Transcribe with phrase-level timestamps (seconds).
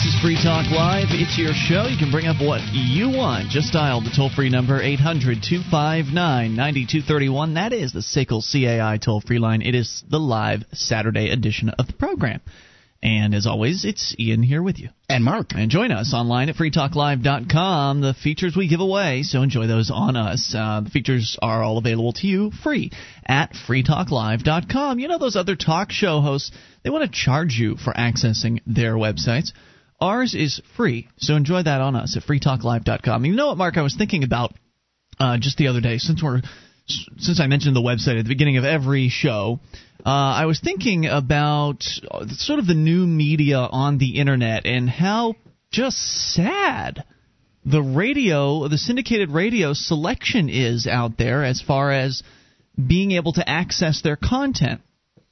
[0.00, 1.08] This is Free Talk Live.
[1.10, 1.86] It's your show.
[1.86, 3.50] You can bring up what you want.
[3.50, 7.52] Just dial the toll free number 800 259 9231.
[7.52, 9.60] That is the SACL CAI toll free line.
[9.60, 12.40] It is the live Saturday edition of the program.
[13.02, 14.88] And as always, it's Ian here with you.
[15.10, 15.48] And Mark.
[15.54, 18.00] And join us online at freetalklive.com.
[18.00, 20.54] The features we give away, so enjoy those on us.
[20.56, 22.90] Uh, the features are all available to you free
[23.26, 24.98] at freetalklive.com.
[24.98, 26.52] You know, those other talk show hosts,
[26.84, 29.52] they want to charge you for accessing their websites.
[30.00, 33.24] Ours is free, so enjoy that on us at freetalklive.com.
[33.24, 33.76] You know what, Mark?
[33.76, 34.54] I was thinking about
[35.18, 36.40] uh, just the other day, since we're
[37.18, 39.60] since I mentioned the website at the beginning of every show,
[40.04, 45.34] uh, I was thinking about sort of the new media on the internet and how
[45.70, 45.98] just
[46.34, 47.04] sad
[47.64, 52.22] the radio, the syndicated radio selection is out there as far as
[52.74, 54.80] being able to access their content.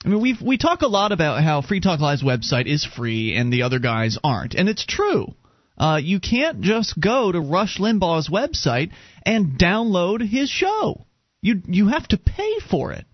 [0.04, 3.34] I mean, we we talk a lot about how Free Talk Live's website is free
[3.34, 5.34] and the other guys aren't, and it's true.
[5.76, 8.90] Uh, you can't just go to Rush Limbaugh's website
[9.24, 11.04] and download his show.
[11.40, 13.06] You you have to pay for it.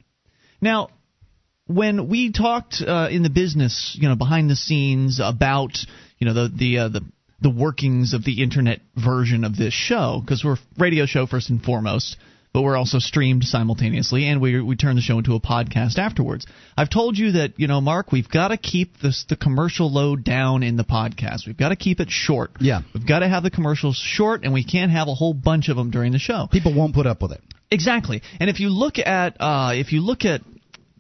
[0.61, 0.89] Now,
[1.67, 5.79] when we talked uh, in the business, you know, behind the scenes about
[6.19, 7.01] you know the the uh, the
[7.41, 11.49] the workings of the internet version of this show, because we're a radio show first
[11.49, 12.17] and foremost
[12.55, 16.47] but we're also streamed simultaneously, and we we turn the show into a podcast afterwards.
[16.77, 20.23] I've told you that you know, Mark, we've got to keep this the commercial load
[20.25, 21.49] down in the podcast.
[21.49, 22.53] We've got to keep it short.
[22.61, 25.69] Yeah, we've got to have the commercials short, and we can't have a whole bunch
[25.69, 26.47] of them during the show.
[26.51, 27.41] People won't put up with it.
[27.73, 30.43] Exactly, and if you look at uh, if you look at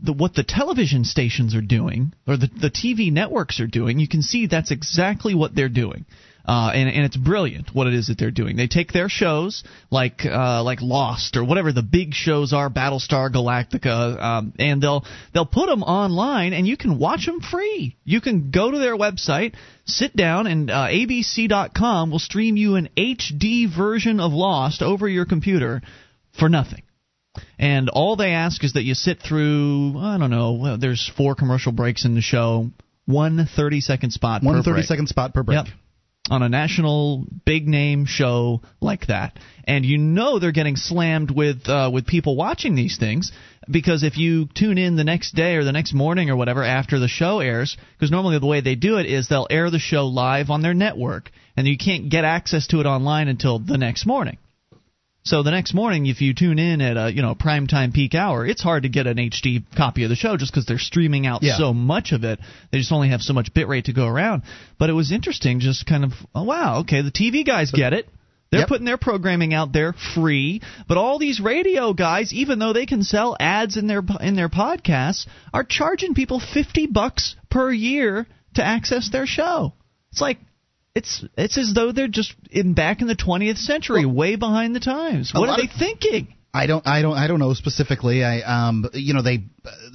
[0.02, 4.08] the, what the television stations are doing or the, the TV networks are doing, you
[4.08, 6.04] can see that's exactly what they're doing.
[6.46, 8.56] Uh, and, and it's brilliant what it is that they're doing.
[8.56, 13.32] They take their shows like uh, like Lost or whatever the big shows are, Battlestar
[13.32, 17.96] Galactica, um, and they'll they'll put them online, and you can watch them free.
[18.04, 19.54] You can go to their website,
[19.86, 25.24] sit down, and uh, ABC.com will stream you an HD version of Lost over your
[25.24, 25.80] computer
[26.38, 26.82] for nothing.
[27.58, 31.72] And all they ask is that you sit through, I don't know, there's four commercial
[31.72, 32.70] breaks in the show,
[33.06, 34.84] one 30 second spot one per 30 break.
[34.86, 35.64] second spot per break.
[35.66, 35.74] Yep
[36.30, 41.68] on a national big name show like that, and you know they're getting slammed with
[41.68, 43.30] uh, with people watching these things
[43.70, 46.98] because if you tune in the next day or the next morning or whatever after
[46.98, 50.06] the show airs, because normally the way they do it is they'll air the show
[50.06, 54.06] live on their network, and you can't get access to it online until the next
[54.06, 54.38] morning.
[55.26, 58.14] So the next morning, if you tune in at a you know prime time peak
[58.14, 61.26] hour, it's hard to get an HD copy of the show just because they're streaming
[61.26, 61.56] out Yeah.
[61.56, 62.38] so much of it.
[62.70, 64.42] They just only have so much bitrate to go around.
[64.78, 68.06] But it was interesting, just kind of oh, wow, okay, the TV guys get it.
[68.50, 68.68] They're Yep.
[68.68, 73.02] putting their programming out there free, but all these radio guys, even though they can
[73.02, 78.26] sell ads in their in their podcasts, are charging people fifty bucks per year
[78.56, 79.72] to access their show.
[80.12, 80.38] It's like
[80.94, 84.80] it's it's as though they're just in back in the 20th century, way behind the
[84.80, 85.32] times.
[85.34, 86.34] What are they of- thinking?
[86.56, 88.22] I don't, I don't, I don't know specifically.
[88.22, 89.42] I, um, you know, they,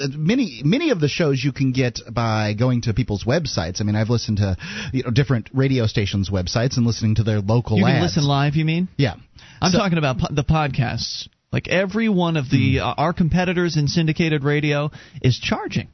[0.10, 3.80] many, many of the shows you can get by going to people's websites.
[3.80, 4.58] I mean, I've listened to,
[4.92, 8.04] you know, different radio stations' websites and listening to their local You can ads.
[8.18, 8.56] listen live.
[8.58, 8.90] You mean?
[8.98, 9.16] Yeah,
[9.62, 11.30] I'm So- talking about po- the podcasts.
[11.54, 15.88] Like every one of the uh, our competitors in syndicated radio is charging,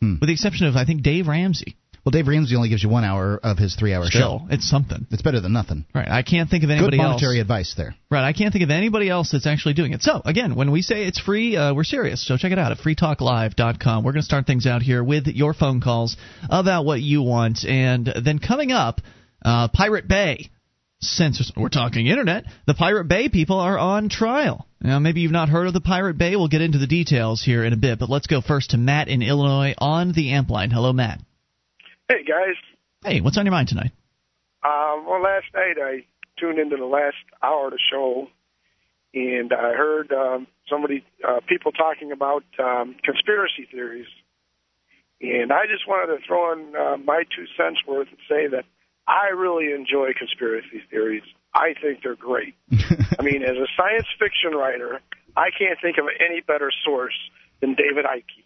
[0.00, 0.18] Hmm.
[0.20, 1.74] with the exception of I think Dave Ramsey.
[2.06, 4.46] Well, Dave Ramsey only gives you one hour of his three-hour Still, show.
[4.48, 5.08] it's something.
[5.10, 5.86] It's better than nothing.
[5.92, 6.06] Right.
[6.08, 7.08] I can't think of Good anybody else.
[7.20, 7.96] monetary advice there.
[8.12, 8.22] Right.
[8.22, 10.02] I can't think of anybody else that's actually doing it.
[10.02, 12.24] So, again, when we say it's free, uh, we're serious.
[12.24, 14.04] So check it out at freetalklive.com.
[14.04, 16.16] We're going to start things out here with your phone calls
[16.48, 17.64] about what you want.
[17.64, 19.00] And then coming up,
[19.44, 20.50] uh, Pirate Bay.
[21.00, 24.66] Since we're talking internet, the Pirate Bay people are on trial.
[24.80, 26.36] Now, maybe you've not heard of the Pirate Bay.
[26.36, 27.98] We'll get into the details here in a bit.
[27.98, 30.70] But let's go first to Matt in Illinois on the amp line.
[30.70, 31.20] Hello, Matt.
[32.08, 32.54] Hey guys,
[33.04, 33.92] Hey, what's on your mind tonight?
[34.64, 36.04] um, well last night I
[36.38, 38.28] tuned into the last hour of the show,
[39.14, 44.06] and I heard um, somebody, uh, people talking about um, conspiracy theories,
[45.20, 48.64] and I just wanted to throw in uh, my two cents worth and say that
[49.08, 51.22] I really enjoy conspiracy theories.
[51.54, 52.54] I think they're great.
[53.18, 55.00] I mean, as a science fiction writer,
[55.36, 57.14] I can't think of any better source
[57.60, 58.44] than David Icke.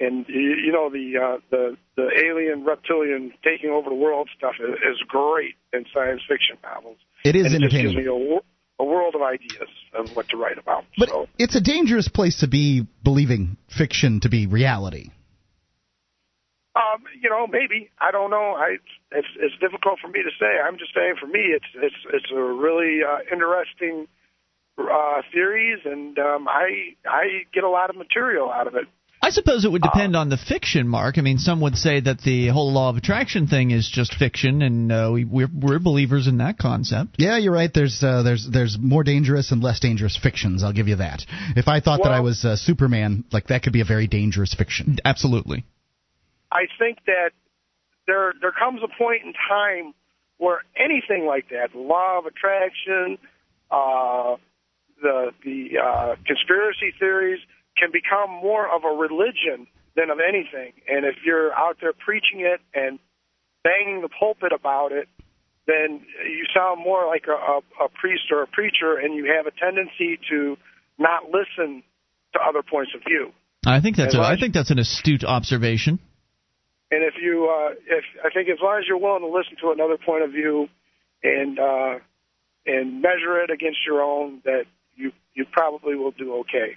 [0.00, 4.74] And you know the uh, the the alien reptilian taking over the world stuff is,
[4.76, 6.96] is great in science fiction novels.
[7.24, 10.38] It is and it just gives me a, a world of ideas of what to
[10.38, 10.84] write about.
[10.96, 15.10] But so it's a dangerous place to be believing fiction to be reality.
[16.76, 18.54] Um, you know, maybe I don't know.
[18.56, 18.78] I
[19.12, 20.60] it's it's difficult for me to say.
[20.64, 24.06] I'm just saying, for me, it's it's it's a really uh, interesting
[24.78, 28.86] uh, theories, and um, I I get a lot of material out of it.
[29.22, 31.18] I suppose it would depend uh, on the fiction, Mark.
[31.18, 34.62] I mean, some would say that the whole law of attraction thing is just fiction,
[34.62, 37.16] and uh, we, we're, we're believers in that concept.
[37.18, 37.70] Yeah, you're right.
[37.72, 40.64] There's uh, there's there's more dangerous and less dangerous fictions.
[40.64, 41.22] I'll give you that.
[41.54, 44.06] If I thought well, that I was uh, Superman, like that could be a very
[44.06, 44.96] dangerous fiction.
[45.04, 45.64] Absolutely.
[46.50, 47.30] I think that
[48.06, 49.92] there there comes a point in time
[50.38, 53.18] where anything like that, the law of attraction,
[53.70, 54.36] uh,
[55.02, 57.40] the the uh, conspiracy theories,
[57.80, 59.66] can become more of a religion
[59.96, 60.72] than of anything.
[60.86, 62.98] And if you're out there preaching it and
[63.64, 65.08] banging the pulpit about it,
[65.66, 69.46] then you sound more like a, a, a priest or a preacher, and you have
[69.46, 70.56] a tendency to
[70.98, 71.82] not listen
[72.34, 73.32] to other points of view.
[73.66, 75.98] I think that's a, I think that's an astute observation.
[76.90, 79.70] And if you, uh, if I think as long as you're willing to listen to
[79.70, 80.68] another point of view,
[81.22, 81.98] and uh,
[82.66, 84.64] and measure it against your own, that
[84.96, 86.76] you you probably will do okay.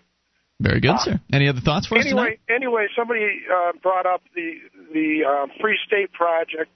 [0.59, 1.21] Very good, uh, sir.
[1.31, 2.39] Any other thoughts for anyway, us tonight?
[2.49, 4.59] Anyway, somebody uh, brought up the
[4.93, 6.71] the uh, Free State Project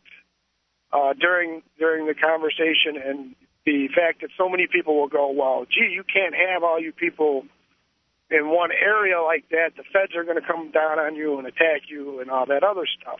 [0.92, 3.36] uh, during during the conversation, and
[3.66, 6.92] the fact that so many people will go, "Well, gee, you can't have all you
[6.92, 7.46] people
[8.30, 11.48] in one area like that, the feds are going to come down on you and
[11.48, 13.20] attack you and all that other stuff.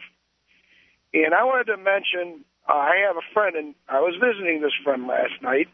[1.14, 4.74] And I wanted to mention, uh, I have a friend, and I was visiting this
[4.84, 5.70] friend last night,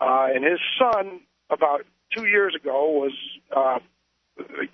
[0.00, 1.84] uh, and his son, about
[2.14, 3.12] two years ago, was
[3.54, 3.78] uh,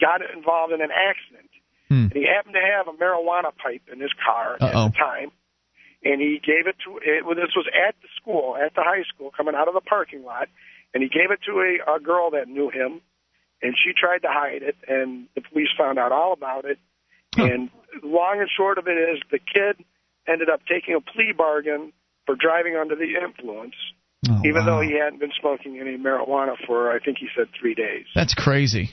[0.00, 1.50] got involved in an accident.
[1.88, 2.04] Hmm.
[2.04, 4.66] And he happened to have a marijuana pipe in his car Uh-oh.
[4.66, 5.30] at the time,
[6.04, 6.98] and he gave it to.
[7.02, 9.80] It, well, this was at the school, at the high school, coming out of the
[9.80, 10.48] parking lot,
[10.92, 13.00] and he gave it to a, a girl that knew him
[13.62, 16.78] and she tried to hide it, and the police found out all about it.
[17.34, 17.44] Huh.
[17.44, 17.70] And
[18.02, 19.84] long and short of it is, the kid
[20.26, 21.92] ended up taking a plea bargain
[22.26, 23.74] for driving under the influence,
[24.28, 24.66] oh, even wow.
[24.66, 28.06] though he hadn't been smoking any marijuana for, I think he said, three days.
[28.14, 28.90] That's crazy.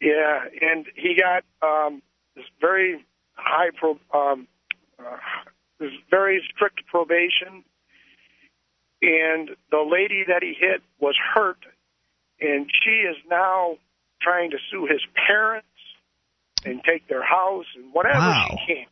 [0.00, 2.02] Yeah, and he got um,
[2.36, 3.04] this very
[3.34, 4.46] high, pro, um,
[4.98, 5.16] uh,
[5.80, 7.64] this very strict probation,
[9.02, 11.58] and the lady that he hit was hurt
[12.40, 13.76] and she is now
[14.20, 15.66] trying to sue his parents
[16.64, 18.46] and take their house and whatever wow.
[18.50, 18.86] she can.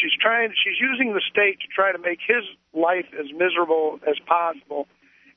[0.00, 0.52] She's trying.
[0.64, 4.86] She's using the state to try to make his life as miserable as possible.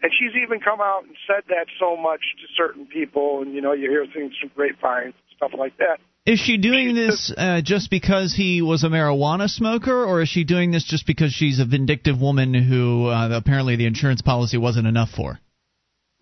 [0.01, 3.61] And she's even come out and said that so much to certain people, and you
[3.61, 5.99] know, you hear things from grapevines, and stuff like that.
[6.25, 10.43] Is she doing this uh, just because he was a marijuana smoker, or is she
[10.43, 14.87] doing this just because she's a vindictive woman who uh, apparently the insurance policy wasn't
[14.87, 15.39] enough for?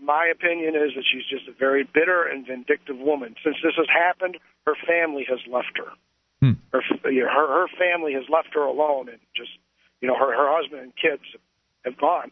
[0.02, 3.36] my opinion is that she's just a very bitter and vindictive woman.
[3.44, 5.94] Since this has happened, her family has left her.
[6.42, 6.54] Hmm.
[6.74, 9.52] Her, her her family has left her alone, and just
[10.02, 11.22] you know her her husband and kids
[11.86, 12.32] have gone,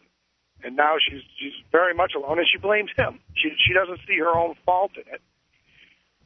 [0.64, 3.20] and now she's she's very much alone, and she blames him.
[3.34, 5.20] She she doesn't see her own fault in it.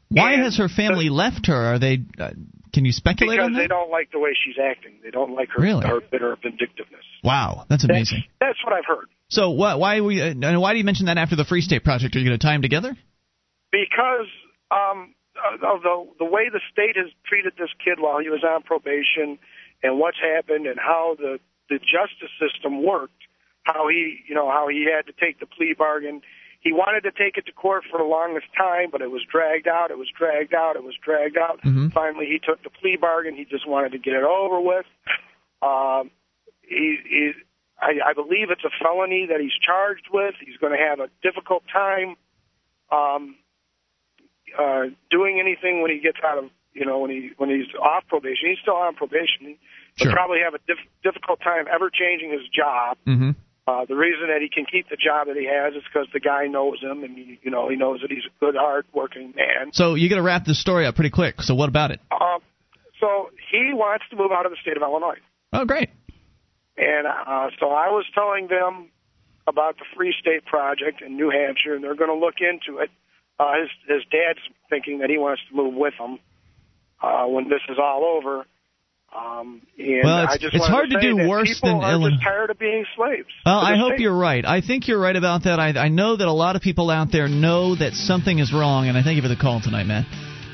[0.08, 1.74] Why and has her family the, left her?
[1.74, 1.98] Are they?
[2.18, 2.30] Uh,
[2.72, 3.58] can you speculate because on that?
[3.60, 4.94] they don't like the way she's acting.
[5.02, 5.86] They don't like her really?
[5.86, 7.04] her bitter vindictiveness.
[7.22, 8.24] Wow, that's amazing.
[8.40, 9.08] That's, that's what I've heard.
[9.28, 12.16] So why why we uh, why do you mention that after the Free State Project?
[12.16, 12.96] Are you going to tie them together?
[13.70, 14.28] Because
[14.70, 15.14] um,
[15.60, 19.38] the the way the state has treated this kid while he was on probation,
[19.82, 21.38] and what's happened, and how the
[21.68, 23.22] the justice system worked,
[23.64, 26.22] how he you know how he had to take the plea bargain.
[26.60, 29.68] He wanted to take it to court for the longest time, but it was dragged
[29.68, 29.90] out.
[29.90, 30.76] It was dragged out.
[30.76, 31.60] It was dragged out.
[31.60, 31.88] Mm-hmm.
[31.88, 33.36] Finally, he took the plea bargain.
[33.36, 34.86] He just wanted to get it over with.
[35.60, 36.10] Um,
[36.62, 37.32] he, he
[37.78, 40.34] I, I believe it's a felony that he's charged with.
[40.40, 42.16] He's going to have a difficult time
[42.90, 43.36] um,
[44.58, 48.04] uh, doing anything when he gets out of, you know, when he when he's off
[48.08, 48.50] probation.
[48.50, 49.56] He's still on probation.
[49.96, 50.12] He'll sure.
[50.12, 52.98] probably have a diff- difficult time ever changing his job.
[53.06, 53.30] Mm-hmm.
[53.66, 56.20] Uh, the reason that he can keep the job that he has is because the
[56.20, 59.72] guy knows him, and he, you know he knows that he's a good, hard-working man.
[59.72, 61.40] So you got to wrap this story up pretty quick.
[61.40, 62.00] So what about it?
[62.10, 62.40] Uh,
[63.00, 65.18] so he wants to move out of the state of Illinois.
[65.52, 65.88] Oh, great.
[66.76, 68.90] And uh, so I was telling them
[69.46, 72.90] about the Free State Project in New Hampshire, and they're going to look into it.
[73.38, 76.18] Uh, his his dad's thinking that he wants to move with him
[77.02, 78.46] uh, when this is all over.
[79.14, 82.10] Um, and well, it's, I just it's hard to, to do worse than are Illinois.
[82.10, 83.28] Just tired of being slaves.
[83.46, 84.00] Well, I hope state.
[84.00, 84.44] you're right.
[84.44, 85.60] I think you're right about that.
[85.60, 88.88] I, I know that a lot of people out there know that something is wrong,
[88.88, 90.06] and I thank you for the call tonight, Matt.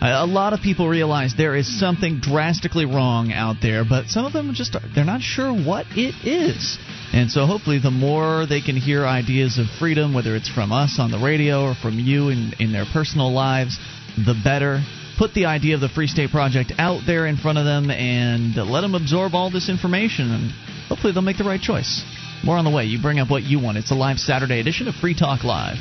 [0.02, 4.33] A lot of people realize there is something drastically wrong out there, but some of
[4.33, 6.78] them just they're not sure what it is.
[7.12, 10.99] And so hopefully the more they can hear ideas of freedom, whether it's from us
[10.99, 13.78] on the radio or from you in, in their personal lives,
[14.16, 14.80] the better.
[15.19, 18.57] Put the idea of the Free State Project out there in front of them and
[18.57, 20.50] let them absorb all this information, and
[20.88, 22.02] hopefully they'll make the right choice.
[22.42, 22.85] More on the way.
[22.85, 23.76] You bring up what you want.
[23.76, 25.76] It's a live Saturday edition of Free Talk Live.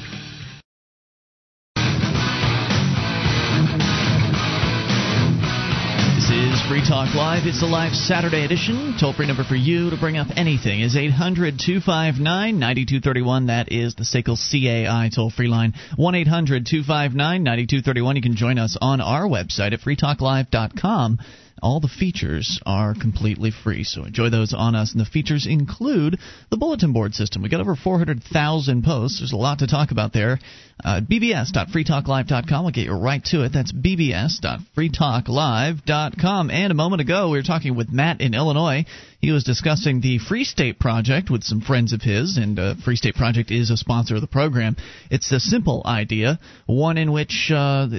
[6.70, 7.48] Free Talk Live.
[7.48, 8.96] It's the live Saturday edition.
[9.00, 12.22] Toll free number for you to bring up anything is 800 259
[12.60, 13.48] 9231.
[13.48, 15.74] That is the SACL CAI toll free line.
[15.96, 18.16] 1 800 259 9231.
[18.18, 21.18] You can join us on our website at freetalklive.com
[21.62, 24.92] all the features are completely free, so enjoy those on us.
[24.94, 26.18] And the features include
[26.50, 27.42] the bulletin board system.
[27.42, 29.20] We got over 400,000 posts.
[29.20, 30.40] There's a lot to talk about there.
[30.84, 32.64] Uh, bbs.freetalklive.com.
[32.64, 33.52] We'll get you right to it.
[33.54, 36.52] That's bbs.freetalklive.com.
[36.52, 38.86] And a moment ago, we were talking with Matt in Illinois.
[39.22, 42.96] He was discussing the Free State Project with some friends of his, and uh, Free
[42.96, 44.78] State Project is a sponsor of the program.
[45.12, 47.90] It's a simple idea, one in which, uh,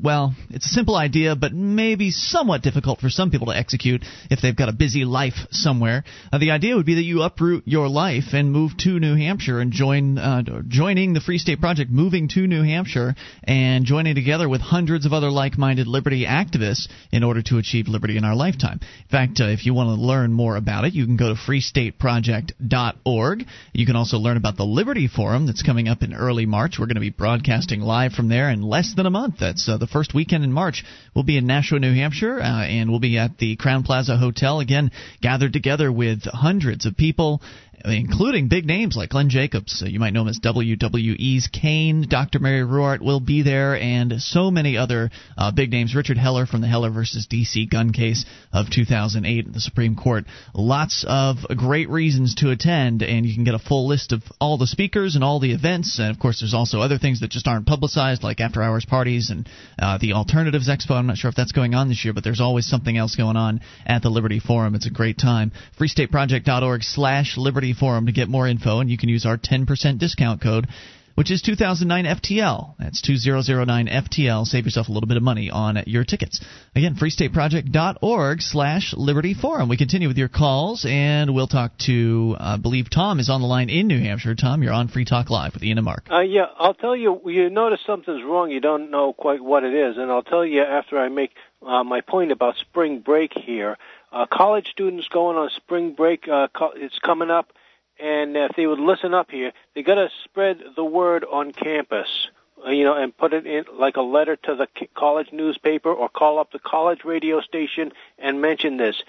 [0.00, 4.40] well, it's a simple idea, but maybe somewhat difficult for some people to execute if
[4.40, 6.02] they've got a busy life somewhere.
[6.32, 9.60] Uh, the idea would be that you uproot your life and move to New Hampshire
[9.60, 14.48] and join, uh, joining the Free State Project, moving to New Hampshire and joining together
[14.48, 18.78] with hundreds of other like-minded liberty activists in order to achieve liberty in our lifetime.
[18.80, 21.34] In fact, uh, if you want to learn more more about it, you can go
[21.34, 23.44] to freestateproject.org.
[23.72, 26.76] You can also learn about the Liberty Forum that's coming up in early March.
[26.78, 29.36] We're going to be broadcasting live from there in less than a month.
[29.40, 30.84] That's uh, the first weekend in March.
[31.14, 34.60] We'll be in Nashua, New Hampshire, uh, and we'll be at the Crowne Plaza Hotel
[34.60, 37.42] again, gathered together with hundreds of people
[37.84, 39.82] including big names like Glenn Jacobs.
[39.82, 42.06] Uh, you might know him as WWE's Kane.
[42.08, 42.38] Dr.
[42.38, 45.94] Mary Ruwart will be there, and so many other uh, big names.
[45.94, 50.24] Richard Heller from the Heller versus DC gun case of 2008 in the Supreme Court.
[50.54, 54.56] Lots of great reasons to attend, and you can get a full list of all
[54.56, 55.98] the speakers and all the events.
[55.98, 59.30] And of course, there's also other things that just aren't publicized, like after hours parties
[59.30, 59.48] and
[59.78, 60.92] uh, the Alternatives Expo.
[60.92, 63.36] I'm not sure if that's going on this year, but there's always something else going
[63.36, 64.74] on at the Liberty Forum.
[64.74, 65.52] It's a great time.
[65.78, 70.66] FreeStateProject.org/slash Liberty Forum to get more info, and you can use our 10% discount code
[71.14, 72.74] which is 2009 FTL.
[72.78, 74.44] That's 2009 FTL.
[74.46, 76.40] Save yourself a little bit of money on your tickets.
[76.74, 79.68] Again, freestateproject.org slash Liberty Forum.
[79.68, 83.40] We continue with your calls, and we'll talk to, uh, I believe Tom is on
[83.40, 84.34] the line in New Hampshire.
[84.34, 86.08] Tom, you're on Free Talk Live with Ian and Mark.
[86.10, 88.50] Uh, yeah, I'll tell you, you notice something's wrong.
[88.50, 91.30] You don't know quite what it is, and I'll tell you after I make
[91.64, 93.78] uh, my point about spring break here.
[94.12, 97.52] Uh, college students going on spring break, uh, it's coming up
[97.98, 102.28] and if they would listen up here, they got to spread the word on campus,
[102.64, 106.08] uh, you know, and put it in like a letter to the college newspaper or
[106.08, 109.02] call up the college radio station and mention this.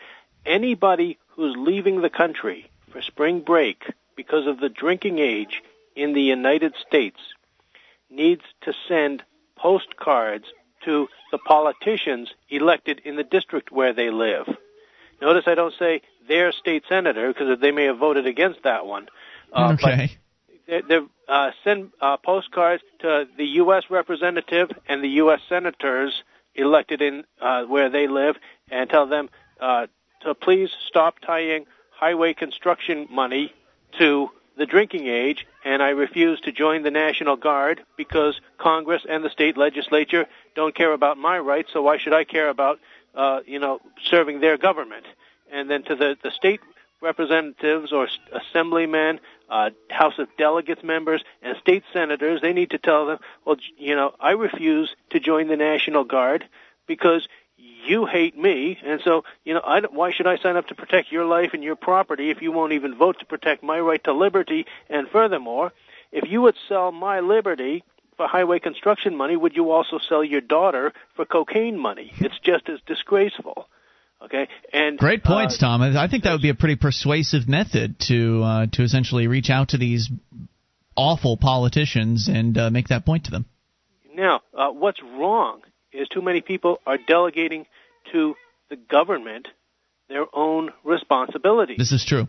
[0.46, 3.84] Anybody who's leaving the country for spring break
[4.16, 5.64] because of the drinking age
[5.96, 7.20] in the United States
[8.10, 9.24] needs to send
[9.56, 10.46] postcards
[10.84, 14.48] to the politicians elected in the district where they live.
[15.22, 19.08] Notice I don't say their state senator because they may have voted against that one.
[19.54, 20.18] Uh, okay.
[20.68, 23.84] They, they uh, send uh, postcards to the U.S.
[23.90, 25.40] representative and the U.S.
[25.48, 26.24] senators
[26.56, 28.38] elected in uh, where they live,
[28.72, 29.30] and tell them
[29.60, 29.88] uh,
[30.22, 33.54] to please stop tying highway construction money
[34.00, 39.24] to the drinking age, and I refuse to join the National Guard because Congress and
[39.24, 41.72] the state legislature don't care about my rights.
[41.74, 42.80] So why should I care about,
[43.16, 43.80] uh, you know,
[44.10, 45.06] serving their government?
[45.52, 46.62] and then to the, the state
[47.02, 49.20] representatives or assemblymen,
[49.50, 53.96] uh, House of Delegates members, and state senators, they need to tell them, well, you
[53.96, 56.48] know, I refuse to join the National Guard
[56.88, 60.76] because you hate me, and so you know, I, why should I sign up to
[60.76, 64.04] protect your life and your property if you won't even vote to protect my right
[64.06, 64.66] to liberty?
[64.90, 65.72] And furthermore,
[66.12, 67.84] if you would sell my liberty
[68.18, 72.12] for highway construction money, would you also sell your daughter for cocaine money?
[72.18, 73.68] It's just as disgraceful.
[74.24, 75.82] Okay, and great points, uh, Tom.
[75.82, 79.70] I think that would be a pretty persuasive method to uh, to essentially reach out
[79.70, 80.10] to these
[80.96, 83.46] awful politicians and uh, make that point to them.
[84.16, 87.66] Now, uh, what's wrong is too many people are delegating
[88.14, 88.36] to
[88.70, 89.48] the government
[90.08, 91.76] their own responsibility.
[91.78, 92.28] This is true.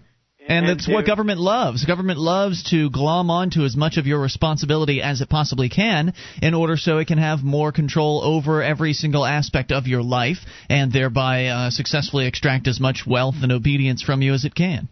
[0.49, 1.85] And, that's what government loves.
[1.85, 6.55] Government loves to glom onto as much of your responsibility as it possibly can in
[6.55, 10.39] order so it can have more control over every single aspect of your life
[10.69, 14.89] and thereby uh, successfully extract as much wealth and obedience from you as it can.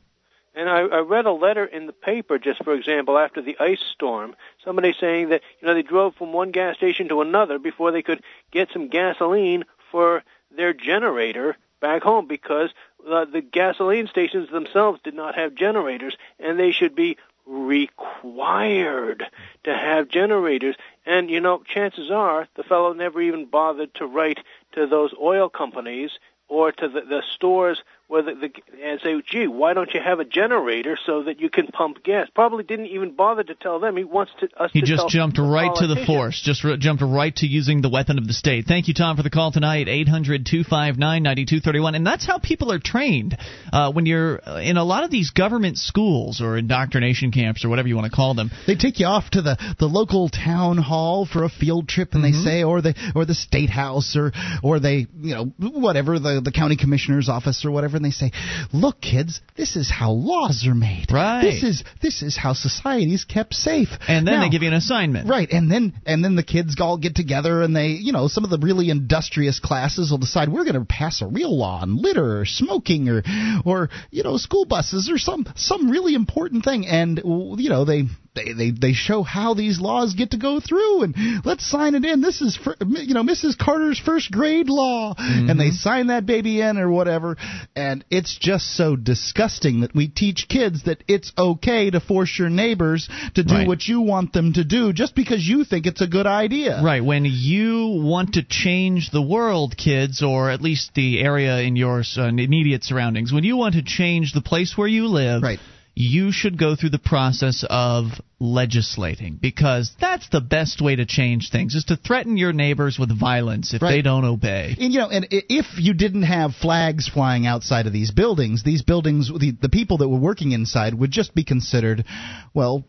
[0.56, 3.82] And I, I read a letter in the paper, just for example, after the ice
[3.92, 7.90] storm, somebody saying that you know they drove from one gas station to another before
[7.90, 10.22] they could get some gasoline for
[10.56, 12.70] their generator back home because
[13.08, 17.16] uh, the gasoline stations themselves did not have generators, and they should be
[17.46, 19.24] required
[19.64, 20.76] to have generators.
[21.04, 24.38] And you know, chances are the fellow never even bothered to write
[24.72, 26.10] to those oil companies
[26.48, 28.50] or to the, the stores where the, the
[28.82, 32.28] and say, "Gee, why don't you have a generator so that you can pump gas?"
[32.34, 33.96] Probably didn't even bother to tell them.
[33.96, 34.70] He wants to us.
[34.72, 36.40] He to just tell jumped the right to the force.
[36.42, 38.66] Just r- jumped right to using the weapon of the state.
[38.66, 39.86] Thank you, Tom, for the call tonight.
[39.86, 41.96] 800-259-9231.
[41.96, 43.36] And that's how people are trained.
[43.72, 47.68] Uh, when you're uh, in a lot of these government schools or indoctrination camps or
[47.68, 50.78] whatever you want to call them, They take you off to the, the local town
[50.78, 54.32] hall for a field trip, and they say, or the or the state house, or
[54.62, 58.32] or they you know whatever the the county commissioner's office or whatever, and they say,
[58.72, 61.06] look, kids, this is how laws are made.
[61.12, 61.42] Right.
[61.42, 63.88] This is this is how society's kept safe.
[64.08, 65.28] and then Now- they give you an assignment.
[65.28, 68.44] Right, and then and then the kids all get together and they, you know, some
[68.44, 71.96] of the really industrious classes will decide we're going to pass a real law on
[72.00, 73.22] litter or smoking or
[73.64, 78.04] or you know school buses or some some really important thing, and you know they.
[78.34, 81.14] They, they they show how these laws get to go through and
[81.44, 82.20] let's sign it in.
[82.20, 83.56] This is for, you know Mrs.
[83.56, 87.36] Carter's first grade law, and they sign that baby in or whatever.
[87.76, 92.50] And it's just so disgusting that we teach kids that it's okay to force your
[92.50, 93.68] neighbors to do Right.
[93.68, 96.82] what you want them to do just because you think it's a good idea.
[96.82, 101.76] Right, when you want to change the world, kids, or at least the area in
[101.76, 105.60] your uh, immediate surroundings, when you want to change the place where you live, Right.
[105.94, 108.06] You should go through the process of
[108.40, 113.16] legislating because that's the best way to change things is to threaten your neighbors with
[113.16, 113.90] violence if Right.
[113.92, 114.76] they don't obey.
[114.78, 118.82] And you know, and if you didn't have flags flying outside of these buildings, these
[118.82, 122.04] buildings, the, the people that were working inside would just be considered,
[122.52, 122.84] well,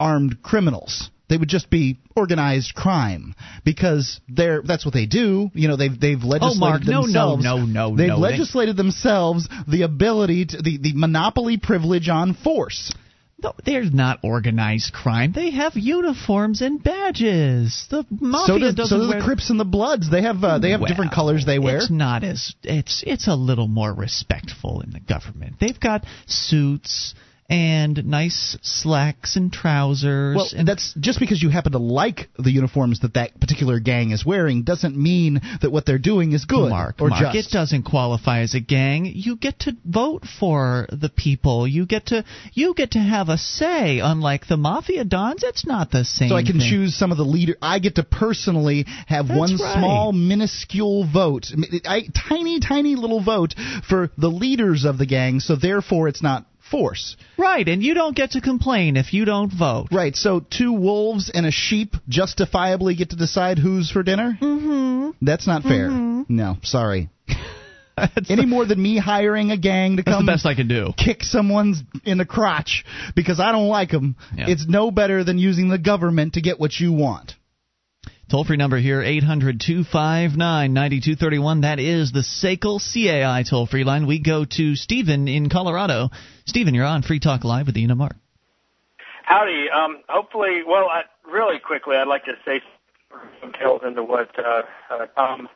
[0.00, 1.10] armed criminals.
[1.30, 3.34] They would just be organized crime
[3.64, 5.50] because they're that's what they do.
[5.54, 7.44] You know, they've they've legislated Oh, Mark, no, no, themselves.
[7.44, 12.34] no, no, They've no, they- legislated themselves the ability to the, the monopoly privilege on
[12.34, 12.92] force.
[13.42, 15.32] No, they're not organized crime.
[15.34, 17.86] They have uniforms and badges.
[17.90, 20.10] The mafia so do, doesn't so do the Crips and the Bloods.
[20.10, 21.78] They have uh, they have different colors they wear.
[21.78, 25.54] It's not as it's it's a little more respectful in the government.
[25.58, 27.14] They've got suits
[27.50, 30.36] and nice slacks and trousers.
[30.36, 34.12] Well, and that's just because you happen to like the uniforms that that particular gang
[34.12, 37.48] is wearing doesn't mean that what they're doing is good Mark, or Mark, just.
[37.48, 39.04] it doesn't qualify as a gang.
[39.04, 41.66] You get to vote for the people.
[41.66, 43.98] You get to you get to have a say.
[43.98, 46.28] Unlike the mafia dons, it's not the same.
[46.28, 46.70] so I can thing.
[46.70, 47.56] choose some of the leader.
[47.60, 49.76] I get to personally have That's one right.
[49.76, 51.46] small, minuscule vote,
[51.84, 53.54] I, tiny, tiny little vote
[53.88, 55.40] for the leaders of the gang.
[55.40, 57.16] So therefore, it's not force.
[57.36, 59.88] right, and you don't get to complain if you don't vote.
[59.90, 60.14] Right.
[60.14, 64.38] So two wolves and a sheep justifiably get to decide who's for dinner.
[64.40, 65.24] Mm-hmm.
[65.24, 65.90] That's not fair.
[65.90, 67.08] No, sorry.
[68.28, 70.92] Any more than me hiring a gang to That's come the best I can do.
[70.96, 74.16] kick someone's in the crotch because I don't like them.
[74.34, 74.46] Yeah.
[74.48, 77.34] It's no better than using the government to get what you want.
[78.30, 81.62] Toll free number here, 800 259 9231.
[81.62, 84.06] That is the SACL CAI toll free line.
[84.06, 86.10] We go to Stephen in Colorado.
[86.46, 88.14] Stephen, you're on Free Talk Live with Ian and Mark.
[89.24, 89.66] Howdy.
[89.74, 92.60] Um, hopefully, well, I, really quickly, I'd like to say
[93.40, 94.62] some details into what uh,
[94.94, 95.48] uh, Tom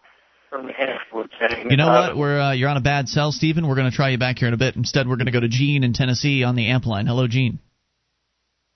[0.50, 1.70] from New Hampshire was saying.
[1.70, 2.16] You know Uh, what?
[2.16, 3.68] We're uh, you're on a bad cell, Stephen.
[3.68, 4.74] We're going to try you back here in a bit.
[4.74, 7.06] Instead, we're going to go to Gene in Tennessee on the amp line.
[7.06, 7.60] Hello, Gene.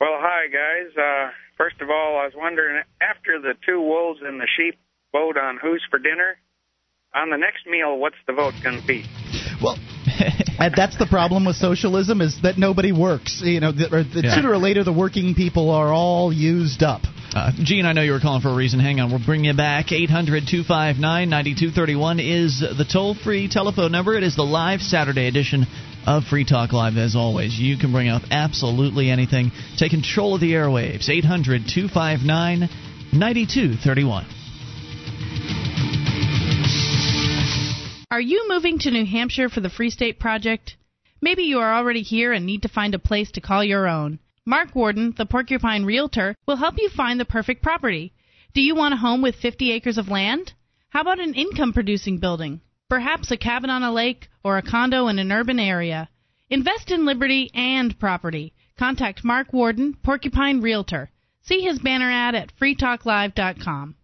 [0.00, 0.96] Well, hi guys.
[0.96, 4.78] Uh, first of all, I was wondering after the two wolves and the sheep
[5.12, 6.38] vote on who's for dinner,
[7.14, 9.04] on the next meal, what's the vote going to be?
[9.62, 9.76] Well,
[10.60, 13.40] and that's the problem with socialism is that nobody works.
[13.42, 14.34] You know, th- or th- Yeah.
[14.36, 17.00] sooner or later the working people are all used up.
[17.34, 18.78] Uh, Gene, I know you were calling for a reason.
[18.80, 19.90] Hang on, we'll bring you back.
[19.90, 24.14] 800 259 9231 is the toll free telephone number.
[24.16, 25.66] It is the live Saturday edition
[26.08, 27.58] of Free Talk Live, as always.
[27.58, 29.52] You can bring up absolutely anything.
[29.76, 31.10] Take control of the airwaves.
[31.10, 32.60] 800 259
[33.12, 34.24] 9231.
[38.10, 40.78] Are you moving to New Hampshire for the Free State Project?
[41.20, 44.18] Maybe you are already here and need to find a place to call your own.
[44.46, 48.14] Mark Warden, the Porcupine Realtor, will help you find the perfect property.
[48.54, 50.54] Do you want a home with 50 acres of land?
[50.88, 52.62] How about an income producing building?
[52.88, 56.08] Perhaps a cabin on a lake or a condo in an urban area.
[56.48, 58.54] Invest in liberty and property.
[58.78, 61.10] Contact Mark Warden, Porcupine Realtor.
[61.42, 63.94] See his banner ad at freetalklive.com.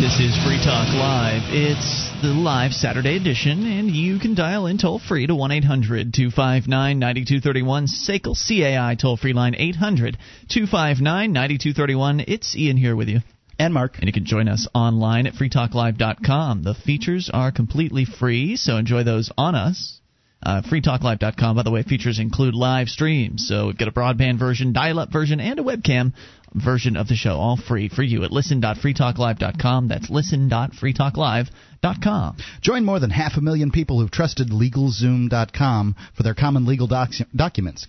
[0.00, 1.42] This is Free Talk Live.
[1.52, 6.14] It's the live Saturday edition, and you can dial in toll free to 1 800
[6.14, 7.86] 259 9231.
[7.86, 10.16] SACL CAI toll free line 800
[10.48, 12.24] 259 9231.
[12.26, 13.20] It's Ian here with you.
[13.60, 13.98] And Mark.
[13.98, 16.62] And you can join us online at freetalklive.com.
[16.62, 20.00] The features are completely free, so enjoy those on us.
[20.42, 23.46] Uh, freetalklive.com, by the way, features include live streams.
[23.46, 26.14] So get a broadband version, dial up version, and a webcam
[26.54, 29.88] version of the show, all free for you at listen.freetalklive.com.
[29.88, 32.36] That's listen.freetalklive.com.
[32.62, 37.10] Join more than half a million people who've trusted LegalZoom.com for their common legal doc-
[37.36, 37.86] documents.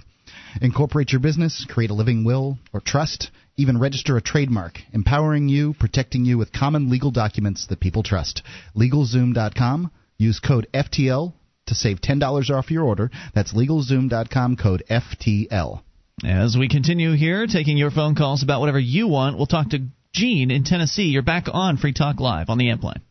[0.61, 5.73] Incorporate your business, create a living will or trust, even register a trademark, empowering you,
[5.73, 8.41] protecting you with common legal documents that people trust.
[8.75, 9.91] LegalZoom.com.
[10.17, 11.33] Use code FTL
[11.67, 13.11] to save $10 off your order.
[13.33, 15.81] That's LegalZoom.com code FTL.
[16.23, 19.87] As we continue here, taking your phone calls about whatever you want, we'll talk to
[20.13, 21.05] Gene in Tennessee.
[21.05, 23.01] You're back on Free Talk Live on the amp line.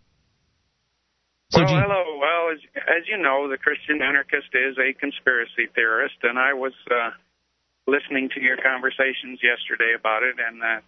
[1.51, 2.19] So, well, Gene, hello.
[2.21, 6.73] Well, as, as, you know, the Christian anarchist is a conspiracy theorist, and I was
[6.91, 7.11] uh,
[7.91, 10.81] listening to your conversations yesterday about it, and uh,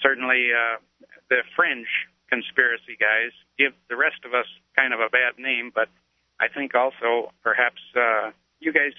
[0.00, 0.80] certainly uh,
[1.28, 1.88] the fringe
[2.32, 5.88] conspiracy guys give the rest of us kind of a bad name, but
[6.40, 8.96] I think also perhaps uh, you guys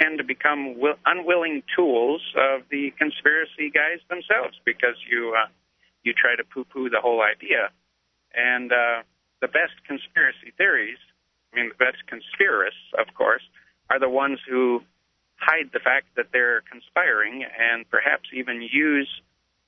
[0.00, 5.48] tend to become will, unwilling tools of the conspiracy guys themselves because you uh,
[6.02, 7.68] you try to poo-poo the whole idea.
[8.32, 9.04] And uh,
[9.42, 10.98] the best conspiracy theories,
[11.52, 13.42] I mean, the best conspiracists, of course,
[13.90, 14.80] are the ones who
[15.40, 19.08] hide the fact that they're conspiring and perhaps even use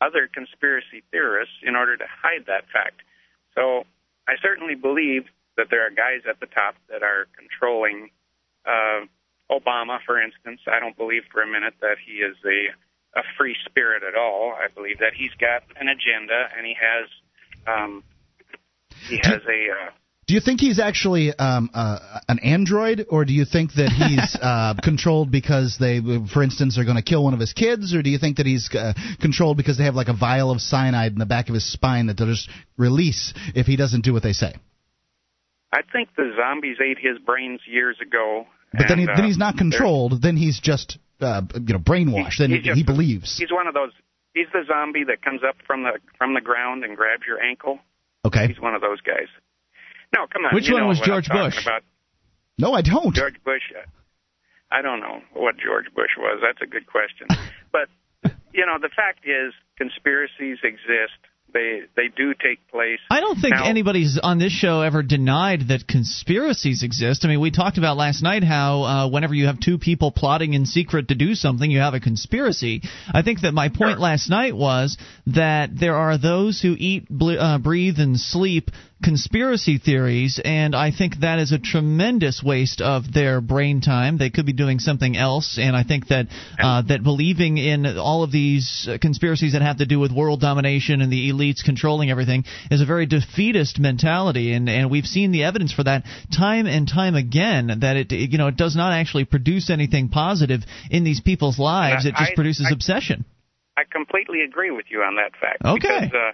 [0.00, 3.00] other conspiracy theorists in order to hide that fact.
[3.54, 3.85] So
[4.28, 5.24] I certainly believe
[5.56, 8.11] that there are guys at the top that are controlling
[8.66, 9.06] uh,
[9.50, 10.61] Obama, for instance.
[10.66, 12.72] I don't believe for a minute that he is a
[13.14, 14.54] a free spirit at all.
[14.56, 17.08] I believe that he's got an agenda and he has
[17.66, 18.04] um,
[19.08, 19.90] he has a uh,
[20.26, 24.37] do you think he's actually um, uh, an android, or do you think that he's
[24.40, 26.00] uh, controlled because they,
[26.32, 28.46] for instance, are going to kill one of his kids, or do you think that
[28.46, 31.54] he's uh, controlled because they have like a vial of cyanide in the back of
[31.54, 34.54] his spine that they'll just release if he doesn't do what they say?
[35.72, 38.46] I think the zombies ate his brains years ago.
[38.72, 40.22] But and, then, he, then he's not controlled.
[40.22, 42.35] Then he's just uh, you know brainwashed.
[42.35, 43.38] He, then he, he believes.
[43.38, 43.90] He's one of those.
[44.35, 47.80] He's the zombie that comes up from the from the ground and grabs your ankle.
[48.24, 48.46] Okay.
[48.46, 49.28] He's one of those guys.
[50.14, 50.55] No, come on.
[50.55, 51.62] Which you one was George Bush?
[51.62, 51.83] About.
[52.59, 53.14] No, I don't.
[53.14, 53.62] George Bush.
[53.75, 53.87] Uh,
[54.70, 56.40] I don't know what George Bush was.
[56.42, 57.29] That's a good question.
[57.72, 57.88] but
[58.53, 61.18] you know, the fact is, conspiracies exist.
[61.53, 62.98] They they do take place.
[63.11, 67.27] I don't think now, anybody's on this show ever denied that conspiracies exist.
[67.27, 70.55] I mean, we talked about last night how uh, whenever you have two people plotting
[70.55, 72.81] in secret to do something, you have a conspiracy.
[73.12, 73.98] I think that my point sure.
[73.98, 74.96] last night was
[75.27, 78.70] that there are those who eat, ble- uh, breathe, and sleep
[79.03, 84.19] conspiracy theories, and I think that is a tremendous waste of their brain time.
[84.19, 86.27] They could be doing something else, and I think that
[86.59, 91.01] uh, that believing in all of these conspiracies that have to do with world domination
[91.01, 95.45] and the elites controlling everything is a very defeatist mentality, and and we've seen the
[95.45, 96.05] evidence for that
[96.37, 97.79] time and time again.
[97.81, 102.07] That it you know it does not actually produce anything positive in these people's lives.
[102.07, 103.25] It just I, produces I, obsession.
[103.77, 105.65] I completely agree with you on that fact.
[105.65, 106.07] Okay.
[106.07, 106.33] Because, uh,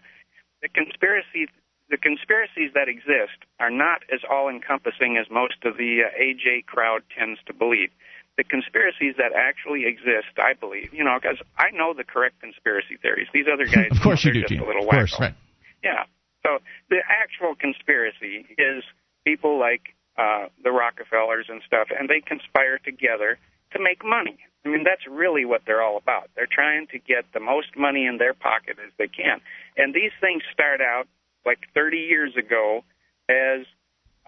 [0.60, 1.46] the conspiracy
[1.90, 6.66] the conspiracies that exist are not as all encompassing as most of the uh, AJ
[6.66, 7.90] crowd tends to believe.
[8.36, 12.96] The conspiracies that actually exist, I believe, you know, because I know the correct conspiracy
[13.00, 13.26] theories.
[13.32, 14.62] These other guys, of course you know, you do, just Gene.
[14.62, 15.20] a little of course, wacko.
[15.20, 15.34] right?
[15.82, 16.04] Yeah.
[16.44, 18.84] So the actual conspiracy is
[19.24, 23.38] people like uh, the Rockefellers and stuff, and they conspire together
[23.72, 24.38] to make money.
[24.64, 26.30] I mean, that's really what they're all about.
[26.36, 29.40] They're trying to get the most money in their pocket as they can.
[29.76, 31.06] And these things start out
[31.44, 32.82] like 30 years ago
[33.28, 33.66] as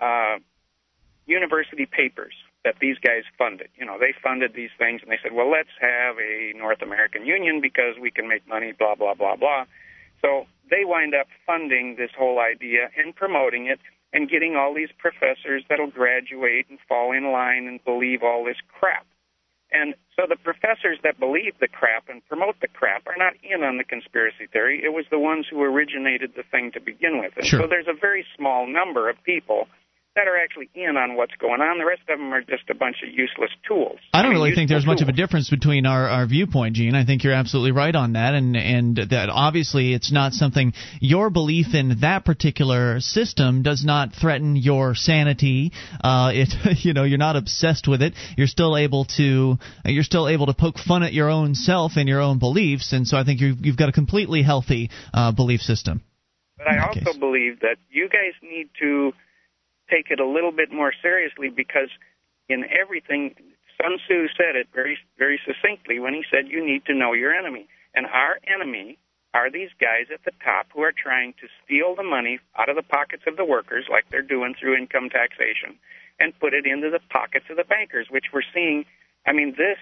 [0.01, 0.39] uh,
[1.27, 3.69] university papers that these guys funded.
[3.79, 7.25] You know, they funded these things and they said, well, let's have a North American
[7.25, 9.65] Union because we can make money, blah, blah, blah, blah.
[10.21, 13.81] So they wind up funding this whole idea and promoting it
[14.13, 18.59] and getting all these professors that'll graduate and fall in line and believe all this
[18.69, 19.07] crap.
[19.73, 23.63] And so the professors that believe the crap and promote the crap are not in
[23.63, 24.83] on the conspiracy theory.
[24.83, 27.33] It was the ones who originated the thing to begin with.
[27.37, 27.61] And sure.
[27.61, 29.69] so there's a very small number of people
[30.17, 31.79] that are actually in on what's going on.
[31.79, 33.99] The rest of them are just a bunch of useless tools.
[34.13, 35.01] I don't I mean, really think there's tools.
[35.01, 36.97] much of a difference between our, our viewpoint, Gene.
[36.97, 41.31] I think you're absolutely right on that, and and that obviously it's not something your
[41.31, 45.73] belief in that particular system does not threaten your sanity.
[46.03, 46.49] Uh, it
[46.85, 48.15] you know you're not obsessed with it.
[48.37, 52.09] You're still able to you're still able to poke fun at your own self and
[52.09, 55.61] your own beliefs, and so I think you've you've got a completely healthy uh, belief
[55.61, 56.03] system.
[56.59, 57.17] But I also case.
[57.17, 59.13] believe that you guys need to
[59.91, 61.89] take it a little bit more seriously because
[62.49, 63.35] in everything,
[63.81, 67.35] Sun Tzu said it very, very succinctly when he said you need to know your
[67.35, 67.69] enemy.
[67.95, 68.99] And our enemy
[69.35, 72.77] are these guys at the top who are trying to steal the money out of
[72.77, 75.79] the pockets of the workers, like they're doing through income taxation,
[76.19, 78.85] and put it into the pockets of the bankers, which we're seeing.
[79.27, 79.79] I mean, this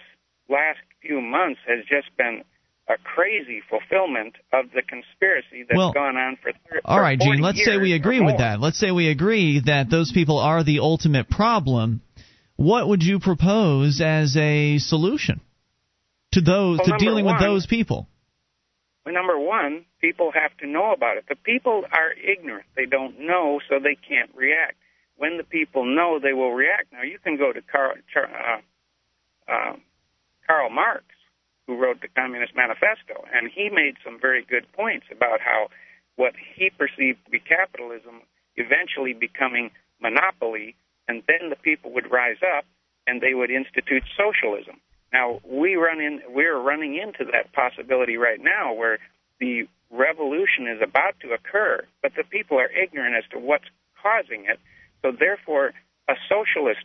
[0.49, 2.45] last few months has just been
[2.89, 6.53] a crazy fulfillment of the conspiracy that's well, gone on for.
[6.53, 7.41] 30, all right, Gene.
[7.41, 8.61] Let's say we agree with that.
[8.61, 12.01] Let's say we agree that those people are the ultimate problem.
[12.57, 15.41] What would you propose as a solution
[16.33, 18.09] to those well, to dealing one, with those people?
[19.05, 21.25] Well, number one, people have to know about it.
[21.29, 24.77] The people are ignorant; they don't know, so they can't react.
[25.17, 26.93] When the people know, they will react.
[26.93, 29.77] Now, you can go to Karl, uh, uh,
[30.47, 31.05] Karl Marx
[31.69, 35.69] who wrote the Communist Manifesto, and he made some very good points about how
[36.17, 38.23] what he perceived to be capitalism
[38.57, 40.75] eventually becoming monopoly,
[41.07, 42.65] and then the people would rise up
[43.07, 44.81] and they would institute socialism.
[45.13, 48.99] Now we run in, we're running into that possibility right now, where
[49.39, 53.69] the revolution is about to occur, but the people are ignorant as to what's
[54.03, 54.59] causing it.
[55.03, 55.73] So therefore,
[56.09, 56.85] a socialist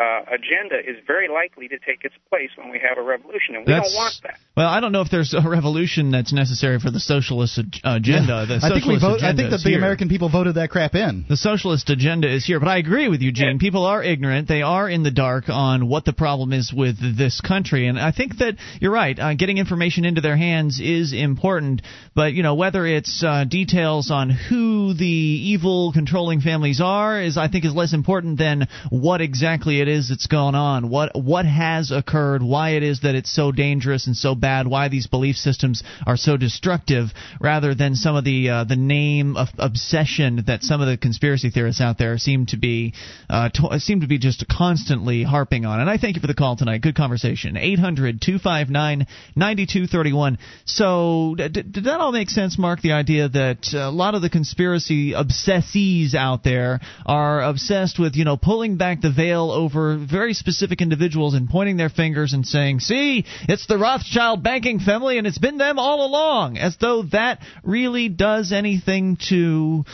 [0.00, 3.66] uh, agenda is very likely to take its place when we have a revolution, and
[3.66, 4.38] we that's, don't want that.
[4.56, 8.46] Well, I don't know if there's a revolution that's necessary for the socialist agenda.
[8.48, 8.58] Yeah.
[8.58, 9.78] The I think we vote, I think that the here.
[9.78, 11.26] American people voted that crap in.
[11.28, 13.52] The socialist agenda is here, but I agree with you, Gene.
[13.52, 13.56] Yeah.
[13.60, 17.42] People are ignorant; they are in the dark on what the problem is with this
[17.42, 19.18] country, and I think that you're right.
[19.18, 21.82] Uh, getting information into their hands is important,
[22.14, 27.36] but you know whether it's uh, details on who the evil controlling families are is,
[27.36, 31.44] I think, is less important than what exactly it is that's going on, what what
[31.44, 35.36] has occurred, why it is that it's so dangerous and so bad, why these belief
[35.36, 37.08] systems are so destructive,
[37.40, 41.50] rather than some of the uh, the name of obsession that some of the conspiracy
[41.50, 42.94] theorists out there seem to be
[43.28, 45.80] uh, to, seem to be just constantly harping on.
[45.80, 46.82] And I thank you for the call tonight.
[46.82, 47.56] Good conversation.
[47.56, 50.38] 800-259-9231.
[50.64, 52.80] So d- did that all make sense, Mark?
[52.80, 58.24] The idea that a lot of the conspiracy obsessees out there are obsessed with you
[58.24, 62.80] know pulling back the veil over very specific individuals and pointing their fingers and saying,
[62.80, 67.40] see, it's the Rothschild banking family and it's been them all along, as though that
[67.62, 69.84] really does anything to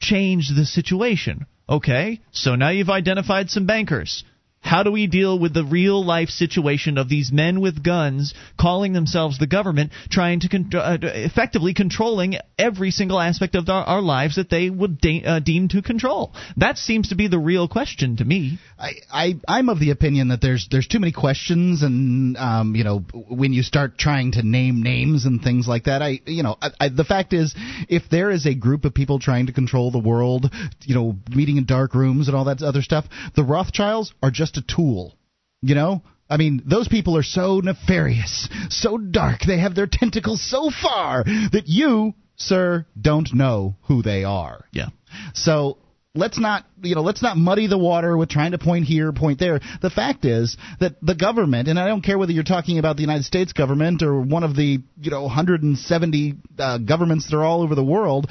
[0.00, 1.46] change the situation.
[1.68, 4.24] Okay, so now you've identified some bankers.
[4.66, 8.92] How do we deal with the real life situation of these men with guns calling
[8.92, 14.02] themselves the government, trying to con- uh, effectively controlling every single aspect of our, our
[14.02, 16.34] lives that they would de- uh, deem to control?
[16.56, 18.58] That seems to be the real question to me.
[18.76, 22.82] I, I I'm of the opinion that there's there's too many questions, and um, you
[22.82, 26.56] know when you start trying to name names and things like that, I you know
[26.60, 27.54] I, I, the fact is
[27.88, 30.52] if there is a group of people trying to control the world,
[30.82, 33.04] you know meeting in dark rooms and all that other stuff,
[33.36, 35.16] the Rothschilds are just a tool.
[35.62, 40.42] You know, I mean, those people are so nefarious, so dark, they have their tentacles
[40.42, 44.64] so far that you, sir, don't know who they are.
[44.72, 44.88] Yeah.
[45.34, 45.78] So
[46.16, 49.38] let's not you know let's not muddy the water with trying to point here point
[49.38, 49.60] there.
[49.80, 53.02] The fact is that the government and i don't care whether you're talking about the
[53.02, 57.62] united states government or one of the you know 170 uh, governments that are all
[57.62, 58.26] over the world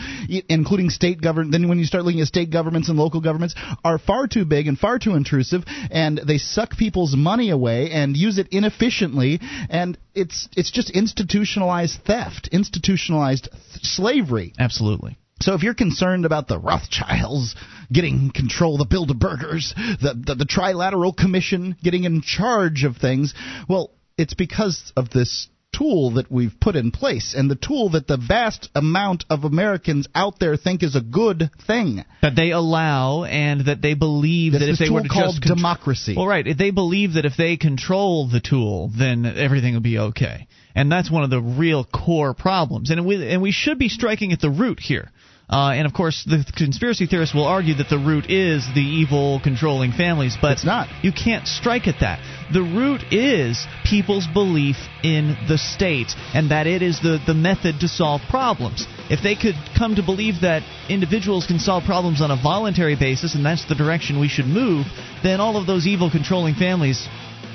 [0.50, 3.98] including state government then when you start looking at state governments and local governments are
[3.98, 8.38] far too big and far too intrusive and they suck people's money away and use
[8.38, 14.54] it inefficiently and it's it's just institutionalized theft institutionalized th- slavery.
[14.60, 17.56] Absolutely so if you're concerned about the Rothschilds
[17.94, 23.36] getting control, the Bilderbergers, the, the, the Trilateral Commission getting in charge of things,
[23.70, 28.08] well, it's because of this tool that we've put in place and the tool that
[28.08, 33.24] the vast amount of Americans out there think is a good thing that they allow
[33.24, 36.16] and that they believe that if they were to called contr- democracy.
[36.16, 40.00] Well, right, if they believe that if they control the tool, then everything will be
[40.00, 40.48] okay.
[40.74, 42.90] And that's one of the real core problems.
[42.90, 45.12] And we and we should be striking at the root here.
[45.48, 49.40] Uh, and of course, the conspiracy theorists will argue that the root is the evil
[49.44, 50.88] controlling families, but it's not.
[51.04, 52.20] You can't strike at that.
[52.52, 57.82] The root is people's belief in the state, and that it is the, the method
[57.82, 58.88] to solve problems.
[59.10, 63.36] If they could come to believe that individuals can solve problems on a voluntary basis,
[63.36, 64.88] and that's the direction we should move,
[65.22, 67.08] then all of those evil controlling families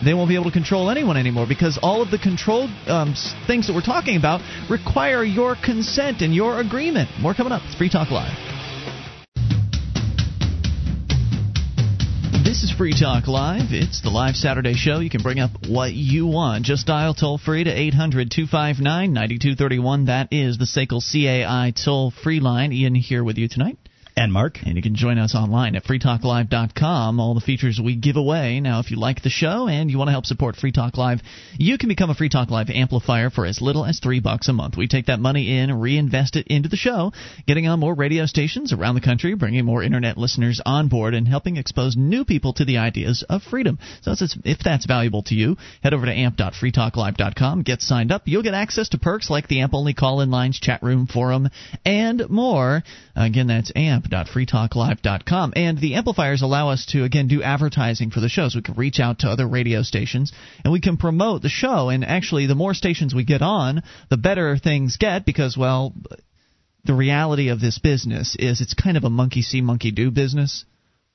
[0.04, 3.14] they won't be able to control anyone anymore because all of the control um,
[3.46, 7.10] things that we're talking about require your consent and your agreement.
[7.20, 7.62] More coming up.
[7.66, 8.36] It's Free Talk Live.
[12.44, 13.70] This is Free Talk Live.
[13.70, 14.98] It's the live Saturday show.
[14.98, 16.64] You can bring up what you want.
[16.64, 20.06] Just dial toll free to 800 259 9231.
[20.06, 22.72] That is the SACL CAI toll free line.
[22.72, 23.78] Ian here with you tonight.
[24.16, 24.58] And Mark.
[24.64, 27.20] And you can join us online at freetalklive.com.
[27.20, 28.60] All the features we give away.
[28.60, 31.20] Now, if you like the show and you want to help support Free Talk Live,
[31.58, 34.52] you can become a Free Talk Live amplifier for as little as three bucks a
[34.52, 34.76] month.
[34.76, 37.12] We take that money in, reinvest it into the show,
[37.46, 41.26] getting on more radio stations around the country, bringing more internet listeners on board, and
[41.26, 43.78] helping expose new people to the ideas of freedom.
[44.02, 48.22] So if that's valuable to you, head over to amp.freetalklive.com, get signed up.
[48.26, 51.48] You'll get access to perks like the AMP only call in lines, chat room, forum,
[51.84, 52.82] and more.
[53.16, 53.72] Again, that's
[54.12, 55.52] amp.freetalklive.com.
[55.56, 58.54] And the amplifiers allow us to, again, do advertising for the shows.
[58.54, 60.32] We can reach out to other radio stations
[60.64, 61.88] and we can promote the show.
[61.88, 65.94] And actually, the more stations we get on, the better things get because, well,
[66.84, 70.64] the reality of this business is it's kind of a monkey see, monkey do business.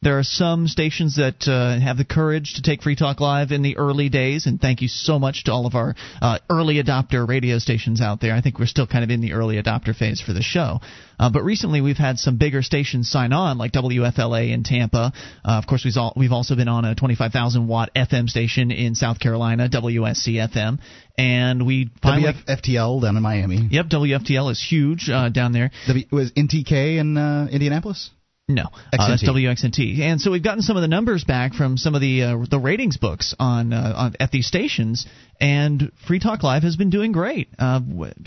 [0.06, 3.64] There are some stations that uh, have the courage to take Free Talk Live in
[3.64, 7.28] the early days, and thank you so much to all of our uh, early adopter
[7.28, 8.36] radio stations out there.
[8.36, 10.80] I think we're still kind of in the early adopter phase for the show.
[11.18, 15.12] Uh, but recently, we've had some bigger stations sign on, like WFLA in Tampa.
[15.44, 18.94] Uh, of course, we've, all, we've also been on a 25,000 watt FM station in
[18.94, 20.78] South Carolina, WSC FM.
[21.18, 22.32] And we finally.
[22.32, 23.70] WFTL down in Miami.
[23.72, 25.72] Yep, WFTL is huge uh, down there.
[25.88, 28.12] W, was NTK in uh, Indianapolis?
[28.48, 30.02] No, uh, that's WXNT.
[30.02, 32.60] And so we've gotten some of the numbers back from some of the uh, the
[32.60, 35.08] ratings books on, uh, on at these stations,
[35.42, 37.50] and Free Talk Live has been doing great.
[37.58, 37.82] Uh,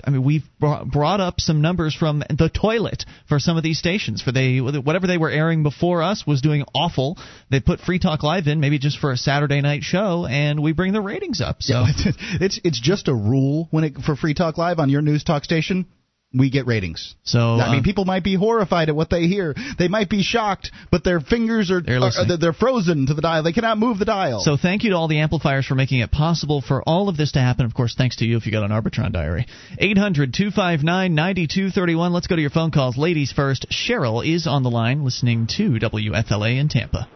[0.05, 4.21] I mean, we've brought up some numbers from the toilet for some of these stations.
[4.21, 7.17] For they whatever they were airing before us was doing awful.
[7.49, 10.73] They put Free Talk Live in maybe just for a Saturday night show, and we
[10.73, 11.63] bring the ratings up.
[11.63, 11.93] So yeah,
[12.41, 15.45] it's it's just a rule when it for Free Talk Live on your news talk
[15.45, 15.87] station
[16.33, 17.15] we get ratings.
[17.23, 19.55] So I mean, uh, people might be horrified at what they hear.
[19.79, 23.43] They might be shocked, but their fingers are they're, are, they're frozen to the dial.
[23.43, 24.41] They cannot move the dial.
[24.41, 27.33] So thank you to all the amplifiers for making it possible for all of this
[27.33, 27.65] to happen.
[27.65, 29.47] Of course, thanks to you if you got an Arbitron diary.
[29.81, 32.13] 800-259-9231.
[32.13, 32.99] Let's go to your phone calls.
[32.99, 33.67] Ladies first.
[33.71, 37.09] Cheryl is on the line listening to WFLA in Tampa.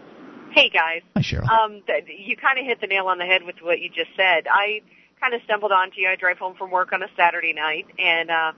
[0.55, 1.03] Hey guys.
[1.15, 1.51] Hi Cheryl.
[1.51, 4.47] Um, you kind of hit the nail on the head with what you just said.
[4.51, 4.81] I
[5.21, 6.09] kind of stumbled onto you.
[6.09, 8.53] I drive home from work on a Saturday night and uh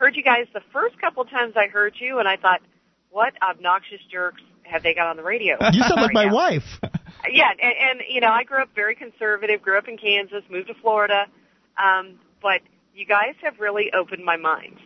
[0.00, 2.60] heard you guys the first couple times I heard you, and I thought,
[3.10, 5.56] what obnoxious jerks have they got on the radio?
[5.72, 6.34] You sound like my now?
[6.34, 6.64] wife.
[7.30, 9.62] yeah, and, and you know, I grew up very conservative.
[9.62, 11.26] Grew up in Kansas, moved to Florida,
[11.78, 12.62] um, but
[12.94, 14.78] you guys have really opened my mind.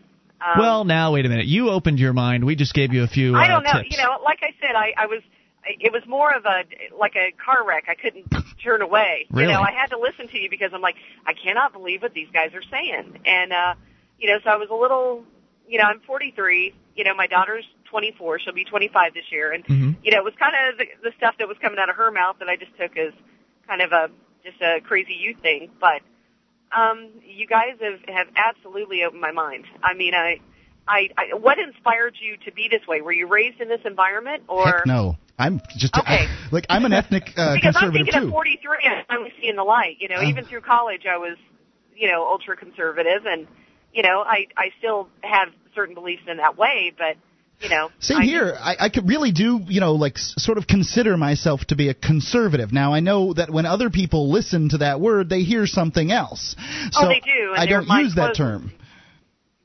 [0.44, 1.46] Um, well, now wait a minute.
[1.46, 2.44] You opened your mind.
[2.44, 3.36] We just gave you a few.
[3.36, 3.82] Uh, I don't know.
[3.82, 3.96] Tips.
[3.96, 5.22] You know, like I said, I, I was.
[5.66, 6.64] It was more of a
[6.98, 7.84] like a car wreck.
[7.88, 8.26] I couldn't
[8.62, 9.26] turn away.
[9.30, 9.48] Really?
[9.48, 12.12] You know, I had to listen to you because I'm like, I cannot believe what
[12.12, 13.20] these guys are saying.
[13.24, 13.74] And uh
[14.18, 15.24] you know, so I was a little,
[15.68, 16.74] you know, I'm 43.
[16.96, 18.40] You know, my daughter's 24.
[18.40, 19.92] She'll be 25 this year, and mm-hmm.
[20.02, 22.10] you know, it was kind of the, the stuff that was coming out of her
[22.10, 23.12] mouth that I just took as
[23.66, 24.10] kind of a
[24.44, 25.70] just a crazy youth thing.
[25.80, 26.02] But
[26.76, 29.64] um, you guys have have absolutely opened my mind.
[29.82, 30.40] I mean, I.
[30.86, 33.00] I, I what inspired you to be this way?
[33.00, 35.16] Were you raised in this environment, or Heck no?
[35.38, 36.26] I'm just okay.
[36.28, 38.26] I, like I'm an ethnic uh, because conservative I'm thinking too.
[38.28, 39.96] at 43, I'm finally seeing the light.
[39.98, 41.36] You know, Um, even through college, I was,
[41.96, 43.46] you know, ultra conservative, and
[43.94, 47.16] you know, I I still have certain beliefs in that way, but
[47.60, 47.90] you know.
[48.00, 48.50] Same I here.
[48.52, 51.76] Just, I, I could really do, you know, like s- sort of consider myself to
[51.76, 52.72] be a conservative.
[52.72, 56.56] Now I know that when other people listen to that word, they hear something else.
[56.90, 57.52] So oh, they do.
[57.54, 58.36] And I don't use that closes.
[58.38, 58.72] term.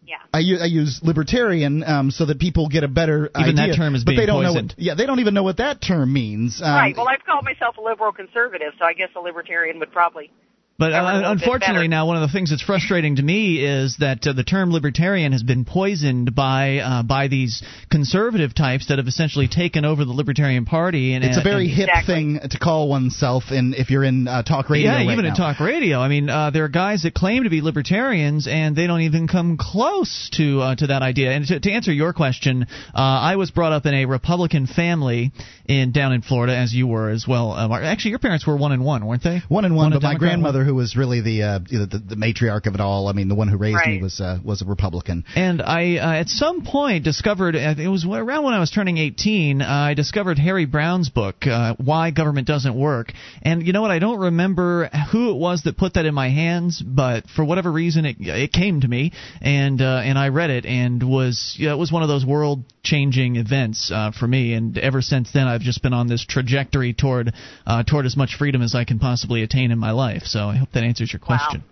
[0.05, 0.15] Yeah.
[0.33, 3.75] I use, I use libertarian um, so that people get a better Even that idea.
[3.75, 4.69] term is but being they don't poisoned.
[4.69, 4.79] know what.
[4.79, 6.61] Yeah, they don't even know what that term means.
[6.63, 6.97] Um, right.
[6.97, 10.31] Well, I've called myself a liberal conservative, so I guess a libertarian would probably
[10.79, 14.31] But uh, unfortunately, now one of the things that's frustrating to me is that uh,
[14.33, 17.61] the term libertarian has been poisoned by uh, by these
[17.91, 21.13] conservative types that have essentially taken over the Libertarian Party.
[21.13, 22.13] And It's a very and- hip Exactly.
[22.15, 24.91] thing to call oneself in if you're in uh, talk radio.
[24.91, 25.31] yeah, right even now.
[25.31, 25.99] in talk radio.
[25.99, 29.27] I mean, uh, there are guys that claim to be libertarians, and they don't even
[29.27, 31.31] come close to uh, to that idea.
[31.31, 35.33] And to, to answer your question, uh, I was brought up in a Republican family
[35.67, 37.51] in down in Florida, as you were as well.
[37.51, 39.41] Uh, Actually, your parents were one and one, weren't they?
[39.49, 42.15] One and one, a but my Democrat, grandmother, who was really the, uh, the the
[42.15, 44.65] matriarch of it all, I mean, the one who raised me was uh, was a
[44.65, 45.25] Republican.
[45.35, 49.61] And I, uh, at some point, discovered it was around when I was turning 18.
[49.61, 53.89] Uh, I discovered Harry Browne's book, uh, "Why Government Doesn't Work." And you know what?
[53.89, 57.71] I don't remember who it was that put that in my hands, but for whatever
[57.71, 61.73] reason, it it came to me, and uh, and I read it, and was yeah,
[61.73, 64.53] it was one of those world-changing events uh, for me.
[64.53, 67.33] And ever since then, I've just been on this trajectory toward
[67.65, 70.23] uh, toward as much freedom as I can possibly attain in my life.
[70.25, 71.63] So I hope that answers your question.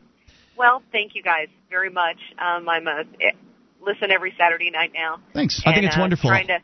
[0.58, 2.18] Well, thank you guys very much.
[2.40, 3.32] Um, I'm a eh,
[3.86, 5.20] listen every Saturday night now.
[5.34, 5.62] Thanks.
[5.66, 6.30] I think and, it's uh, wonderful.
[6.30, 6.60] Trying to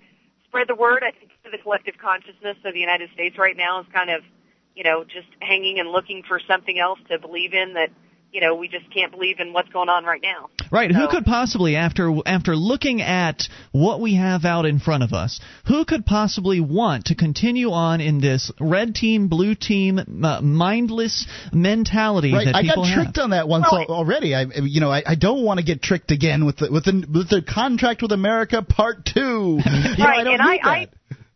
[0.47, 1.03] spread the word.
[1.03, 4.23] I think the collective consciousness of the United States right now is kind of,
[4.75, 7.89] you know, just hanging and looking for something else to believe in that
[8.33, 10.49] you know, we just can't believe in what's going on right now.
[10.71, 10.91] Right.
[10.91, 15.13] So, who could possibly, after after looking at what we have out in front of
[15.13, 20.41] us, who could possibly want to continue on in this red team, blue team, uh,
[20.41, 22.45] mindless mentality right.
[22.45, 23.25] that I people got tricked have?
[23.25, 24.33] on that once Well, already.
[24.33, 27.05] I, you know, I, I don't want to get tricked again with the with the
[27.13, 29.59] with the contract with America Part Two.
[29.93, 30.59] You know, right, I don't and I.
[30.63, 30.87] I,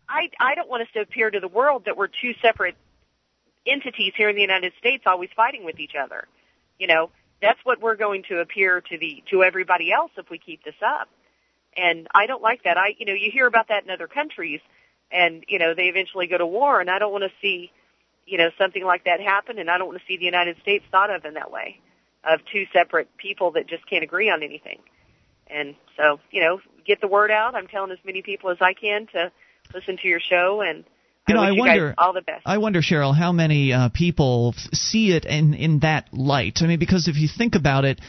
[0.09, 2.75] I, I don't want us to appear to the world that we're two separate
[3.67, 6.27] entities here in the United States always fighting with each other.
[6.79, 7.09] You know,
[7.41, 10.75] that's what we're going to appear to the to everybody else if we keep this
[10.85, 11.09] up.
[11.75, 12.77] And I don't like that.
[12.77, 14.61] I, you know, you hear about that in other countries,
[15.11, 17.71] and you know they eventually go to war, and I don't want to see,
[18.25, 20.85] you know, something like that happen, and I don't want to see the United States
[20.91, 21.79] thought of in that way,
[22.23, 24.79] of two separate people that just can't agree on anything.
[25.49, 27.55] And so, you know, get the word out.
[27.55, 29.31] I'm telling as many people as I can to
[29.73, 30.83] listen to your show, and
[31.27, 32.43] You know, I I wonder- all the best.
[32.45, 36.59] I wonder, Cheryl, how many uh, people f- see it in in that light.
[36.61, 37.99] I mean, because if you think about it,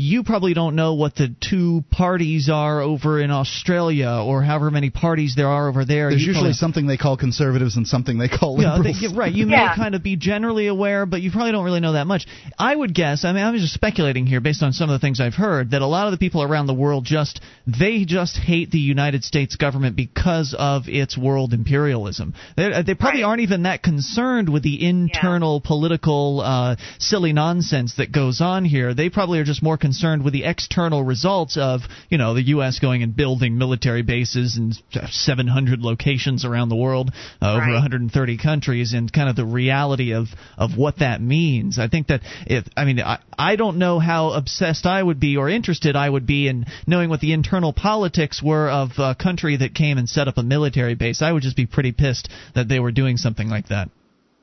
[0.00, 4.90] you probably don't know what the two parties are over in Australia, or however many
[4.90, 6.10] parties there are over there.
[6.10, 9.00] There's You usually probably- something they call conservatives and something they call Yeah, liberals.
[9.00, 9.32] they- right.
[9.34, 9.70] You Yeah.
[9.70, 12.26] may kind of be generally aware, but you probably don't really know that much.
[12.56, 13.24] I would guess.
[13.24, 15.82] I mean, I'm just speculating here based on some of the things I've heard that
[15.82, 19.56] a lot of the people around the world just they just hate the United States
[19.56, 22.34] government because of its world imperialism.
[22.56, 23.28] They, they probably Right.
[23.30, 28.94] aren't even that concerned with the internal political uh, silly nonsense that goes on here.
[28.94, 29.87] They probably are just more concerned
[30.24, 32.78] with the external results of you know the U.S.
[32.78, 34.72] going and building military bases in
[35.10, 37.10] 700 locations around the world,
[37.42, 41.78] uh, over 130 countries, and kind of the reality of of what that means.
[41.78, 45.36] I think that if I mean I I don't know how obsessed I would be
[45.36, 49.56] or interested I would be in knowing what the internal politics were of a country
[49.56, 51.22] that came and set up a military base.
[51.22, 53.88] I would just be pretty pissed that they were doing something like that.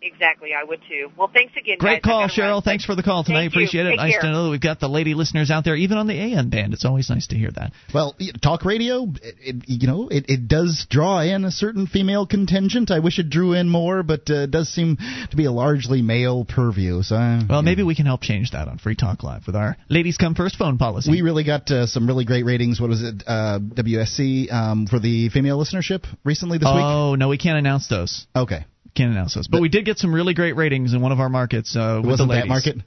[0.05, 1.09] Exactly, I would too.
[1.17, 2.09] Well, thanks again, Great guys.
[2.11, 2.53] Call, Cheryl.
[2.55, 2.61] run.
[2.61, 3.41] Thanks for the call tonight.
[3.41, 3.59] Thank you.
[3.61, 3.89] Appreciate it.
[3.91, 4.21] Take Nice care.
[4.21, 6.73] to know that we've got the lady listeners out there, even on the AM band.
[6.73, 7.71] It's always nice to hear that.
[7.93, 12.25] Well, talk radio, it, it, you know, it, it does draw in a certain female
[12.27, 12.91] contingent.
[12.91, 14.97] I wish it drew in more, but uh, it does seem
[15.31, 17.01] to be a largely male purview.
[17.03, 19.75] So, uh, Well, maybe we can help change that on Free Talk Live with our
[19.89, 21.11] ladies come first phone policy.
[21.11, 22.79] we really got uh, some really great ratings.
[22.79, 26.83] What was it, uh, WSC um, for the female listenership recently this week?
[26.83, 28.27] oh no, we can't announce those.
[28.35, 28.65] Okay,
[28.95, 31.29] Can't announce those, but we did get some really great ratings in one of our
[31.29, 31.75] markets.
[31.75, 32.77] Uh, with wasn't the that market.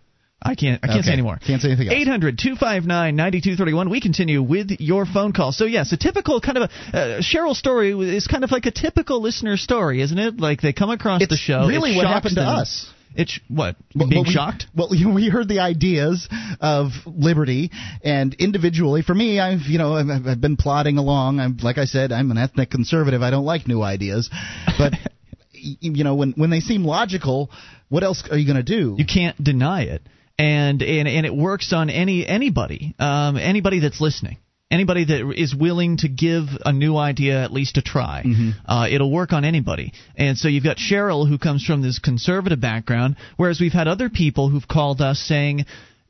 [0.41, 0.79] I can't.
[0.83, 1.07] I can't Okay.
[1.09, 1.39] say anymore.
[1.45, 1.97] Can't say anything else.
[2.01, 3.91] 800 259 9231.
[3.91, 5.51] We continue with your phone call.
[5.53, 6.97] So, yes, a typical kind of a.
[6.97, 10.39] Uh, Cheryl's story is kind of like a typical listener story, isn't it?
[10.41, 11.67] Like they come across It's the show.
[11.67, 12.49] really it what happened to them.
[12.49, 12.89] us.
[13.17, 13.75] It's what?
[13.97, 14.67] Being well, we- shocked?
[14.77, 16.29] Well, we heard the ideas
[16.61, 17.71] of liberty,
[18.05, 21.41] and individually, for me, I've you know I've, I've been plodding along.
[21.41, 23.23] I'm like I said, I'm an ethnic conservative.
[23.23, 24.31] I don't like new ideas,
[24.79, 24.93] but
[25.61, 27.51] you know when when they seem logical,
[27.89, 28.95] what else are you going to do?
[28.99, 30.03] You can't deny it,
[30.39, 34.39] and and and it works on any anybody, um, anybody that's listening.
[34.71, 38.23] Anybody that is willing to give a new idea at least a try,
[38.67, 39.95] uh, it'll work on anybody.
[40.15, 44.11] And so you've got Cheryl who comes from this conservative background, whereas we've had other
[44.11, 45.65] people who've called us saying,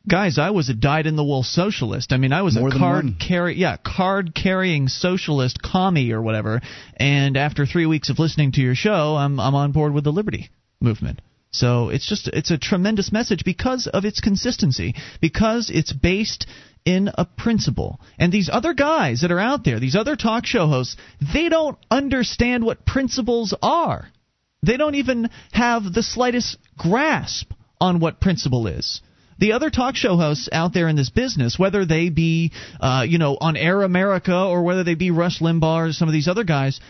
[0.09, 2.13] "Guys, I was a dyed-in-the-wool socialist.
[2.13, 6.63] I mean, I was More a card carry, yeah, card carrying socialist commie or whatever.
[6.97, 10.13] And after three weeks of listening to your show, I'm I'm on board with the
[10.13, 10.51] liberty
[10.81, 16.47] movement." So it's just it's a tremendous message because of its consistency, because it's based
[16.85, 18.01] in a principle.
[18.19, 20.97] And these other guys that are out there, these other talk show hosts,
[21.35, 24.09] they don't understand what principles are.
[24.63, 29.01] They don't even have the slightest grasp on what principle is.
[29.39, 33.19] The other talk show hosts out there in this business, whether they be, uh, you
[33.19, 36.45] know, on Air America or whether they be Rush Limbaugh or some of these other
[36.45, 36.81] guys,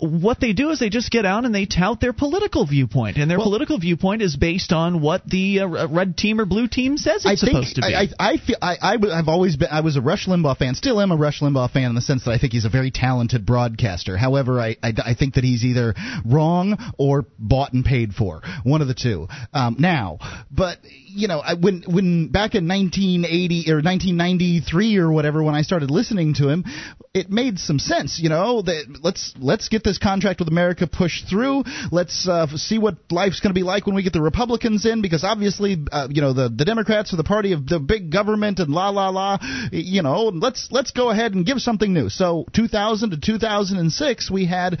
[0.00, 3.30] what they do is they just get out and they tout their political viewpoint, and
[3.30, 6.96] their Well- political viewpoint is based on what the uh, red team or blue team
[6.96, 7.94] says it's I think supposed to be.
[7.94, 10.74] I, I, I feel I, I I've always been I was a Rush Limbaugh fan.
[10.74, 12.90] Still am a Rush Limbaugh fan in the sense that I think he's a very
[12.90, 14.16] talented broadcaster.
[14.16, 18.82] However, I, I, I think that he's either wrong or bought and paid for, one
[18.82, 19.28] of the two.
[19.52, 20.18] Um, now,
[20.50, 25.62] but you know, I, when when back in 1980 or 1993 or whatever, when I
[25.62, 26.64] started listening to him,
[27.12, 28.18] it made some sense.
[28.20, 31.64] You know, that let's let's get this contract with America pushed through.
[31.92, 35.02] Let's uh, see what life's going to be like when we get the Republicans in,
[35.02, 38.58] because obviously, uh, you know, the the Democrats are the party of the big government
[38.58, 39.38] and la la la.
[39.70, 42.08] You know, let's let's go ahead and give something new.
[42.08, 44.78] So 2000 to 2006, we had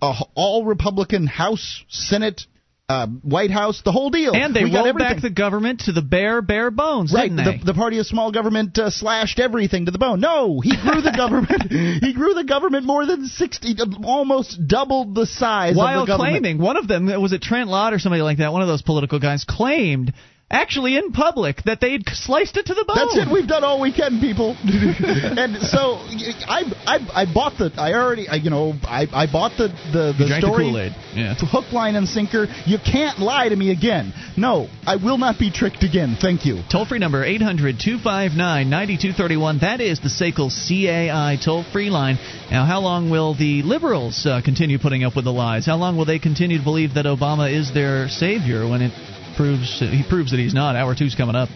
[0.00, 2.42] a all Republican House, Senate,
[2.88, 4.34] uh, White House, the whole deal.
[4.34, 7.52] and they we rolled back the government to the bare, bare bones, Right, didn't the,
[7.58, 7.72] they?
[7.72, 10.20] the party of small government uh, slashed everything to the bone.
[10.20, 11.70] No, he grew the government.
[11.70, 16.42] He grew the government more than sixty, almost doubled the size While of the government.
[16.42, 18.82] claiming, one of them was it Trent Lott or somebody like that, one of those
[18.82, 20.14] political guys claimed
[20.50, 22.96] actually in public that they'd sliced it to the bone.
[22.96, 23.28] That's it.
[23.32, 24.56] We've done all we can, people.
[24.64, 26.00] and so
[26.48, 27.70] I, I, I bought the.
[27.76, 30.72] I already, I, you know, I, I bought the the, the story.
[30.72, 30.90] The.
[31.14, 31.34] Yeah.
[31.38, 32.46] Hook, line, and sinker.
[32.64, 34.12] You can't lie to me again.
[34.36, 36.16] No, I will not be tricked again.
[36.20, 36.62] Thank you.
[36.70, 39.60] Toll free number 800-259-9231.
[39.60, 42.18] That is the SACL CAI toll free line.
[42.50, 45.66] Now, how long will the liberals uh, continue putting up with the lies?
[45.66, 48.92] How long will they continue to believe that Obama is their savior when it
[49.38, 50.74] proves he proves that he's not.
[50.74, 51.48] Hour two's coming up.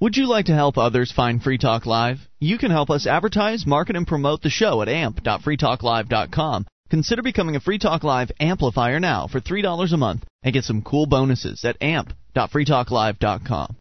[0.00, 2.18] Would you like to help others find Free Talk Live?
[2.40, 6.66] You can help us advertise, market, and promote the show at amp.freetalklive.com.
[6.90, 10.82] Consider becoming a Free Talk Live amplifier now for $3 a month and get some
[10.82, 13.76] cool bonuses at amp.freetalklive.com.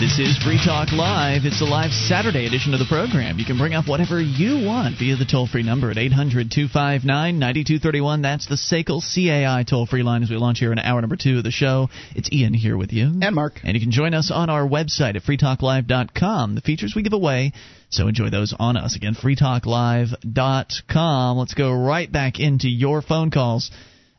[0.00, 1.44] This is Free Talk Live.
[1.44, 3.38] It's a live Saturday edition of the program.
[3.38, 7.38] You can bring up whatever you want via the toll free number at 800 259
[7.38, 8.20] 9231.
[8.20, 11.38] That's the SACL CAI toll free line as we launch here in hour number two
[11.38, 11.90] of the show.
[12.16, 13.04] It's Ian here with you.
[13.22, 13.60] And Mark.
[13.62, 16.56] And you can join us on our website at freetalklive.com.
[16.56, 17.52] The features we give away,
[17.88, 18.96] so enjoy those on us.
[18.96, 21.38] Again, freetalklive.com.
[21.38, 23.70] Let's go right back into your phone calls.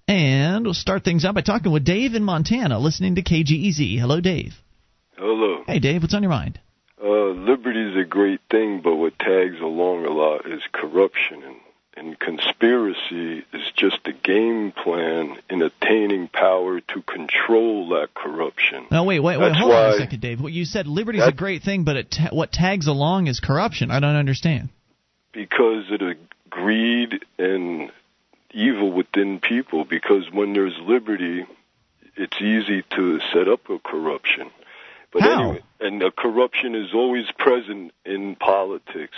[0.08, 4.00] And we'll start things out by talking with Dave in Montana, listening to KGEZ.
[4.00, 4.54] Hello, Dave.
[5.18, 5.64] Hello.
[5.66, 6.02] Hey, Dave.
[6.02, 6.60] What's on your mind?
[7.02, 11.56] Uh, liberty is a great thing, but what tags along a lot is corruption and
[11.98, 18.86] and conspiracy is just a game plan in attaining power to control that corruption.
[18.92, 19.48] No, wait, wait, wait.
[19.48, 20.42] That's hold on a second, Dave.
[20.42, 23.40] What you said liberty is a great thing, but it ta- what tags along is
[23.40, 23.92] corruption.
[23.92, 24.70] I don't understand.
[25.32, 26.16] Because of the
[26.50, 27.92] greed and
[28.52, 29.86] evil within people.
[29.86, 31.46] Because when there's liberty,
[32.16, 34.50] it's easy to set up a corruption.
[35.16, 35.40] But How?
[35.44, 39.16] anyway, and the corruption is always present in politics.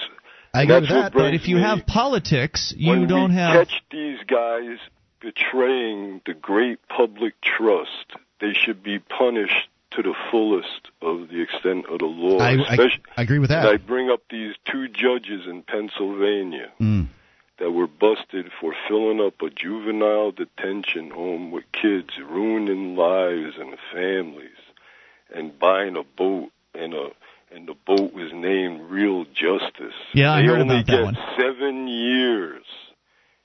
[0.53, 1.13] I And agree that's with what that.
[1.13, 3.67] But if you me- have politics, you when don't have.
[3.67, 4.77] catch these guys
[5.19, 11.85] betraying the great public trust, they should be punished to the fullest of the extent
[11.89, 12.37] of the law.
[12.39, 13.65] I, I, I agree with that.
[13.65, 17.07] I bring up these two judges in Pennsylvania Mm.
[17.57, 23.75] that were busted for filling up a juvenile detention home with kids, ruining lives and
[23.91, 24.59] families,
[25.34, 27.09] and buying a boat and a
[27.49, 29.95] and the boat was named Real Justice.
[30.13, 31.17] Yeah, I they heard only about that one.
[31.38, 32.65] seven years.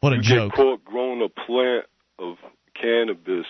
[0.00, 0.52] What a you joke.
[0.52, 1.86] get caught growing a plant
[2.18, 2.36] of
[2.74, 3.46] cannabis,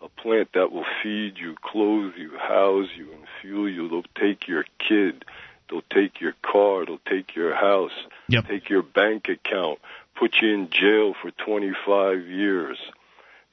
[0.00, 3.88] a plant that will feed you, clothe you, house you, and fuel you.
[3.88, 5.24] They'll take your kid.
[5.68, 6.86] They'll take your car.
[6.86, 7.92] They'll take your house.
[8.28, 8.46] Yep.
[8.46, 9.80] Take your bank account.
[10.16, 12.78] Put you in jail for 25 years.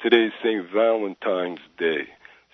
[0.01, 0.69] Today's St.
[0.71, 2.07] Valentine's Day.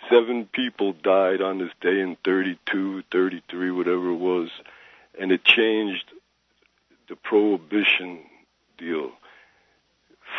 [0.09, 4.49] Seven people died on this day in 32, 33, whatever it was,
[5.19, 6.05] and it changed
[7.07, 8.19] the prohibition
[8.77, 9.11] deal.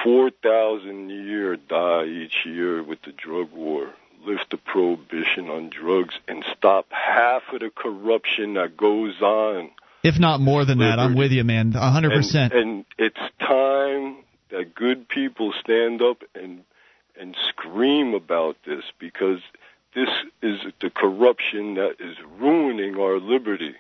[0.05, 3.91] 4,000 a year die each year with the drug war.
[4.25, 9.71] Lift the prohibition on drugs and stop half of the corruption that goes on.
[10.05, 11.75] If not more than that, I'm with you, man.
[11.77, 12.53] A hundred And, percent.
[12.53, 14.17] and it's time
[14.51, 16.63] that good people stand up and
[17.19, 19.41] and scream about this because
[19.95, 20.09] this
[20.43, 23.75] is the corruption that is ruining our liberty.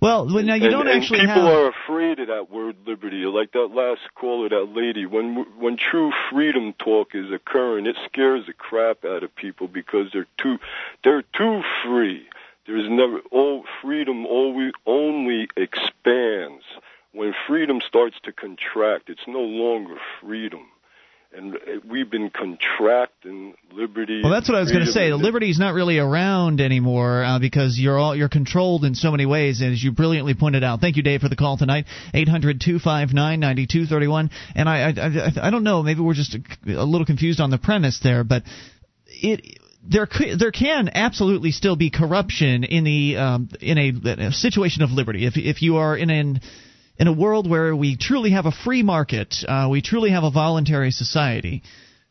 [0.00, 1.44] Well, now you and, don't and actually people have.
[1.44, 3.24] are afraid of that word liberty.
[3.24, 5.06] Like that last caller, that lady.
[5.06, 10.12] When when true freedom talk is occurring, it scares the crap out of people because
[10.12, 10.58] they're too
[11.02, 12.28] they're too free.
[12.66, 16.62] There's never all freedom always only expands.
[17.12, 20.68] When freedom starts to contract, it's no longer freedom.
[21.38, 21.58] And uh,
[21.88, 24.22] we've been contracting liberty.
[24.24, 25.12] Well, that's what I was going to say.
[25.12, 29.24] liberty is not really around anymore uh, because you're all you're controlled in so many
[29.24, 30.80] ways, as you brilliantly pointed out.
[30.80, 31.84] Thank you, Dave, for the call tonight.
[32.12, 34.30] Eight hundred two five nine ninety two thirty one.
[34.56, 35.84] And I, I I I don't know.
[35.84, 38.42] Maybe we're just a, a little confused on the premise there, but
[39.06, 44.82] it there there can absolutely still be corruption in the um, in a, a situation
[44.82, 45.24] of liberty.
[45.24, 46.40] If if you are in an
[46.98, 50.30] in a world where we truly have a free market, uh, we truly have a
[50.30, 51.62] voluntary society.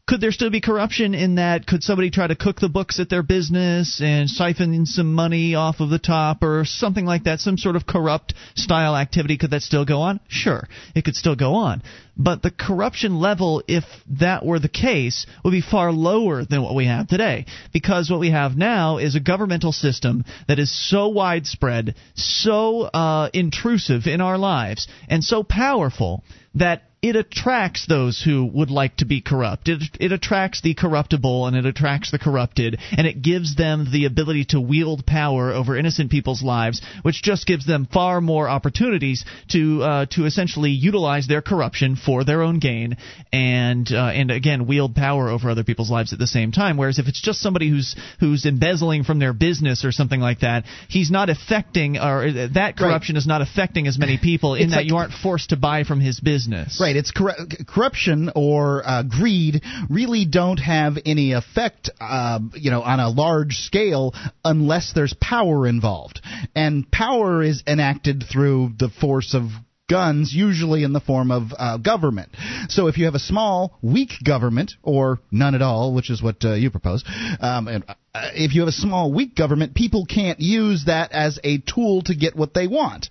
[0.07, 1.67] Could there still be corruption in that?
[1.67, 5.81] Could somebody try to cook the books at their business and siphon some money off
[5.81, 7.41] of the top or something like that?
[7.41, 9.37] Some sort of corrupt style activity?
[9.37, 10.21] Could that still go on?
[10.29, 11.83] Sure, it could still go on.
[12.15, 13.83] But the corruption level, if
[14.21, 17.45] that were the case, would be far lower than what we have today.
[17.73, 23.29] Because what we have now is a governmental system that is so widespread, so uh,
[23.33, 26.23] intrusive in our lives, and so powerful
[26.55, 29.69] that it attracts those who would like to be corrupt.
[29.69, 34.05] It, it attracts the corruptible and it attracts the corrupted, and it gives them the
[34.05, 39.25] ability to wield power over innocent people's lives, which just gives them far more opportunities
[39.49, 42.97] to uh, to essentially utilize their corruption for their own gain,
[43.31, 46.77] and uh, and again wield power over other people's lives at the same time.
[46.77, 50.65] Whereas if it's just somebody who's who's embezzling from their business or something like that,
[50.89, 53.19] he's not affecting or that corruption right.
[53.19, 55.83] is not affecting as many people in it's that like, you aren't forced to buy
[55.83, 56.79] from his business.
[56.81, 56.86] Right.
[56.95, 57.35] It's cor-
[57.67, 63.57] corruption or uh, greed really don't have any effect, uh, you know, on a large
[63.57, 64.13] scale
[64.43, 66.21] unless there's power involved,
[66.55, 69.49] and power is enacted through the force of
[69.89, 72.29] guns, usually in the form of uh, government.
[72.69, 76.43] So if you have a small, weak government, or none at all, which is what
[76.43, 77.03] uh, you propose,
[77.39, 77.93] um, and, uh,
[78.33, 82.15] if you have a small, weak government, people can't use that as a tool to
[82.15, 83.09] get what they want.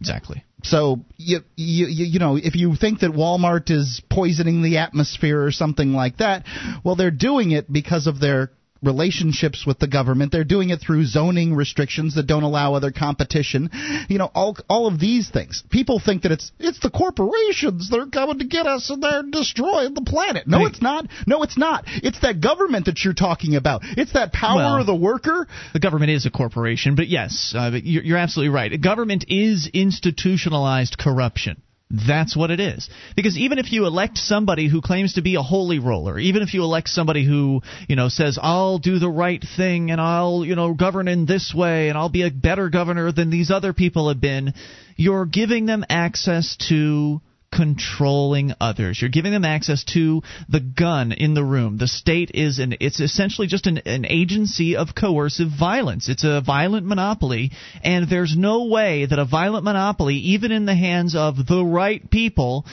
[0.00, 0.44] Exactly.
[0.64, 5.52] So you, you you know if you think that Walmart is poisoning the atmosphere or
[5.52, 6.44] something like that,
[6.84, 8.50] well they're doing it because of their
[8.82, 10.32] relationships with the government.
[10.32, 13.70] They're doing it through zoning restrictions that don't allow other competition.
[14.08, 15.62] You know, all all of these things.
[15.70, 19.22] People think that it's it's the corporations that are coming to get us and they're
[19.22, 20.46] destroying the planet.
[20.46, 21.06] No, it's not.
[21.26, 21.84] No, it's not.
[21.86, 23.82] It's that government that you're talking about.
[23.84, 25.46] It's that power well, of the worker.
[25.72, 28.80] The government is a corporation, but yes, uh, you're, you're absolutely right.
[28.80, 31.62] Government is institutionalized corruption.
[31.90, 32.90] That's what it is.
[33.16, 36.52] Because even if you elect somebody who claims to be a holy roller, even if
[36.52, 40.54] you elect somebody who, you know, says, I'll do the right thing and I'll, you
[40.54, 44.08] know, govern in this way and I'll be a better governor than these other people
[44.08, 44.52] have been,
[44.96, 47.22] you're giving them access to
[47.52, 49.00] controlling others.
[49.00, 51.78] You're giving them access to the gun in the room.
[51.78, 56.08] The state is an it's essentially just an, an agency of coercive violence.
[56.08, 60.74] It's a violent monopoly, and there's no way that a violent monopoly, even in the
[60.74, 62.66] hands of the right people,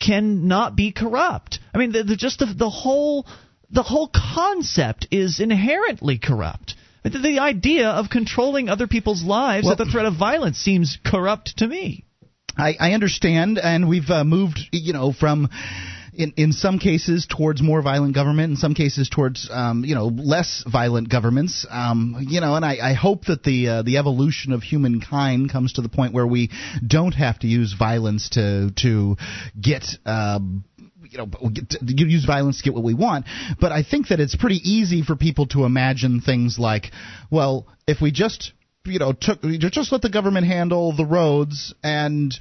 [0.00, 1.58] can not be corrupt.
[1.74, 3.26] I mean, the, the, just the, the whole
[3.70, 6.74] the whole concept is inherently corrupt.
[7.02, 10.98] The, the idea of controlling other people's lives well, at the threat of violence seems
[11.04, 12.04] corrupt to me.
[12.58, 15.48] I, I understand, and we've uh, moved, you know, from
[16.18, 20.06] in, in some cases towards more violent government, in some cases towards um, you know
[20.06, 21.64] less violent governments.
[21.70, 25.74] Um, you know, and I, I hope that the uh, the evolution of humankind comes
[25.74, 26.50] to the point where we
[26.84, 29.16] don't have to use violence to to
[29.58, 29.84] get.
[30.04, 30.64] Um,
[31.10, 31.30] you know,
[31.80, 33.24] use violence to get what we want.
[33.58, 36.90] But I think that it's pretty easy for people to imagine things like,
[37.30, 38.52] well, if we just
[38.88, 42.34] you know took just let the government handle the roads and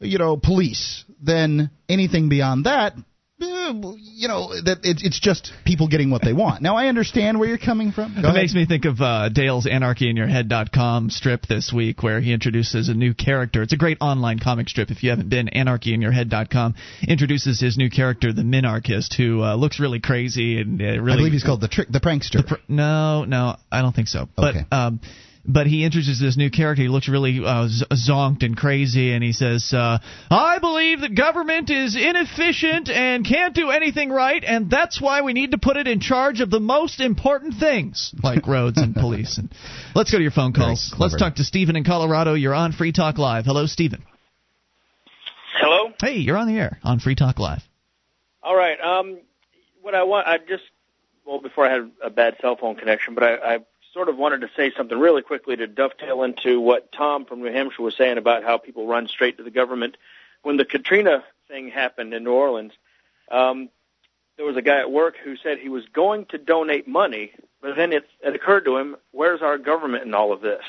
[0.00, 2.94] you know police then anything beyond that
[3.40, 6.62] eh, you know that it, it's just people getting what they want.
[6.62, 8.14] Now I understand where you're coming from.
[8.14, 8.34] Go it ahead.
[8.34, 13.14] makes me think of uh, Dale's AnarchyInYourHead.com strip this week, where he introduces a new
[13.14, 13.62] character.
[13.62, 14.90] It's a great online comic strip.
[14.90, 16.74] If you haven't been, AnarchyInYourHead.com
[17.08, 21.12] introduces his new character, the Minarchist, who uh, looks really crazy and uh, really.
[21.12, 22.38] I believe he's called the trick, the prankster.
[22.38, 24.28] The pr- no, no, I don't think so.
[24.38, 24.64] Okay.
[24.68, 25.00] But um,
[25.44, 26.82] but he introduces this new character.
[26.82, 29.98] He looks really uh, zonked and crazy, and he says, uh,
[30.30, 35.32] "I believe that government is inefficient and can't do anything right, and that's why we
[35.32, 39.38] need to put it in charge of the most important things, like roads and police."
[39.38, 39.50] And
[39.94, 40.94] let's go to your phone calls.
[40.98, 42.34] Let's talk to Stephen in Colorado.
[42.34, 43.46] You're on Free Talk Live.
[43.46, 44.04] Hello, Stephen.
[45.60, 45.92] Hello.
[46.00, 47.62] Hey, you're on the air on Free Talk Live.
[48.42, 48.80] All right.
[48.80, 49.18] Um,
[49.82, 50.64] what I want, I just
[51.26, 53.58] well before I had a bad cell phone connection, but I, I
[54.00, 57.52] sort of wanted to say something really quickly to dovetail into what Tom from New
[57.52, 59.98] Hampshire was saying about how people run straight to the government.
[60.42, 62.72] When the Katrina thing happened in New Orleans,
[63.30, 63.68] um,
[64.38, 67.76] there was a guy at work who said he was going to donate money, but
[67.76, 70.62] then it, it occurred to him, where's our government in all of this?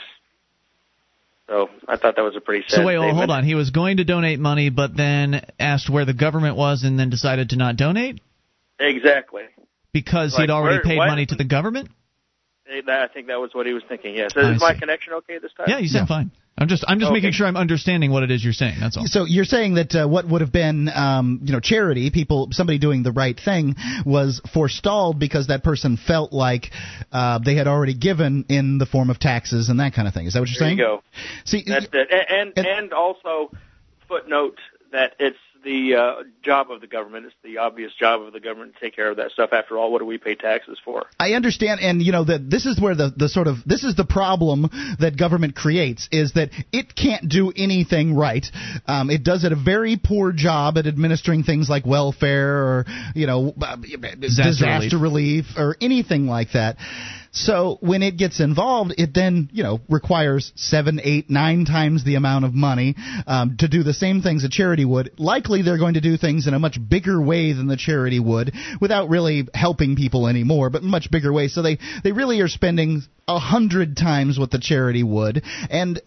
[1.48, 2.80] So I thought that was a pretty sad.
[2.80, 3.46] So wait, well, hold on.
[3.46, 7.10] He was going to donate money, but then asked where the government was, and then
[7.10, 8.20] decided to not donate.
[8.78, 9.44] Exactly.
[9.94, 11.92] Because like, he'd already where, paid money to the government.
[12.72, 14.16] I think that was what he was thinking.
[14.16, 14.34] Yes.
[14.36, 15.68] Is my connection okay this time?
[15.70, 16.32] Yeah, you sound fine.
[16.58, 17.18] I'm just I'm just okay.
[17.18, 18.76] making sure I'm understanding what it is you're saying.
[18.80, 19.06] That's all.
[19.08, 22.78] So you're saying that uh, what would have been um, you know charity, people somebody
[22.78, 26.70] doing the right thing, was forestalled because that person felt like
[27.12, 30.28] uh, they had already given in the form of taxes and that kind of thing.
[30.28, 30.78] Is that what you're there saying?
[30.78, 31.04] You go.
[31.46, 32.10] See, that's it.
[32.30, 33.52] And and, and also
[34.08, 34.60] footnote
[34.92, 37.26] that it's the uh, job of the government.
[37.26, 39.52] It's the obvious job of the government to take care of that stuff.
[39.54, 41.06] After all, what do we pay taxes for?
[41.20, 43.96] I understand, and you know that this is where the the sort of this is
[43.96, 48.46] the problem that government creates is that it can't do anything right.
[48.88, 52.86] Um, it does it a very poor job at administering things like welfare or
[53.16, 53.54] you know
[54.20, 55.46] disaster, disaster relief.
[55.46, 56.78] relief or anything like that.
[57.32, 62.16] So when it gets involved, it then you know requires seven, eight, nine times the
[62.16, 65.18] amount of money um, to do the same things a charity would.
[65.18, 68.54] Likely, they're going to do things in a much bigger way than the charity would,
[68.82, 71.48] without really helping people anymore, but much bigger way.
[71.48, 76.02] So they they really are spending a hundred times what the charity would, and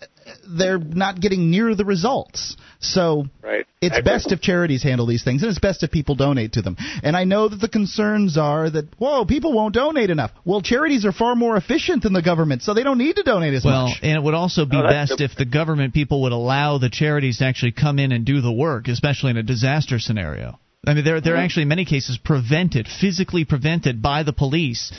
[0.47, 2.57] they're not getting near the results.
[2.81, 3.67] So right.
[3.81, 6.77] it's best if charities handle these things, and it's best if people donate to them.
[7.03, 10.33] And I know that the concerns are that whoa, people won't donate enough.
[10.45, 13.55] Well, charities are far more efficient than the government, so they don't need to donate
[13.55, 14.01] as well, much.
[14.03, 15.23] and it would also be Oh, best good.
[15.23, 18.53] if the government people would allow the charities to actually come in and do the
[18.53, 20.59] work, especially in a disaster scenario.
[20.87, 24.93] I mean, they're they're actually in many cases prevented, physically prevented by the police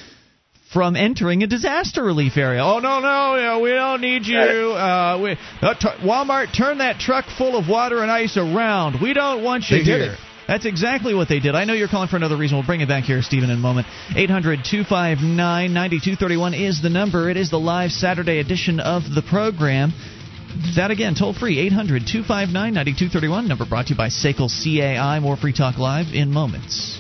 [0.76, 2.62] from entering a disaster relief area.
[2.62, 4.38] Oh no no, know, we don't need you.
[4.38, 9.02] Uh, we, uh, t- Walmart, turn that truck full of water and ice around.
[9.02, 10.12] We don't want you They did here.
[10.12, 10.20] it.
[10.50, 11.56] That's exactly what they did.
[11.56, 12.58] I know you're calling for another reason.
[12.58, 13.88] We'll bring it back here, Stephen, in a moment.
[14.18, 17.30] 800 259 9231 is the number.
[17.30, 19.94] It is the live Saturday edition of the program.
[20.76, 23.48] That again, toll free, 800 259 9231.
[23.48, 25.20] Number brought to you by Sekel CAI.
[25.22, 27.00] More Free Talk Live in moments.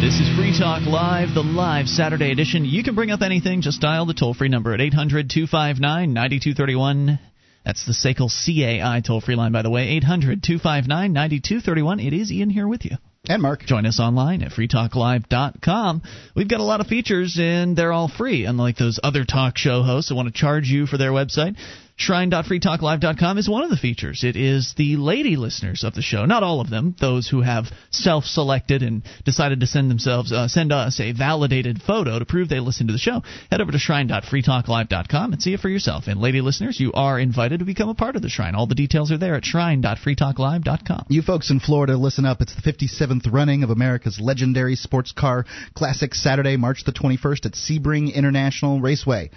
[0.00, 2.66] This is Free Talk Live, the live Saturday edition.
[2.66, 7.18] You can bring up anything, just dial the toll free number at 800 259 9231.
[7.64, 12.00] That's the Sekel CAI toll free line, by the way, 800 259 9231.
[12.00, 12.98] It is Ian here with you.
[13.26, 13.64] And Mark.
[13.64, 16.02] Join us online at freetalklive.com.
[16.36, 19.82] We've got a lot of features, and they're all free, unlike those other talk show
[19.82, 21.56] hosts that want to charge you for their website.
[21.98, 24.22] Shrine.freetalklive.com is one of the features.
[24.22, 27.66] It is the lady listeners of the show, not all of them, those who have
[27.90, 32.60] self-selected and decided to send themselves, uh, send us a validated photo to prove they
[32.60, 33.22] listen to the show.
[33.50, 36.06] Head over to shrine.freetalklive.com and see it for yourself.
[36.06, 38.54] And lady listeners, you are invited to become a part of the Shrine.
[38.54, 41.06] All the details are there at shrine.freetalklive.com.
[41.08, 42.42] You folks in Florida, listen up.
[42.42, 47.52] It's the 57th running of America's legendary sports car classic Saturday, March the 21st at
[47.52, 49.30] Sebring International Raceway.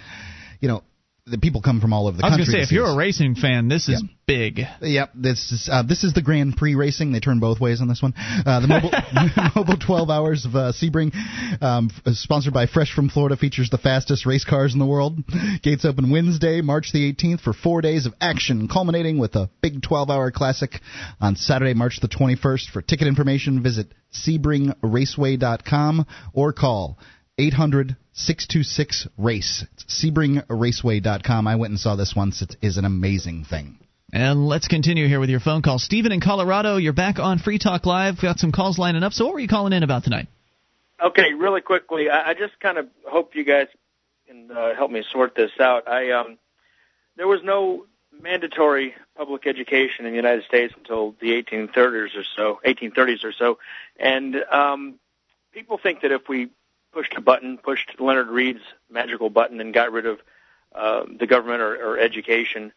[0.60, 0.82] You know,
[1.26, 2.36] the people come from all over the country.
[2.36, 4.60] I was going to say, if you're a racing fan, this is big.
[4.80, 7.12] Yep, this is uh, this is the Grand Prix racing.
[7.12, 8.14] They turn both ways on this one.
[8.16, 8.90] Uh, the mobile,
[9.56, 11.12] mobile 12 hours of uh, Sebring,
[11.62, 15.18] um, f- sponsored by Fresh from Florida, features the fastest race cars in the world.
[15.62, 19.80] Gates open Wednesday, March the 18th, for four days of action, culminating with a big
[19.82, 20.80] 12-hour classic
[21.20, 22.70] on Saturday, March the 21st.
[22.72, 26.98] For ticket information, visit SebringRaceway.com or call
[27.38, 29.64] 800 626 race.
[29.72, 31.46] It's SebringRaceway.com.
[31.46, 32.42] I went and saw this once.
[32.42, 33.78] It is an amazing thing.
[34.12, 35.78] And let's continue here with your phone call.
[35.78, 38.16] Stephen in Colorado, you're back on Free Talk Live.
[38.16, 39.12] We've Got some calls lining up.
[39.12, 40.26] So what were you calling in about tonight?
[41.02, 43.68] Okay, really quickly, I, I just kind of hope you guys
[44.26, 45.88] can uh, help me sort this out.
[45.88, 46.38] I um,
[47.16, 47.86] there was no
[48.22, 53.58] mandatory public education in the United States until the 1830s or so, 1830s or so,
[53.98, 54.96] and um,
[55.52, 56.50] people think that if we
[56.92, 58.60] pushed a button, pushed Leonard Read's
[58.90, 60.18] magical button, and got rid of
[60.74, 62.72] uh, the government or, or education,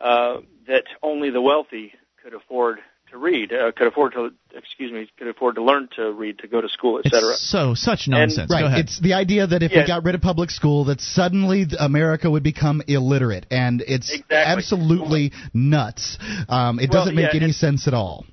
[0.00, 1.92] uh, that only the wealthy
[2.22, 2.78] could afford
[3.10, 6.48] to read, uh, could afford to, excuse me, could afford to learn to read, to
[6.48, 7.34] go to school, etc.
[7.36, 8.50] So such nonsense.
[8.50, 8.60] Right.
[8.60, 8.80] Go ahead.
[8.80, 9.82] It's the idea that if Yeah.
[9.82, 14.36] we got rid of public school, that suddenly America would become illiterate, and it's Exactly.
[14.36, 16.18] absolutely nuts.
[16.48, 18.26] Um, it Well, doesn't make yeah, any sense at all.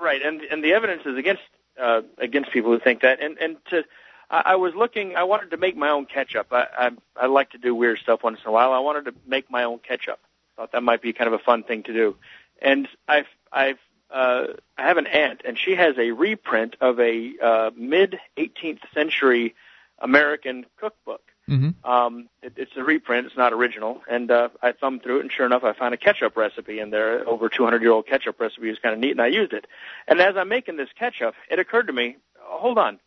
[0.00, 1.42] Right, and and the evidence is against
[1.78, 3.20] uh, against people who think that.
[3.20, 3.84] And and to
[4.30, 5.16] I, I was looking.
[5.16, 6.48] I wanted to make my own ketchup.
[6.52, 8.72] I, I I like to do weird stuff once in a while.
[8.72, 10.20] I wanted to make my own ketchup.
[10.56, 12.16] Thought that might be kind of a fun thing to do.
[12.60, 13.78] And I've I've
[14.10, 18.80] uh, I have an aunt, and she has a reprint of a uh, mid 18th
[18.94, 19.54] century
[19.98, 21.22] American cookbook.
[21.46, 24.02] hmm Um, it, it's a reprint; it's not original.
[24.10, 26.90] And uh, I thumbed through it, and sure enough, I found a ketchup recipe in
[26.90, 27.28] there.
[27.28, 29.66] Over 200 year old ketchup recipe is kind of neat, and I used it.
[30.06, 32.98] And as I'm making this ketchup, it occurred to me: hold on,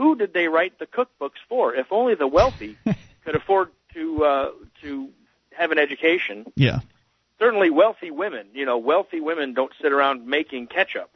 [0.00, 1.74] who did they write the cookbooks for?
[1.74, 2.78] If only the wealthy
[3.24, 5.10] could afford to uh, to
[5.50, 6.50] have an education.
[6.56, 6.78] Yeah.
[7.38, 8.46] Certainly, wealthy women.
[8.54, 11.10] You know, wealthy women don't sit around making ketchup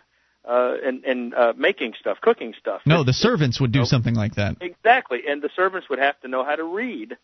[0.47, 2.83] uh, and and uh, making stuff, cooking stuff.
[2.85, 4.57] No, the servants would do something like that.
[4.61, 7.17] Exactly, and the servants would have to know how to read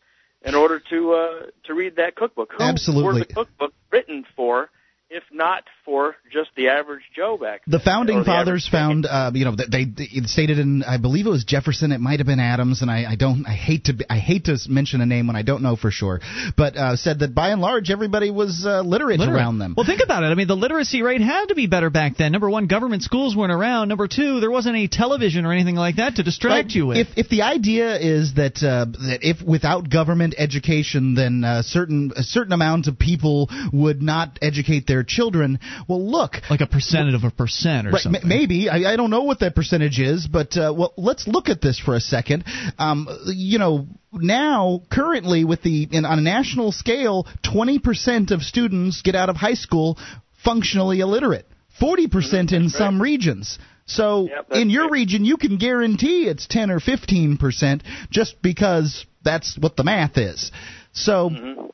[0.42, 2.54] in order to uh, to read that cookbook.
[2.56, 3.04] Who Absolutely.
[3.04, 4.70] were the cookbook written for,
[5.11, 7.62] if not for just the average Joe back?
[7.66, 11.26] Then, The founding the fathers found, uh, you know, they, they stated in, I believe
[11.26, 11.90] it was Jefferson.
[11.92, 14.44] It might have been Adams, and I, I don't, I hate to, be, I hate
[14.44, 16.20] to mention a name when I don't know for sure,
[16.56, 19.36] but uh, said that by and large everybody was uh, literate, Literate.
[19.36, 19.74] around them.
[19.76, 20.26] Well, think about it.
[20.26, 22.30] I mean, the literacy rate had to be better back then.
[22.32, 23.88] Number one, government schools weren't around.
[23.88, 26.70] Number two, there wasn't any television or anything like that to distract Right.
[26.74, 26.98] you with.
[26.98, 32.12] If if the idea is that uh, that if without government education, then uh, certain
[32.16, 37.14] a certain amount of people would not educate their children, Well, look, like a percentage
[37.14, 38.22] of a percent or right, something.
[38.22, 41.48] m- maybe I, I don't know what that percentage is, but uh, well, let's look
[41.48, 42.44] at this for a second.
[42.78, 49.03] Um, you know, now currently with the in, on a national scale, 20% of students
[49.03, 49.98] get out of high school
[50.44, 51.46] functionally illiterate.
[51.80, 53.59] 40% in some regions.
[53.86, 54.92] So Yep, in your right.
[54.92, 60.16] region, you can guarantee it's 10 or 15 percent, just because that's what the math
[60.16, 60.53] is.
[60.92, 61.30] So.
[61.30, 61.70] wh-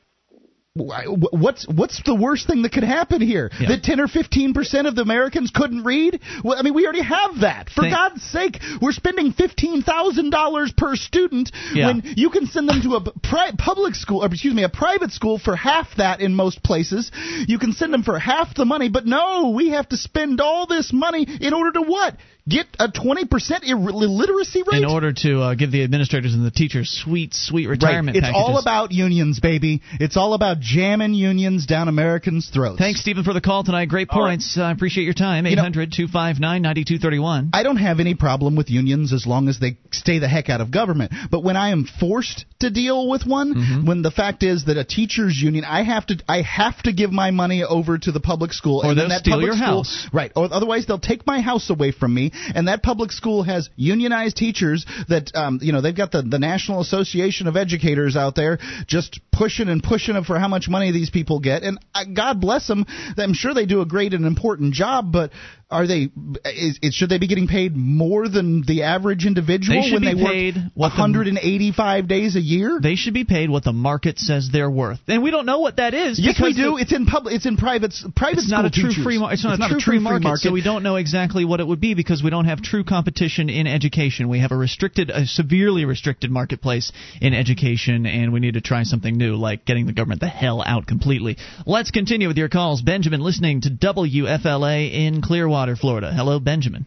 [0.77, 3.49] What's what's the worst thing that could happen here?
[3.59, 3.69] Yeah.
[3.69, 6.19] That ten or fifteen percent of the Americans couldn't read?
[6.43, 7.69] Well, I mean, we already have that.
[7.69, 11.87] For Thank- God's sake, we're spending fifteen thousand dollars per student Yeah.
[11.87, 15.11] when you can send them to a pri- public school, or excuse me, a private
[15.11, 17.11] school for half that in most places.
[17.47, 20.67] You can send them for half the money, but no, we have to spend all
[20.67, 22.15] this money in order to what?
[22.47, 24.77] Get a twenty percent illiteracy rate?
[24.83, 28.23] in order to uh, give the administrators and the teachers sweet, sweet retirement Right.
[28.23, 28.43] It's packages.
[28.47, 29.81] all about unions, baby.
[29.99, 32.77] It's all about jamming unions down Americans' throats.
[32.79, 33.89] Thanks, Stephen, for the call tonight.
[33.89, 34.29] Great All right.
[34.31, 34.57] points.
[34.57, 35.45] I appreciate your time.
[35.45, 37.49] You 800 259 9231.
[37.53, 40.61] I don't have any problem with unions as long as they stay the heck out
[40.61, 41.11] of government.
[41.31, 43.87] But when I am forced to deal with one, Mm-hmm.
[43.87, 47.11] when the fact is that a teachers union, I have to I have to give
[47.11, 49.65] my money over to the public school, Or and then they'll that public your school,
[49.83, 50.07] house.
[50.13, 50.31] right?
[50.35, 54.37] Or otherwise they'll take my house away from me, and that public school has unionized
[54.37, 58.59] teachers that um, you know they've got the the National Association of Educators out there
[58.87, 62.41] just pushing and pushing them for how much money these people get, and uh, God
[62.41, 62.85] bless them.
[63.17, 65.31] I'm sure they do a great and important job, but
[65.69, 66.09] are they?
[66.45, 70.15] Is, is, should they be getting paid more than the average individual They when they
[70.15, 72.79] paid work what the- 185 days a year?
[72.81, 75.75] They should be paid what the market says they're worth, and we don't know what
[75.75, 76.19] that is.
[76.19, 76.71] yes, we do.
[76.71, 77.33] the- it's in public.
[77.35, 77.93] It's in private.
[78.15, 79.03] Private it's not a true teachers.
[79.03, 79.17] free.
[79.17, 80.41] Mar- it's not, a, true free market, market.
[80.43, 83.49] so we don't know exactly what it would be because we don't have true competition
[83.49, 84.29] in education.
[84.29, 88.83] We have a restricted, a severely restricted marketplace in education, and we need to try
[88.83, 91.35] something new, like getting the government the hell out completely.
[91.65, 92.81] Let's continue with your calls.
[92.81, 96.13] Benjamin, listening to WFLA in Clearwater, Florida.
[96.13, 96.85] Hello, Benjamin.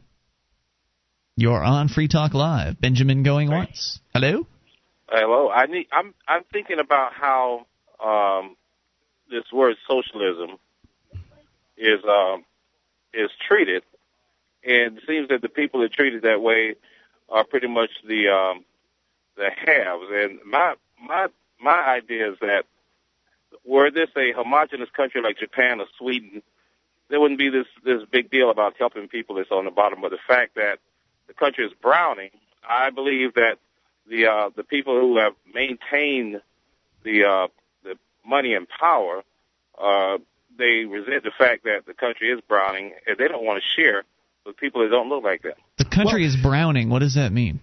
[1.36, 2.80] You're on Free Talk Live.
[2.80, 4.00] Benjamin going once.
[4.14, 4.46] Hello.
[5.08, 5.50] Hello.
[5.50, 5.86] I need.
[5.92, 6.14] I'm.
[6.28, 7.66] I'm thinking about how
[8.04, 8.56] um,
[9.30, 10.58] this word socialism
[11.76, 12.44] is um,
[13.12, 13.82] is treated,
[14.64, 16.74] and it seems that the people that treat it that way
[17.28, 18.64] are pretty much the um,
[19.36, 20.04] the haves.
[20.12, 21.26] And my my
[21.60, 22.64] my idea is that
[23.64, 26.42] were this a homogenous country like Japan or Sweden,
[27.10, 30.00] there wouldn't be this this big deal about helping people that's on the bottom.
[30.00, 30.78] But the fact that
[31.26, 32.30] the country is browning,
[32.68, 33.58] I believe that
[34.08, 36.40] the uh, the people who have maintained
[37.02, 37.48] the uh,
[37.82, 39.22] the money and power,
[39.78, 40.18] uh,
[40.56, 44.04] they resent the fact that the country is browning, and they don't want to share
[44.46, 45.54] with people that don't look like them.
[45.78, 46.88] The country is browning.
[46.88, 47.60] What does that mean?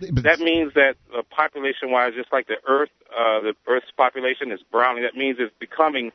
[0.00, 5.04] That means that uh, population-wise, just like the Earth, uh, the Earth's population is browning.
[5.04, 6.10] That means it's becoming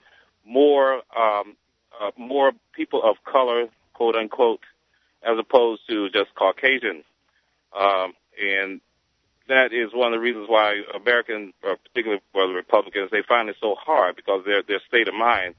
[0.45, 1.55] more um,
[2.01, 4.61] uh, more people of color, quote unquote,
[5.23, 7.03] as opposed to just Caucasian.
[7.77, 8.81] Um, and
[9.47, 13.49] that is one of the reasons why Americans, uh, particularly for the Republicans, they find
[13.49, 15.55] it so hard because their their state of mind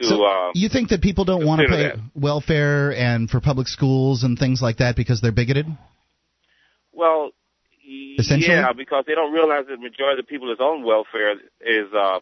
[0.00, 0.06] to.
[0.06, 3.68] So uh, you think that people don't want to pay consider welfare and for public
[3.68, 5.66] schools and things like that because they're bigoted?
[6.92, 7.30] Well,
[8.18, 8.54] Essentially?
[8.54, 11.92] yeah, because they don't realize that the majority of the people that's on welfare is
[11.94, 12.20] uh,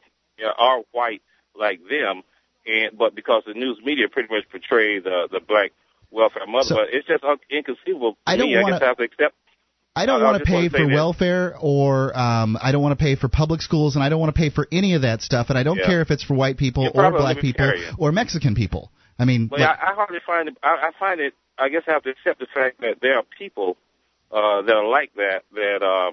[0.59, 1.23] are white
[1.59, 2.23] like them,
[2.67, 5.73] and but because the news media pretty much portray the the black
[6.11, 8.13] welfare mother, So- but it's just un- inconceivable.
[8.13, 9.35] To I don't wanna- guess have to accept.
[9.97, 10.93] I don't want to pay for this.
[10.93, 14.35] welfare or um, I don't want to pay for public schools and I don't want
[14.35, 15.87] to pay for any of that stuff and I don't Yeah.
[15.87, 18.91] care if it's for white people You're or black people or Mexican people.
[19.21, 20.57] I mean, But look, I, I hardly find it.
[20.65, 21.35] I, I find it.
[21.57, 23.77] I guess I have to accept the fact that there are people
[24.33, 25.45] uh, that are like that.
[25.55, 26.11] That uh,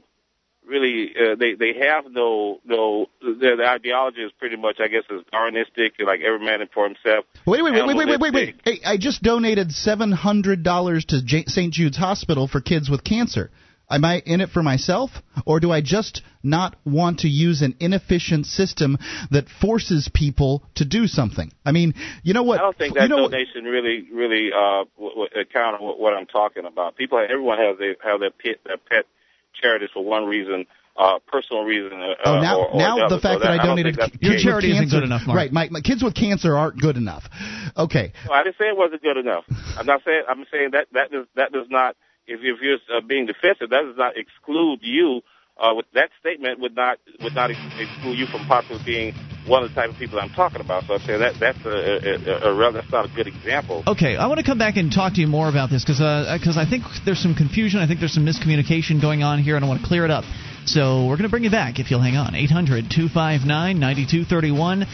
[0.68, 3.08] really uh, they they have no no.
[3.22, 7.26] Their, their ideology is pretty much, I guess, is Darwinistic, like every man for himself.
[7.46, 8.56] wait, wait, wait, wait, wait, wait, wait, wait.
[8.64, 11.74] Hey, I just donated seven hundred dollars to J- St.
[11.74, 13.52] Jude's Hospital for kids with cancer.
[13.90, 15.12] Am I in it for myself,
[15.46, 18.98] or do I just not want to use an inefficient system
[19.32, 21.52] that forces people to do something?
[21.66, 21.94] I mean,
[22.24, 22.60] you know what?
[22.62, 26.00] I don't think that you know what- donation really, really uh, w- w- account what,
[26.00, 26.96] what I'm talking about.
[26.96, 29.06] People, everyone has their have their pet, their pet
[29.60, 30.66] charities for one reason,
[30.98, 31.94] uh, personal reason.
[32.02, 33.16] Uh, Oh, now, or, or now another.
[33.16, 34.46] the fact so that, I don't donated think that's the kids case.
[34.46, 35.38] with charity isn't good enough, Mark.
[35.38, 35.52] right?
[35.52, 37.24] My, my kids with cancer aren't good enough.
[37.78, 39.46] Okay, No, I didn't say it wasn't good enough.
[39.78, 40.24] I'm not saying.
[40.28, 41.96] I'm saying that that does that does not.
[42.28, 45.22] If, if you're uh, being defensive, that does not exclude you.
[45.58, 49.14] Uh, with that statement would not would not exclude you from possibly being
[49.52, 50.86] one of the type of people I'm talking about.
[50.86, 53.84] So I'm saying that that's a, a, a, a that's not a good example.
[53.86, 56.58] Okay, I want to come back and talk to you more about this because because
[56.58, 57.82] uh, I think there's some confusion.
[57.82, 60.24] I think there's some miscommunication going on here, and I want to clear it up.
[60.66, 62.34] So we're going to bring you back if you'll hang on.
[62.34, 64.88] 800 259 9231.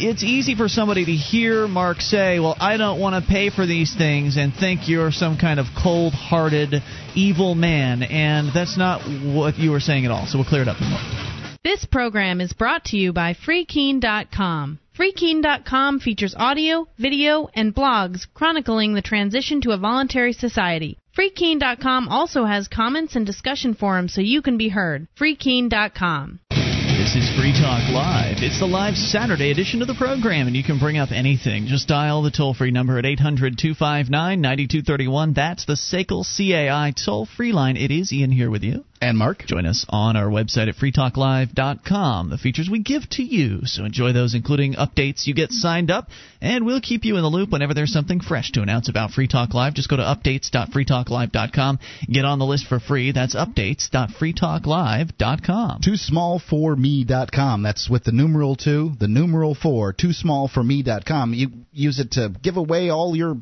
[0.00, 3.66] it's easy for somebody to hear Mark say, "Well, I don't want to pay for
[3.66, 6.82] these things," and think you're some kind of cold-hearted,
[7.14, 10.26] evil man, and that's not what you were saying at all.
[10.26, 11.41] So we'll clear it up.
[11.64, 14.80] This program is brought to you by FreeKeene.com.
[14.98, 20.98] FreeKeene.com features audio, video, and blogs chronicling the transition to a voluntary society.
[21.16, 25.06] FreeKeene.com also has comments and discussion forums so you can be heard.
[25.16, 26.40] FreeKeene.com.
[26.50, 28.42] This is Free Talk Live.
[28.42, 31.66] It's the live Saturday edition of the program, and you can bring up anything.
[31.66, 35.32] Just dial the toll free number at 800 259 9231.
[35.32, 37.76] That's the SACL CAI toll free line.
[37.76, 38.84] It is Ian here with you.
[39.02, 39.44] And Mark.
[39.46, 42.30] Join us on our website at freetalklive.com.
[42.30, 43.62] The features we give to you.
[43.64, 45.26] So enjoy those, including updates.
[45.26, 46.06] You get signed up,
[46.40, 49.26] and we'll keep you in the loop whenever there's something fresh to announce about Free
[49.26, 49.74] Talk Live.
[49.74, 51.80] Just go to updates.freetalklive.com.
[52.12, 53.10] Get on the list for free.
[53.10, 55.80] That's updates.freetalklive.com.
[55.82, 57.64] Too small for me.com.
[57.64, 61.34] That's with the numeral 2, the numeral 4, too small for me.com.
[61.34, 63.34] You use it to give away all your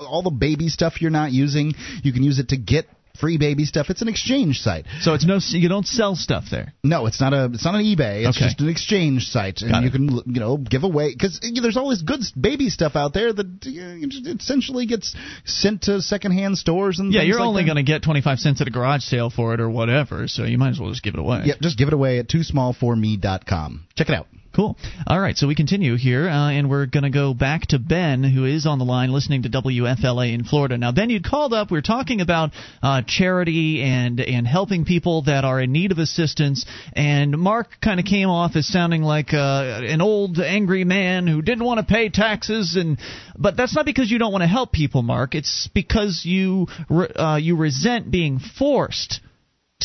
[0.00, 1.74] all the baby stuff you're not using.
[2.02, 2.86] You can use it to get
[3.18, 3.90] free baby stuff.
[3.90, 4.86] It's an exchange site.
[5.00, 6.74] So it's no you don't sell stuff there.
[6.82, 8.26] No, it's not a it's not an eBay.
[8.26, 8.46] It's Okay.
[8.46, 9.92] just an exchange site, and Got you it.
[9.92, 13.46] can you know give away because there's all this good baby stuff out there that
[13.46, 17.82] uh, just essentially gets sent to secondhand stores and Yeah, you're like only going to
[17.82, 20.80] get 25 cents at a garage sale for it or whatever, so you might as
[20.80, 21.42] well just give it away.
[21.44, 23.86] Yep, just give it away at too small for me.com.
[23.96, 24.26] Check it out.
[24.54, 24.76] Cool.
[25.08, 28.22] All right, so we continue here, uh, and we're going to go back to Ben,
[28.22, 30.78] who is on the line listening to WFLA in Florida.
[30.78, 31.72] Now, Ben, you'd called up.
[31.72, 35.98] We are talking about uh, charity and and helping people that are in need of
[35.98, 41.26] assistance, and Mark kind of came off as sounding like uh, an old angry man
[41.26, 43.00] who didn't want to pay taxes, and
[43.36, 45.34] but that's not because you don't want to help people, Mark.
[45.34, 49.20] It's because you re- uh, you resent being forced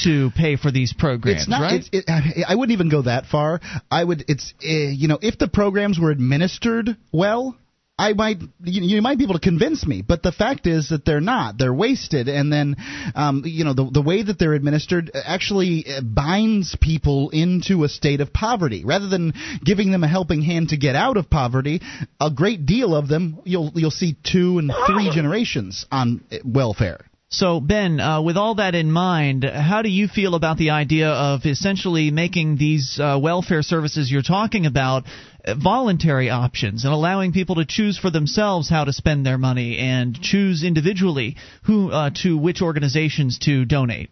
[0.03, 1.61] to pay for these programs, it's not.
[1.61, 1.83] right?
[1.91, 3.59] It's, it, I wouldn't even go that far.
[3.91, 4.25] I would.
[4.27, 7.57] It's uh, you know if the programs were administered well.
[8.01, 11.03] I might, you, you might be able to convince me, but the fact is that
[11.03, 11.57] they're not.
[11.57, 12.77] They're wasted, and then,
[13.13, 17.89] um, you know, the the way that they're administered actually uh, binds people into a
[17.89, 19.33] state of poverty rather than
[19.65, 21.81] giving them a helping hand to get out of poverty.
[22.21, 27.01] A great deal of them, you'll you'll see two and three generations on uh, welfare.
[27.31, 31.09] So, Ben, uh, with all that in mind, how do you feel about the idea
[31.09, 35.03] of essentially making these uh, welfare services you're talking about
[35.45, 39.77] uh, voluntary options and allowing people to choose for themselves how to spend their money
[39.77, 44.09] and choose individually who uh, to which organizations to donate?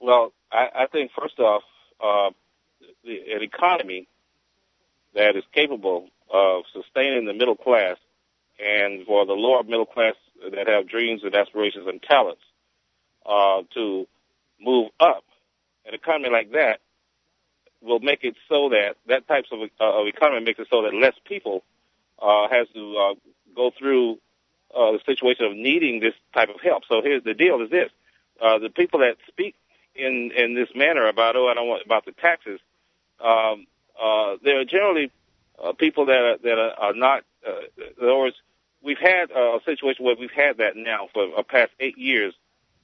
[0.00, 1.62] Well, I, I think first off,
[2.02, 2.30] uh,
[3.04, 4.08] an economy
[5.14, 7.96] that is capable of sustaining the middle class
[8.58, 10.14] and for the lower middle class
[10.52, 12.42] that have dreams and aspirations and talents
[13.24, 14.06] uh, to
[14.60, 15.24] move up,
[15.86, 16.80] an economy like that
[17.82, 20.94] will make it so that that types of, uh, of economy makes it so that
[20.94, 21.62] less people
[22.20, 23.14] uh, has to uh,
[23.54, 24.18] go through
[24.74, 26.82] uh, the situation of needing this type of help.
[26.88, 27.90] So here's the deal: is this:
[28.42, 29.54] uh, the people that speak
[29.94, 32.60] in in this manner about oh I don't want about the taxes,
[33.20, 33.66] um,
[34.00, 35.10] uh, they're generally
[35.62, 37.24] uh, people that are, that are, are not.
[37.46, 38.36] Uh, in other words,
[38.86, 42.32] we've had uh, a situation where we've had that now for the past eight years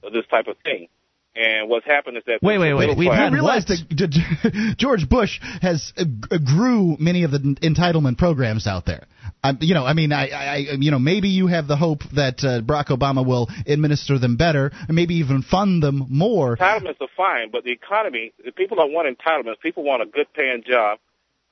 [0.03, 0.87] of this type of thing.
[1.35, 2.89] And what's happened is that Wait, wait, wait.
[2.89, 3.79] middle We've class- had I realize what?
[3.97, 6.03] that George Bush has uh,
[6.37, 9.05] grew many of the entitlement programs out there.
[9.43, 12.43] Um, you know, I mean, I, I, you know, maybe you have the hope that
[12.43, 16.55] uh, Barack Obama will administer them better, and maybe even fund them more.
[16.55, 19.59] entitlements are fine, but the economy, if people don't want entitlements.
[19.59, 20.99] People want a good paying job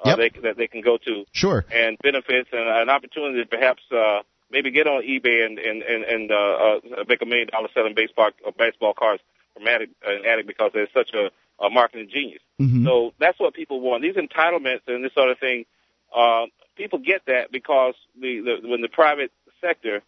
[0.06, 0.18] uh, Yep.
[0.18, 1.66] they, that they can go to Sure.
[1.74, 4.20] and benefits and an opportunity to perhaps uh,
[4.52, 7.96] maybe get on eBay and and and, and uh, uh, make a million dollars selling
[7.96, 9.22] baseball uh, baseball cards
[9.54, 11.32] from Attic, uh, Attic because they're such a,
[11.64, 12.42] a marketing genius.
[12.60, 12.86] Mhm.
[12.86, 14.04] So that's what people want.
[14.04, 15.66] These entitlements and this sort of thing,
[16.16, 16.46] uh,
[16.76, 20.02] people get that because the, the when the private sector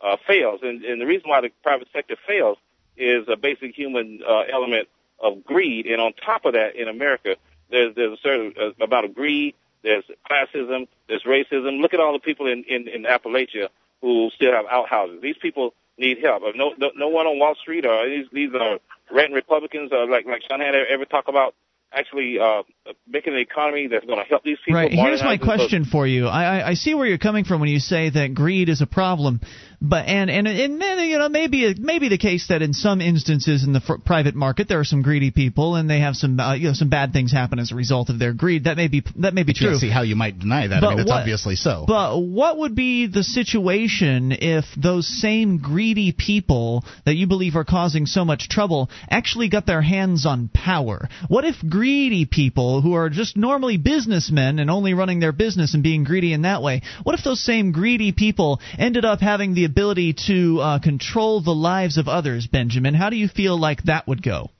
[0.00, 2.58] uh, fails, and, and the reason why the private sector fails
[2.96, 4.88] is a basic human uh, element
[5.18, 7.36] of greed, and on top of that, in America,
[7.70, 9.54] there's there's a certain uh, amount of greed.
[9.82, 10.88] There's classism.
[11.08, 11.80] There's racism.
[11.80, 13.68] Look at all the people in in, in Appalachia
[14.02, 15.20] who still have outhouses.
[15.22, 16.42] These people need help.
[16.42, 18.78] Uh, No, no, no one on Wall Street or these these are
[19.12, 21.54] rent Republicans, uh, like like Sean had ever talk about
[21.92, 22.62] actually uh,
[23.08, 24.80] making an economy that's going to help these people.
[24.80, 24.92] Right.
[24.92, 26.26] Here's my question for you.
[26.26, 28.86] I, I, I see where you're coming from when you say that greed is a
[28.86, 29.40] problem,
[29.82, 33.72] but and and and you know maybe maybe the case that in some instances in
[33.72, 36.68] the fr- private market there are some greedy people and they have some uh, you
[36.68, 38.64] know some bad things happen as a result of their greed.
[38.64, 39.68] That may be that may be I true.
[39.70, 40.80] can't see how you might deny that.
[40.80, 41.84] But I mean, it's what- obviously so.
[41.86, 47.64] But what would be the situation if those same greedy people that you believe are
[47.64, 51.08] causing so much trouble actually got their hands on power?
[51.28, 55.82] What if greedy people who are just normally businessmen and only running their business and
[55.82, 59.64] being greedy in that way, what if those same greedy people ended up having the
[59.70, 62.94] ability to uh, control the lives of others, Benjamin?
[62.94, 64.50] How do you feel like that would go?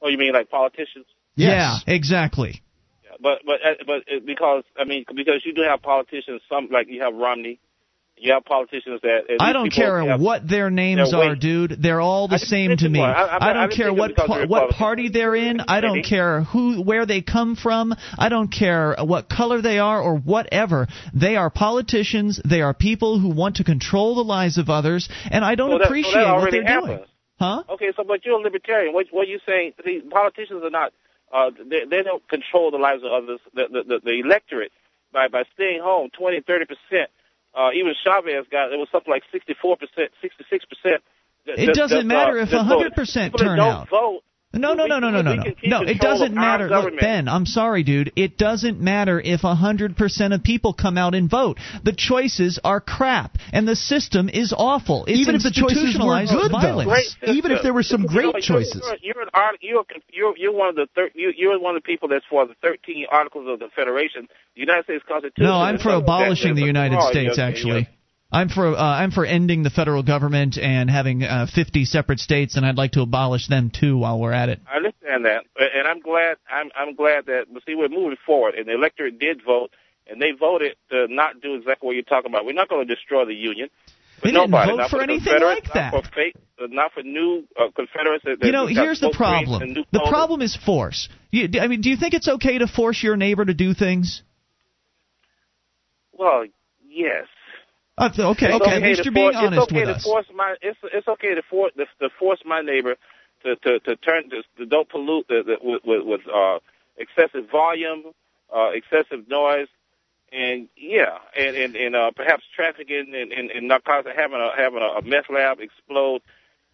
[0.00, 1.06] Oh, you mean like politicians?
[1.36, 2.62] Yeah, exactly.
[3.04, 6.42] Yeah, but but uh, but uh, because I mean because you do have politicians.
[6.48, 7.60] Some like you have Romney.
[8.22, 9.22] You have politicians that.
[9.40, 11.82] I don't care have- what their names their are, dude.
[11.82, 13.00] They're all the same to me.
[13.00, 15.60] I- I- I don't care what pa- what party they're in.
[15.66, 17.96] I don't care who where they come from.
[18.16, 20.86] I don't care what color they are or whatever.
[21.12, 22.40] They are politicians.
[22.44, 25.86] They are people who want to control the lives of others, and I don't that-
[25.86, 26.86] appreciate what they're happens.
[26.86, 27.04] doing.
[27.40, 27.64] Huh?
[27.70, 28.94] Okay, so but you're a libertarian.
[28.94, 29.72] What what you saying?
[29.84, 30.92] The politicians are not.
[31.32, 33.40] Uh, they they don't control the lives of others.
[33.52, 34.70] The the, the, the electorate
[35.12, 37.10] by by staying home, twenty thirty percent.
[37.54, 41.02] Uh, even Chavez got it was something like sixty four percent, sixty six percent.
[41.44, 43.88] It doesn't matter if 100% turn out.
[43.90, 44.22] Vote,
[44.54, 45.44] No, no, no, no, no, no, no.
[45.64, 46.64] No, it doesn't matter.
[46.64, 47.00] Look, government.
[47.00, 48.12] Ben, I'm sorry, dude.
[48.16, 51.58] It doesn't matter if 100% of people come out and vote.
[51.82, 55.06] The choices are crap, and the system is awful.
[55.06, 55.62] It's Even if the choices
[55.98, 56.58] were institutionalized good, though.
[56.58, 57.16] violence.
[57.18, 58.82] Great Even if there were some great you're- choices.
[59.02, 59.28] You're, you're, an
[59.60, 62.46] you're, you're, you're one of the thir- you, you're one of the people that's for
[62.46, 65.44] the 13 articles of the Federation, the United States Constitution.
[65.44, 67.10] No, I'm for abolishing the United fraud.
[67.12, 67.36] States.
[67.38, 67.88] You're- Actually,
[68.32, 72.56] I'm for uh, I'm for ending the federal government and having uh, 50 separate states,
[72.56, 74.60] and I'd like to abolish them too while we're at it.
[74.66, 76.38] I understand that, and I'm glad.
[76.50, 77.46] I'm I'm glad that.
[77.52, 79.70] But see, we're moving forward, and the electorate did vote,
[80.06, 82.46] and they voted to not do exactly what you're talking about.
[82.46, 83.68] We're not going to destroy the union.
[84.16, 85.92] For They didn't nobody, vote not for anything like that.
[85.92, 88.24] Not for fake, uh, not for new uh, Confederates.
[88.24, 89.84] That, You know, here's the vote creams and problem.
[89.92, 91.10] The problem is force.
[91.30, 94.22] You, I mean, do you think it's okay to force your neighbor to do things?
[96.12, 96.46] Well,
[96.88, 97.26] yes.
[97.98, 98.76] Uh, okay, It's okay.
[98.76, 100.04] At least you're being force, honest it's okay with to us.
[100.04, 102.96] Force my, it's it's okay to force to, to force my neighbor
[103.42, 106.58] to to to turn to, to don't pollute the, the, with with, with uh,
[106.96, 108.12] excessive volume,
[108.54, 109.68] uh, excessive noise,
[110.32, 114.80] and yeah, and and, and uh, perhaps trafficking and, and, and narcotics, having a having
[114.80, 116.22] a, a meth lab explode.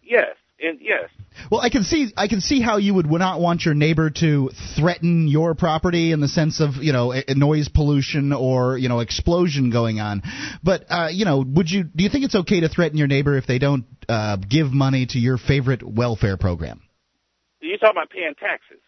[0.01, 1.09] Yes, and yes.
[1.51, 4.49] Well, I can see I can see how you would not want your neighbor to
[4.75, 9.69] threaten your property in the sense of you know noise pollution or you know explosion
[9.69, 10.23] going on.
[10.63, 13.37] But uh, you know, would you do you think it's okay to threaten your neighbor
[13.37, 16.81] if they don't uh, give money to your favorite welfare program?
[17.61, 18.79] You're talking about paying taxes.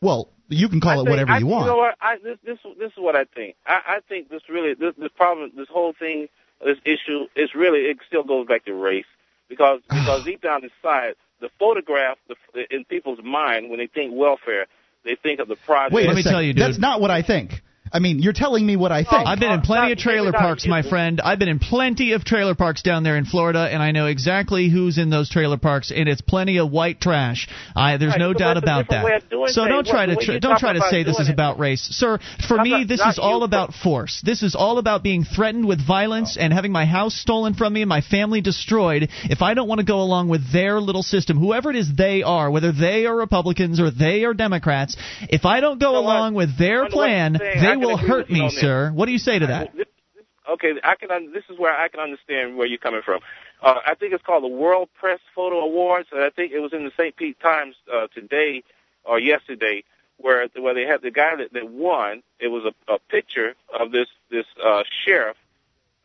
[0.00, 1.64] Well, you can call I it think- whatever I, you want.
[1.64, 1.94] You know what?
[2.00, 3.56] I, this this this is what I think.
[3.66, 6.28] I, I think this really this this problem, this whole thing,
[6.64, 9.06] this issue is really it still goes back to race
[9.48, 14.66] because because deep down inside, the photograph the, in people's mind when they think welfare,
[15.04, 15.94] they think of the project.
[15.94, 16.62] Wait, Let me tell you, dude.
[16.62, 17.62] that's not what I think.
[17.92, 19.26] I mean, you're telling me what I think.
[19.26, 21.20] I've been in oh, plenty of trailer parks, my friend.
[21.20, 24.68] I've been in plenty of trailer parks down there in Florida, and I know exactly
[24.68, 27.48] who's in those trailer parks, and it's plenty of white trash.
[27.74, 29.22] I, there's Right, no but doubt about that.
[29.30, 29.54] So things.
[29.54, 31.32] don't try What- to what tr- you don't try to say this is it.
[31.32, 32.18] about race, sir.
[32.46, 34.20] For I'm me, not- this not is all about force.
[34.24, 37.82] This is all about being threatened with violence and having my house stolen from me
[37.82, 39.08] and my family destroyed.
[39.24, 42.22] If I don't want to go along with their little system, whoever it is they
[42.22, 44.96] are, whether they are Republicans or they are Democrats,
[45.28, 46.16] if I don't go You know what?
[46.16, 47.58] along with their plan, you're saying.
[47.58, 48.90] I they can will hurt me, sir.
[48.90, 49.74] What do you say to that?
[49.76, 51.32] This- this- okay, I can.
[51.32, 53.20] This is where I can understand where you're coming from.
[53.62, 56.72] Uh, I think it's called the World Press Photo Awards, and I think it was
[56.72, 57.16] in the St.
[57.16, 58.62] Pete Times uh, today
[59.04, 59.82] or yesterday,
[60.16, 62.22] where where they had the guy that, that won.
[62.38, 65.36] It was a, a picture of this this uh, sheriff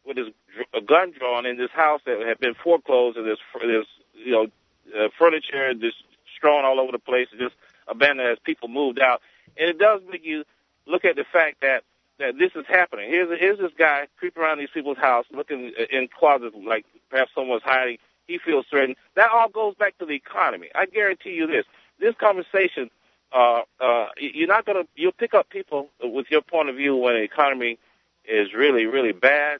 [0.05, 0.27] with his
[0.73, 4.47] a gun drawn in this house that had been foreclosed, and there's there's you know
[4.97, 5.97] uh, furniture just
[6.35, 7.55] strewn all over the place, just
[7.87, 9.21] abandoned as people moved out.
[9.57, 10.43] And it does make you
[10.87, 11.83] look at the fact that
[12.19, 13.09] that this is happening.
[13.09, 17.63] Here's here's this guy creeping around these people's house, looking in closets like perhaps someone's
[17.63, 17.97] hiding.
[18.27, 18.95] He feels threatened.
[19.15, 20.69] That all goes back to the economy.
[20.75, 21.65] I guarantee you this:
[21.99, 22.89] this conversation,
[23.31, 27.15] uh, uh, you're not gonna you'll pick up people with your point of view when
[27.15, 27.79] the economy
[28.25, 29.59] is really really bad.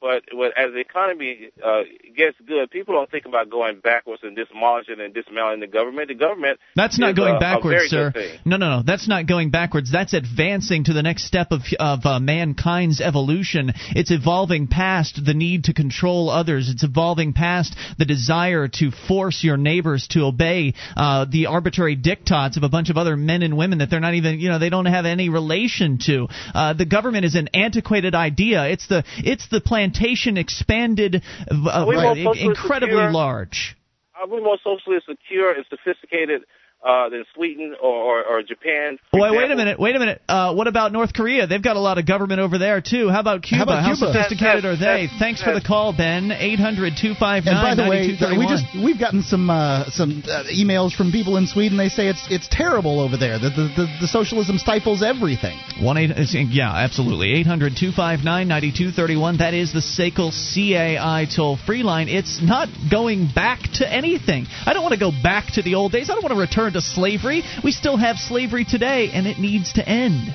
[0.00, 0.24] But
[0.56, 1.82] as the economy uh,
[2.16, 6.08] gets good, people don't think about going backwards and demolishing and dismantling the government.
[6.08, 8.12] The government That's not going a, backwards, sir.
[8.44, 8.82] No, no, no.
[8.84, 9.90] That's not going backwards.
[9.90, 13.72] That's advancing to the next step of of uh, mankind's evolution.
[13.90, 16.68] It's evolving past the need to control others.
[16.68, 22.56] It's evolving past the desire to force your neighbors to obey uh, the arbitrary diktats
[22.56, 24.70] of a bunch of other men and women that they're not even, you know, they
[24.70, 26.28] don't have any relation to.
[26.54, 28.68] Uh, the government is an antiquated idea.
[28.68, 33.12] It's the it's the Planned plantation expanded uh, Are we more socially incredibly secure?
[33.12, 33.76] large.
[34.14, 36.42] Are we more socially secure and sophisticated
[36.84, 38.98] uh, than Sweden or, or, or Japan?
[39.10, 39.78] for Wait, wait a minute.
[39.80, 40.22] Wait a minute.
[40.28, 41.46] Uh, what about North Korea?
[41.46, 43.08] They've got a lot of government over there too.
[43.08, 43.62] How about Cuba?
[43.64, 44.12] about Cuba?
[44.12, 45.06] sophisticated That's- are they?
[45.06, 46.30] that's- Thanks for the call, Ben.
[46.30, 48.54] Eight hundred two five And by the way, ninety two thirty we one.
[48.56, 51.78] just we've gotten some uh, some uh, emails from people in Sweden.
[51.78, 53.38] They say it's it's terrible over there.
[53.38, 55.58] That the, the the socialism stifles everything.
[55.80, 56.10] One eight,
[56.50, 57.42] yeah, absolutely.
[57.44, 59.38] 800-259-9231.
[59.38, 62.08] That is the SACL CAI toll free line.
[62.08, 64.46] It's not going back to anything.
[64.66, 66.10] I don't want to go back to the old days.
[66.10, 67.42] I don't want to return to slavery.
[67.64, 70.32] We still have slavery today, and it needs to end.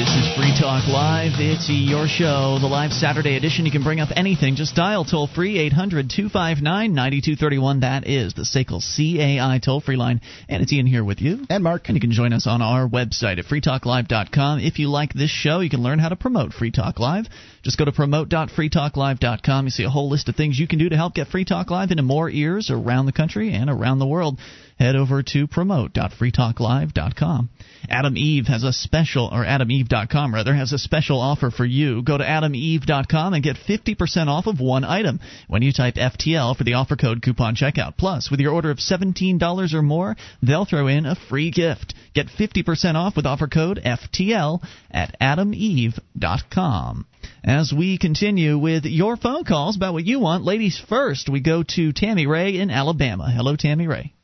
[0.00, 1.32] This is Free Talk Live.
[1.36, 3.66] It's your show, the live Saturday edition.
[3.66, 4.56] You can bring up anything.
[4.56, 7.80] Just dial toll free 800 259 9231.
[7.80, 10.22] That is the SACL CAI toll free line.
[10.48, 11.44] And it's Ian here with you.
[11.50, 11.82] And Mark.
[11.88, 14.60] And you can join us on our website at freetalklive.com.
[14.60, 17.26] If you like this show, you can learn how to promote Free Talk Live.
[17.62, 19.66] Just go to promote.freetalklive.com.
[19.66, 21.70] You see a whole list of things you can do to help get Free Talk
[21.70, 24.38] Live into more ears around the country and around the world.
[24.80, 27.50] Head over to promote.freetalklive.com.
[27.90, 32.02] Adam Eve has a special, or AdamEve.com rather, has a special offer for you.
[32.02, 36.64] Go to AdamEve.com and get 50% off of one item when you type FTL for
[36.64, 37.98] the offer code coupon checkout.
[37.98, 41.92] Plus, with your order of $17 or more, they'll throw in a free gift.
[42.14, 47.06] Get 50% off with offer code FTL at AdamEve.com.
[47.44, 51.62] As we continue with your phone calls about what you want, ladies first, we go
[51.74, 53.30] to Tammy Ray in Alabama.
[53.30, 54.14] Hello, Tammy Ray.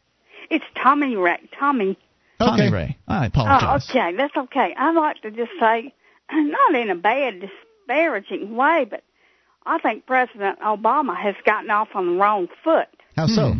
[0.50, 1.48] It's Tommy Ray.
[1.58, 1.98] Tommy.
[2.38, 2.96] Tommy Ray.
[3.08, 4.14] I Oh, okay.
[4.16, 4.74] That's okay.
[4.76, 5.92] I'd like to just say,
[6.32, 9.02] not in a bad, disparaging way, but
[9.64, 12.88] I think President Obama has gotten off on the wrong foot.
[13.16, 13.52] How so?
[13.52, 13.58] Hmm.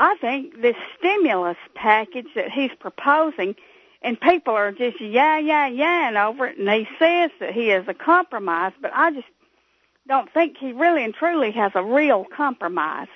[0.00, 3.54] I think this stimulus package that he's proposing,
[4.02, 7.86] and people are just yeah, yeah, yeah over it, and he says that he is
[7.86, 9.28] a compromise, but I just
[10.08, 13.08] don't think he really and truly has a real compromise.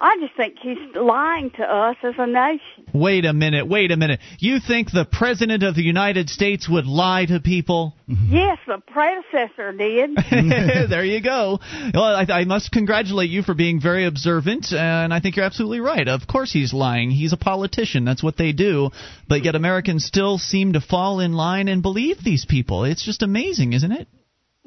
[0.00, 2.86] I just think he's lying to us as a nation.
[2.94, 4.20] Wait a minute, wait a minute.
[4.38, 7.94] You think the President of the United States would lie to people?
[8.28, 10.10] Yes, the predecessor did.
[10.90, 11.60] there you go.
[11.94, 15.80] Well, I, I must congratulate you for being very observant, and I think you're absolutely
[15.80, 16.06] right.
[16.06, 17.10] Of course he's lying.
[17.10, 18.04] He's a politician.
[18.04, 18.90] That's what they do.
[19.28, 22.84] But yet Americans still seem to fall in line and believe these people.
[22.84, 24.08] It's just amazing, isn't it?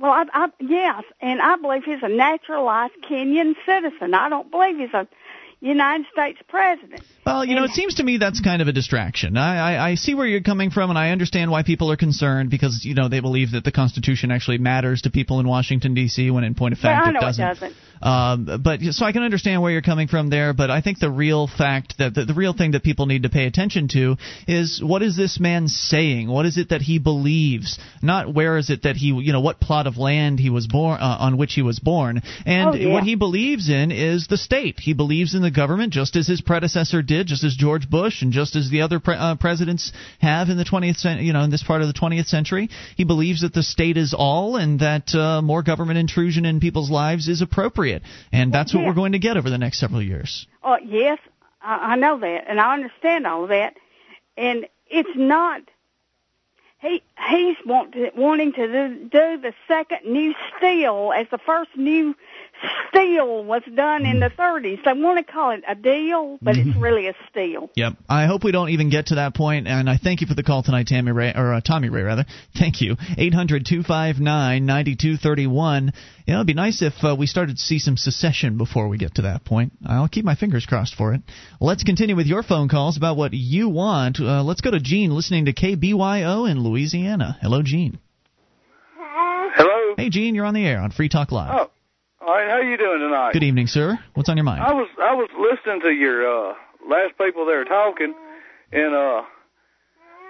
[0.01, 4.15] Well, I, I, yes, and I believe he's a naturalized Kenyan citizen.
[4.15, 5.07] I don't believe he's a
[5.61, 7.01] United States president.
[7.25, 9.37] Well, you know, it seems to me that's kind of a distraction.
[9.37, 12.49] I, I, I see where you're coming from, and I understand why people are concerned
[12.49, 16.31] because you know they believe that the Constitution actually matters to people in Washington D.C.
[16.31, 17.43] when in point of fact it doesn't.
[17.45, 17.75] it doesn't.
[18.01, 21.11] Um, but so I can understand where you're coming from there, but I think the
[21.11, 24.17] real fact that the, the real thing that people need to pay attention to
[24.47, 26.27] is what is this man saying?
[26.27, 27.77] What is it that he believes?
[28.01, 30.99] Not where is it that he, you know, what plot of land he was born
[30.99, 32.91] uh, on which he was born, and Oh, yeah.
[32.91, 34.79] what he believes in is the state.
[34.79, 38.31] He believes in the government just as his predecessor did, just as George Bush and
[38.31, 41.51] just as the other pre- uh, presidents have in the 20th, cen- you know, in
[41.51, 42.69] this part of the 20th century.
[42.95, 46.89] He believes that the state is all, and that uh, more government intrusion in people's
[46.89, 48.01] lives is appropriate,
[48.31, 48.87] and that's what yeah.
[48.87, 50.47] we're going to get over the next several years.
[50.63, 51.19] Oh, yes,
[51.61, 53.75] I, I know that, and I understand all of that.
[54.37, 55.61] And it's not.
[56.79, 61.69] He he's want to, wanting to do, do the second new steel as the first
[61.75, 62.15] new
[62.89, 64.85] steel was done in the 30s.
[64.85, 67.69] I want to call it a deal, but it's really a steal.
[67.75, 67.93] Yep.
[68.09, 69.41] I hope we don't even get to that point.
[69.41, 72.03] point, and I thank you for the call tonight, Tammy Ray or uh, Tommy Ray
[72.03, 72.25] rather.
[72.57, 72.95] Thank you.
[73.17, 75.93] Eight hundred two five nine ninety two thirty one.
[76.27, 78.97] You know, it'd be nice if uh, we started to see some secession before we
[78.97, 79.73] get to that point.
[79.83, 81.21] I'll keep my fingers crossed for it.
[81.59, 84.19] Let's continue with your phone calls about what you want.
[84.19, 87.37] Uh, let's go to Gene, listening to KBYO in Louisiana.
[87.41, 87.99] Hello, Gene.
[88.95, 89.95] Hello.
[89.97, 91.51] Hey, Gene, you're on the air on Free Talk Live.
[91.51, 91.71] Oh,
[92.21, 92.49] all right.
[92.49, 93.33] How you doing tonight?
[93.33, 93.99] Good evening, sir.
[94.13, 94.61] What's on your mind?
[94.61, 96.53] I was I was listening to your uh,
[96.87, 98.13] last people there talking,
[98.71, 99.23] and uh,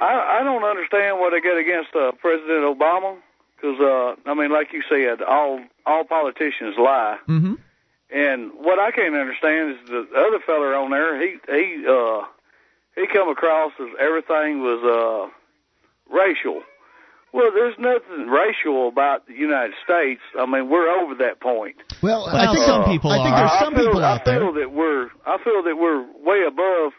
[0.01, 3.17] I I don't understand what they get against uh, President Obama
[3.55, 7.17] because uh, I mean, like you said, all all politicians lie.
[7.27, 7.53] Mm-hmm.
[8.13, 11.21] And what I can't understand is the other feller on there.
[11.21, 12.23] He he uh
[12.95, 16.61] he come across as everything was uh racial.
[17.33, 20.19] Well, there's nothing racial about the United States.
[20.37, 21.77] I mean, we're over that point.
[22.01, 23.39] Well, I Well, think- some people I think are.
[23.39, 24.39] there's some I feel, people out there.
[24.39, 26.91] feel that we're I feel that we're way above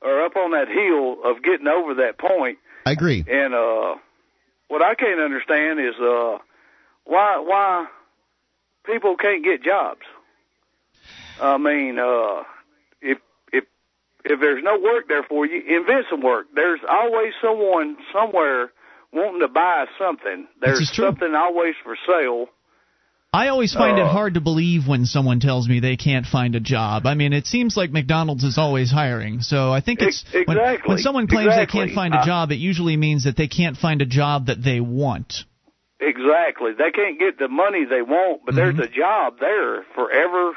[0.00, 2.58] or up on that hill of getting over that point.
[2.86, 3.24] I agree.
[3.28, 3.96] And uh
[4.68, 6.38] what I can't understand is uh
[7.04, 7.86] why why
[8.84, 10.00] people can't get jobs.
[11.42, 12.44] I mean, uh
[13.02, 13.18] if
[13.52, 13.64] if
[14.24, 16.46] if there's no work there for you, invent some work.
[16.54, 18.70] There's always someone somewhere
[19.14, 20.46] wanting to buy something.
[20.60, 22.46] There's something always for sale.
[23.32, 26.54] I always find Uh, it hard to believe when someone tells me they can't find
[26.54, 27.04] a job.
[27.04, 29.40] I mean, it seems like McDonald's is always hiring.
[29.40, 32.26] So I think it's Ex- when, exactly, when someone claims they can't find a Uh,
[32.26, 35.44] job, it usually means that they can't find a job that they want.
[35.98, 36.72] Exactly.
[36.78, 38.76] They can't get the money they want, but Mm-hmm.
[38.76, 40.52] there's a job there for every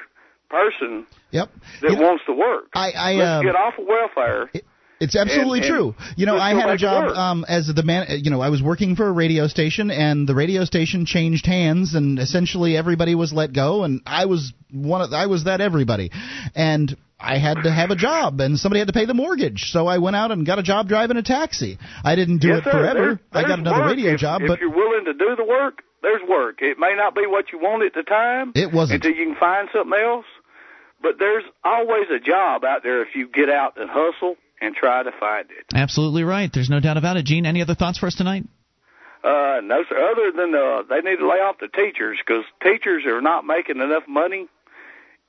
[0.49, 1.49] person Yep.
[1.81, 2.65] that You know, wants to work.
[2.75, 4.51] I, I Let's um, get off of welfare.
[4.99, 5.95] It's absolutely And- and true.
[6.15, 8.07] You know, I had a job um, as the man.
[8.09, 11.93] You know, I was working for a radio station, and the radio station changed hands,
[11.93, 15.01] and essentially everybody was let go, and I was one.
[15.01, 16.11] Of, I was that everybody,
[16.55, 19.87] and I had to have a job, and somebody had to pay the mortgage, so
[19.87, 21.77] I went out and got a job driving a taxi.
[22.03, 22.71] I didn't do yes, it sir.
[22.71, 23.19] forever.
[23.31, 23.89] There- I got another work.
[23.95, 26.61] radio if, job, if but you're willing to do the work, there's work.
[26.61, 28.51] It may not be what you want at the time.
[28.55, 29.03] It wasn't.
[29.05, 30.25] until you can find something else.
[31.01, 35.03] But there's always a job out there if you get out and hustle and try
[35.03, 35.65] to find it.
[35.73, 36.49] Absolutely right.
[36.53, 37.25] There's no doubt about it.
[37.25, 38.43] Gene, any other thoughts for us tonight?
[39.23, 39.97] Uh, no, sir.
[40.11, 43.77] Other than uh, they need to lay off the teachers because teachers are not making
[43.77, 44.47] enough money.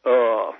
[0.04, 0.52] Uh,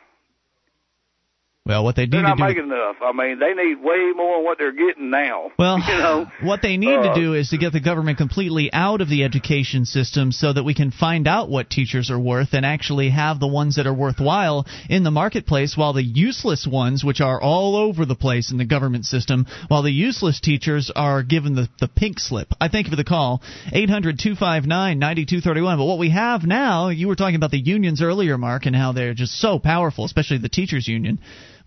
[1.69, 2.45] Well, what they need they're to not do.
[2.45, 2.97] making enough.
[3.03, 5.53] I mean, they need way more than what they're getting now.
[5.59, 8.73] Well, you know, what they need Uh, to do is to get the government completely
[8.73, 12.55] out of the education system so that we can find out what teachers are worth
[12.55, 17.05] and actually have the ones that are worthwhile in the marketplace while the useless ones,
[17.05, 21.23] which are all over the place in the government system, while the useless teachers are
[21.23, 22.49] given the, the pink slip.
[22.61, 23.43] I thank you for the call.
[23.73, 25.77] 800 259 9231.
[25.78, 28.93] But what we have now, you were talking about the unions earlier, Mark, and how
[28.93, 31.19] they're just so powerful, especially the teachers union.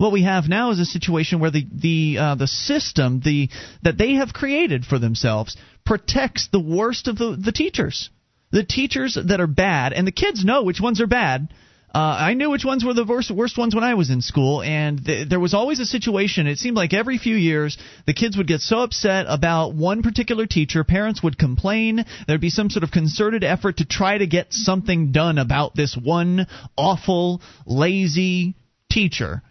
[0.02, 3.50] What we have now is a situation where the the uh, the system the
[3.84, 5.56] that they have created for themselves
[5.86, 8.10] protects the worst of the the teachers,
[8.50, 11.54] the teachers that are bad, and the kids know which ones are bad.
[11.94, 14.64] Uh, I knew which ones were the worst, worst ones when I was in school,
[14.64, 16.48] and th- there was always a situation.
[16.48, 20.48] It seemed like every few years the kids would get so upset about one particular
[20.48, 22.06] teacher, parents would complain.
[22.26, 25.96] There'd be some sort of concerted effort to try to get something done about this
[25.96, 28.56] one awful, lazy
[28.90, 29.44] teacher.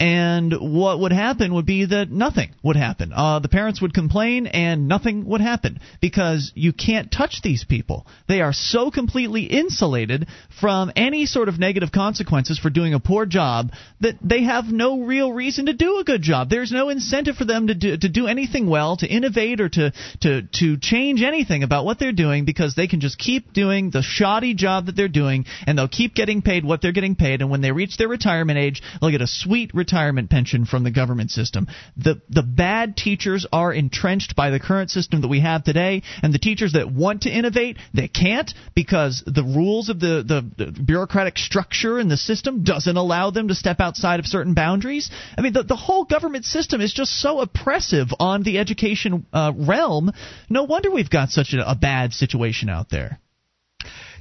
[0.00, 3.12] And what would happen would be that nothing would happen.
[3.14, 8.06] Uh, the parents would complain, and nothing would happen because you can't touch these people.
[8.26, 10.26] They are so completely insulated
[10.58, 15.02] from any sort of negative consequences for doing a poor job that they have no
[15.02, 16.48] real reason to do a good job.
[16.48, 19.92] There's no incentive for them to do, to do anything well, to innovate, or to,
[20.22, 24.00] to to change anything about what they're doing because they can just keep doing the
[24.00, 27.42] shoddy job that they're doing, and they'll keep getting paid what they're getting paid.
[27.42, 30.90] And when they reach their retirement age, they'll get a sweet retirement pension from the
[30.90, 31.66] government system.
[31.96, 36.32] The the bad teachers are entrenched by the current system that we have today, and
[36.32, 40.82] the teachers that want to innovate, they can't because the rules of the, the, the
[40.82, 45.10] bureaucratic structure in the system doesn't allow them to step outside of certain boundaries.
[45.36, 49.52] I mean, the, the whole government system is just so oppressive on the education uh,
[49.56, 50.12] realm.
[50.48, 53.20] No wonder we've got such a, a bad situation out there.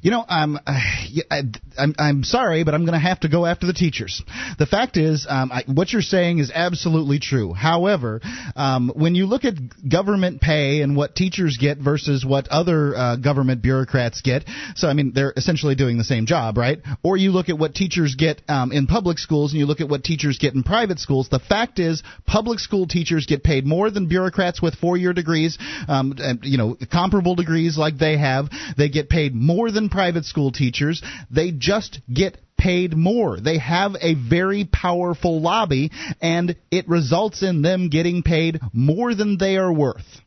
[0.01, 1.41] You know, I'm, I,
[1.77, 4.21] I'm, I'm sorry, but I'm going to have to go after the teachers.
[4.57, 7.53] The fact is, um, I, what you're saying is absolutely true.
[7.53, 8.21] However,
[8.55, 9.55] um, when you look at
[9.87, 14.45] government pay and what teachers get versus what other uh, government bureaucrats get,
[14.75, 16.79] so I mean, they're essentially doing the same job, right?
[17.03, 19.89] Or you look at what teachers get um, in public schools and you look at
[19.89, 21.29] what teachers get in private schools.
[21.29, 25.57] The fact is, public school teachers get paid more than bureaucrats with four-year degrees,
[25.87, 28.49] um, and, you know, comparable degrees like they have.
[28.77, 31.01] They get paid more than private school teachers.
[31.29, 33.39] They just get paid more.
[33.39, 35.91] They have a very powerful lobby,
[36.21, 40.21] and it results in them getting paid more than they are worth.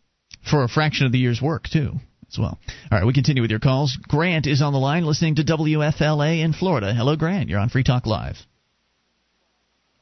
[0.51, 1.93] For a fraction of the year's work, too.
[2.31, 2.59] As well.
[2.91, 3.97] All right, we continue with your calls.
[4.09, 6.95] Grant is on the line listening to WFLA in Florida.
[6.95, 7.51] Hello, Grant.
[7.51, 8.37] You're on Free Talk Live.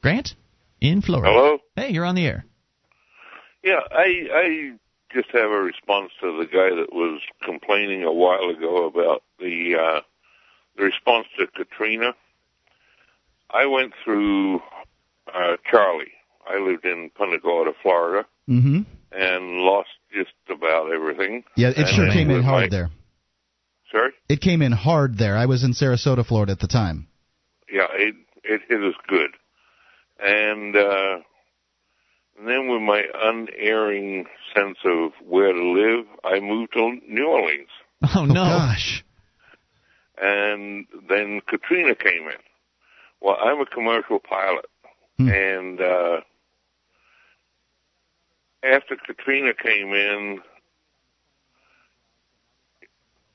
[0.01, 0.33] Grant?
[0.79, 1.31] In Florida.
[1.31, 1.57] Hello?
[1.75, 2.45] Hey, you're on the air.
[3.63, 4.71] Yeah, I I
[5.13, 9.75] just have a response to the guy that was complaining a while ago about the
[9.75, 10.01] uh,
[10.77, 12.13] the response to Katrina.
[13.49, 14.57] I went through
[15.27, 16.13] uh, Charlie.
[16.49, 18.81] I lived in Punta Gorda, Florida, Mm-hmm.
[19.11, 21.43] and lost just about everything.
[21.55, 22.89] Yeah, it And sure came in hard my- there.
[23.91, 24.11] Sorry?
[24.29, 25.35] It came in hard there.
[25.37, 27.07] I was in Sarasota, Florida at the time.
[27.71, 29.31] Yeah, it it hit us good,
[30.19, 31.17] and uh,
[32.39, 37.69] and then with my unerring sense of where to live, I moved to New Orleans.
[38.15, 38.33] Oh, no.
[38.33, 39.03] gosh.
[40.21, 42.37] And then Katrina came in.
[43.19, 44.65] Well, I'm a commercial pilot,
[45.17, 45.29] Hmm.
[45.29, 46.21] and uh,
[48.63, 50.39] after Katrina came in,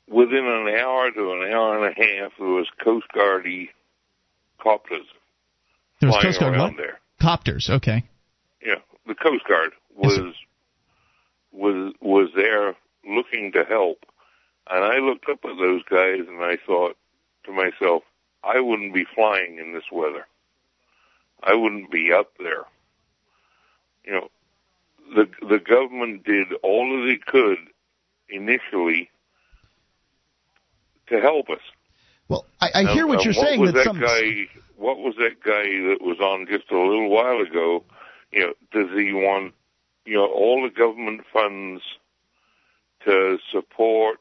[0.08, 3.70] within an hour to an hour and a half, there was Coast Guardy
[4.62, 5.06] copters
[6.00, 6.76] There was flying Coast Guard around what?
[6.78, 7.00] there.
[7.20, 8.04] Copters, okay.
[8.64, 8.76] Yeah,
[9.06, 10.34] the Coast Guard was yes,
[11.52, 12.74] was was there
[13.08, 13.98] looking to help,
[14.68, 16.96] and I looked up at those guys and I thought
[17.44, 18.02] to myself,
[18.42, 20.26] I wouldn't be flying in this weather.
[21.42, 22.64] I wouldn't be up there.
[24.04, 24.28] You know,
[25.14, 27.58] the the government did all that it could
[28.28, 29.10] initially
[31.08, 31.60] to help us.
[32.28, 33.60] Well, I, I hear what you're what saying.
[33.60, 34.00] Was that, that some...
[34.00, 34.46] guy?
[34.76, 37.84] What was that guy that was on just a little while ago?
[38.32, 39.54] You know, does he want
[40.04, 41.82] you know all the government funds
[43.04, 44.18] to support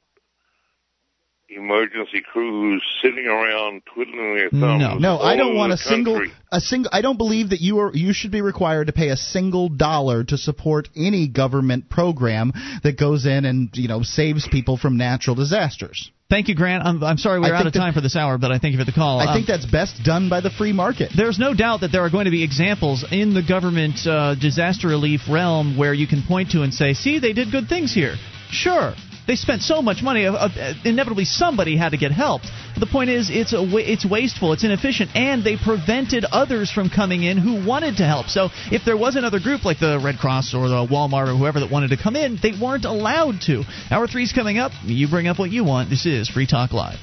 [1.49, 4.81] emergency crews sitting around twiddling their thumbs.
[4.81, 5.95] No, no, I don't want a country.
[5.95, 6.91] single a single.
[6.93, 10.23] I don't believe that you are you should be required to pay a single dollar
[10.23, 12.51] to support any government program
[12.83, 16.11] that goes in and you know saves people from natural disasters.
[16.27, 16.83] Thank you, Grant.
[16.83, 18.83] I'm, I'm sorry we're out of time for this hour, but I thank you for
[18.85, 19.19] the call.
[19.19, 21.11] I Um, think that's best done by the free market.
[21.15, 24.87] There's no doubt that there are going to be examples in the government uh, disaster
[24.87, 28.15] relief realm where you can point to and say, see, they did good things here.
[28.49, 28.95] Sure.
[29.27, 30.25] They spent so much money.
[30.25, 32.47] Uh, uh, inevitably, somebody had to get helped.
[32.79, 36.89] The point is, it's a wa- it's wasteful, it's inefficient, and they prevented others from
[36.89, 38.27] coming in who wanted to help.
[38.27, 41.59] So if there was another group like the Red Cross or the Walmart or whoever
[41.61, 43.63] that wanted to come in, they weren't allowed to.
[43.89, 44.71] Hour three's coming up.
[44.83, 45.89] You bring up what you want.
[45.89, 46.99] This is Free Talk Live.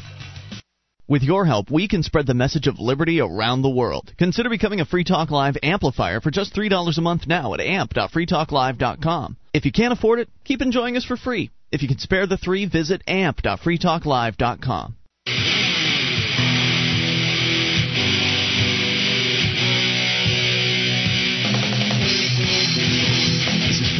[1.08, 4.12] With your help, we can spread the message of liberty around the world.
[4.16, 9.36] Consider becoming a Free Talk Live amplifier for just $3 a month now at amp.freetalklive.com.
[9.52, 11.50] If you can't afford it, keep enjoying us for free.
[11.70, 14.96] If you can spare the three, visit amp.freetalklive.com.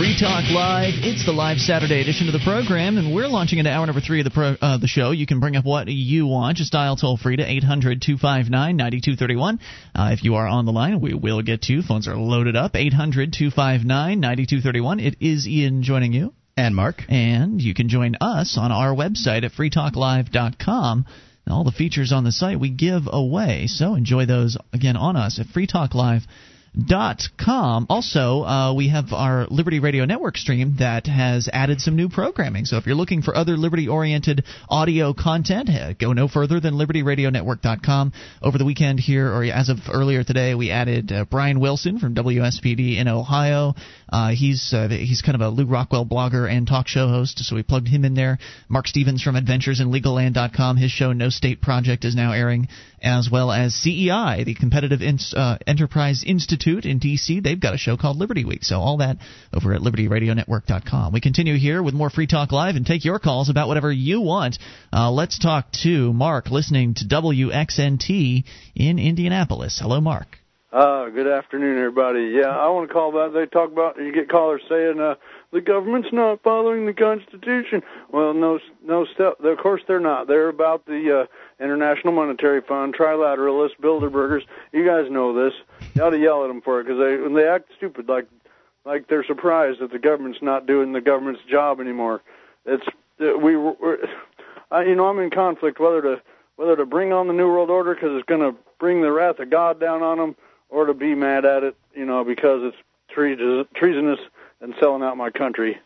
[0.03, 0.95] Free Talk Live.
[0.97, 4.19] It's the live Saturday edition of the program, and we're launching into hour number three
[4.19, 5.13] of the pro, uh, the show.
[5.13, 6.57] You can bring up what you want.
[6.57, 9.61] Just dial toll free to 800 259 9231.
[9.95, 11.83] Uh, If you are on the line, we will get to you.
[11.83, 12.75] Phones are loaded up.
[12.75, 14.99] 800 259 9231.
[14.99, 16.35] It is Ian joining you.
[16.57, 17.05] And Mark.
[17.09, 21.07] And you can join us on our website at freetalklive.com.
[21.49, 25.39] All the features on the site we give away, so enjoy those again on us
[25.39, 26.27] at freetalklive.com.
[26.75, 27.85] Dot com.
[27.91, 32.65] Also, uh, we have our Liberty Radio Network stream that has added some new programming.
[32.65, 38.15] So if you're looking for other liberty-oriented audio content, uh, go no further than libertyradionetwork.com.
[38.41, 42.15] Over the weekend here, or as of earlier today, we added uh, Brian Wilson from
[42.15, 43.75] WSPD in Ohio.
[44.13, 47.57] Uh, he's uh, he's kind of a Lew Rockwell blogger and talk show host, so
[47.57, 48.39] we plugged him in there.
[48.69, 50.77] Marc Stevens from AdventuresInLegalLand.com.
[50.77, 52.69] His show No State Project is now airing,
[53.01, 57.41] as well as CEI, the Competitive Ins- uh, Enterprise Institute in D.C.
[57.41, 58.63] They've got a show called Liberty Week.
[58.63, 59.17] So all that
[59.53, 61.15] over at LibertyRadioNetwork.com.
[61.15, 64.21] We continue here with more Free Talk Live and take your calls about whatever you
[64.21, 64.59] want.
[64.93, 68.45] Uh, let's talk to Mark, listening to WXNT
[68.75, 69.79] in Indianapolis.
[69.81, 70.42] Hello, Mark.
[70.73, 72.33] Uh, good afternoon, everybody.
[72.35, 73.35] Yeah, I want to call about.
[73.35, 73.99] They talk about.
[73.99, 75.17] You get callers saying uh,
[75.53, 77.83] the government's not following the Constitution.
[78.11, 79.39] Well, no, no step.
[79.41, 80.29] Of course, they're not.
[80.29, 84.45] They're about the uh, International Monetary Fund, trilateralists, Bilderbergers.
[84.73, 85.53] You guys know this.
[85.95, 88.27] You ought to yell at them for it because they when they act stupid, like
[88.87, 92.23] like they're surprised that the government's not doing the government's job anymore.
[92.65, 92.87] It's
[93.21, 93.59] uh, we.
[93.59, 93.99] We're,
[94.71, 96.23] I, you know, I'm in conflict whether to
[96.57, 99.39] whether to bring on the New World Order because it's going to bring the wrath
[99.39, 100.35] of God down on them
[100.73, 102.77] or to be mad at it, you know, because it's
[103.11, 104.19] treason- treasonous
[104.61, 105.79] and selling out my country.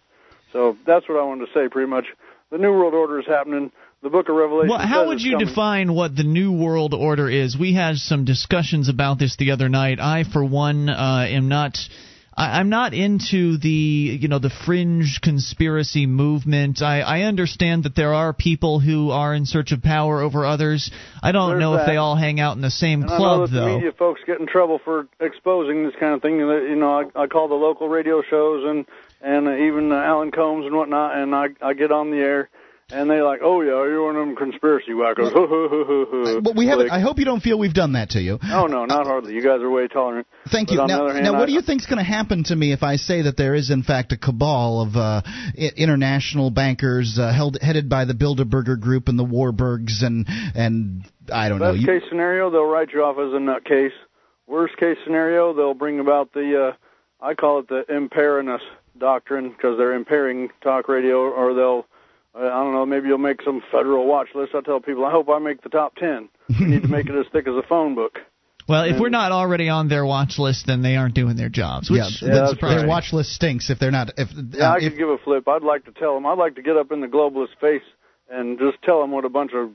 [0.53, 2.07] So that's what I wanted to say pretty much.
[2.51, 3.73] The New World Order is happening.
[4.03, 4.69] The book of Revelation.
[4.71, 5.47] Well, how would you coming.
[5.49, 7.59] define what the New World Order is?
[7.59, 9.99] We had some discussions about this the other night.
[9.99, 11.77] I, for one, uh, am not.
[12.37, 16.83] I, I'm not into the you know the fringe conspiracy movement.
[16.83, 20.91] I, I understand that there are people who are in search of power over others.
[21.23, 23.19] I don't There's know if they all hang out in the same And I know
[23.19, 23.75] club that the though.
[23.77, 26.39] media folks get in trouble for exposing this kind of thing.
[26.39, 28.87] You know, I, I call the local radio shows and
[29.23, 32.51] and uh, even uh, Alan Colmes and whatnot, and I I get on the air.
[32.89, 36.45] And they like, oh yeah, you're one of them conspiracy wackos.
[36.45, 36.89] But we haven't.
[36.89, 38.39] I hope you don't feel we've done that to you.
[38.41, 39.35] Oh no, not hardly.
[39.35, 40.29] You guys are way tolerant.
[40.53, 40.87] Thank But you.
[40.87, 42.95] Now, hand, now I- what do you think's going to happen to me if I
[42.95, 45.23] say that there is in fact a cabal of uh,
[45.77, 51.03] international bankers uh, held headed by the Bilderberger Group and the Warburgs and and
[51.33, 51.75] I don't know.
[51.75, 53.91] Best case scenario, they'll write you off as a nutcase.
[54.47, 58.61] Worst case scenario, they'll bring about the, uh, I call it the impairiness
[58.97, 61.83] doctrine because they're impairing talk radio, or they'll, uh,
[62.37, 64.55] I don't know, maybe you'll make some federal watch list.
[64.55, 66.29] I tell people, I hope I make the top ten.
[66.49, 68.19] You need to make it as thick as a phone book.
[68.69, 71.49] Well, if And- we're not already on their watch list, then they aren't doing their
[71.49, 71.89] jobs.
[71.89, 72.79] Which yeah, is that's- surprising.
[72.79, 74.11] their watch list stinks if they're not.
[74.19, 75.47] If, Yeah, uh, I if could give a flip.
[75.47, 76.27] I'd like to tell them.
[76.27, 77.85] I'd like to get up in the globalist face
[78.29, 79.71] and just tell them what a bunch of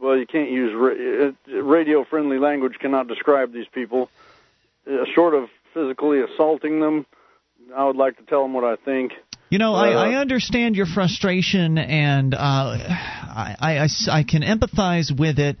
[0.00, 4.08] well, you can't use ra- radio friendly language cannot describe these people.
[4.90, 7.04] Uh, short of physically assaulting them.
[7.76, 9.12] I would like to tell them what I think.
[9.52, 15.14] You know, Uh, I, I understand your frustration, and uh, I, I, I can empathize
[15.14, 15.58] with it.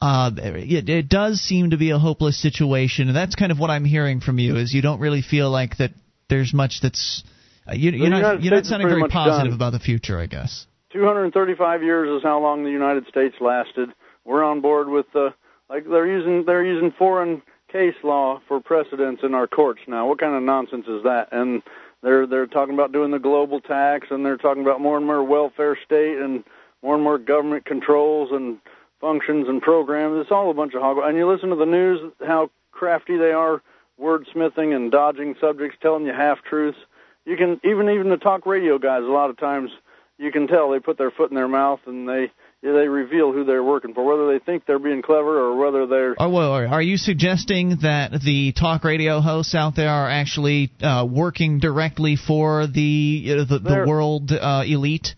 [0.00, 0.88] Uh, it.
[0.88, 4.20] It does seem to be a hopeless situation, and that's kind of what I'm hearing
[4.20, 4.58] from you.
[4.58, 5.90] Is you don't really feel like that
[6.28, 7.24] there's much that's
[7.68, 9.56] uh, you, The you're not you're not sounding very positive done.
[9.56, 10.64] about the future, I guess.
[10.92, 13.88] 235 years is how long the United States lasted.
[14.24, 15.30] We're on board with uh,
[15.68, 17.42] like they're using they're using foreign
[17.72, 20.06] case law for precedents in our courts now.
[20.06, 21.30] What kind of nonsense is that?
[21.32, 21.62] And
[22.02, 25.22] they're they're talking about doing the global tax, and they're talking about more and more
[25.22, 26.44] welfare state and
[26.82, 28.58] more and more government controls and
[29.00, 30.20] functions and programs.
[30.20, 30.98] It's all a bunch of hog.
[31.02, 33.62] And you listen to the news, how crafty they are,
[34.00, 36.78] wordsmithing and dodging subjects, telling you half truths.
[37.24, 39.02] You can even even the talk radio guys.
[39.02, 39.70] A lot of times,
[40.18, 42.32] you can tell they put their foot in their mouth and they
[42.62, 46.14] they reveal who they're working for, whether they think they're being clever or whether they're
[46.20, 51.06] Are, well, are you suggesting that the talk radio hosts out there are actually uh,
[51.08, 55.14] working directly for the know, the, the world uh, elite?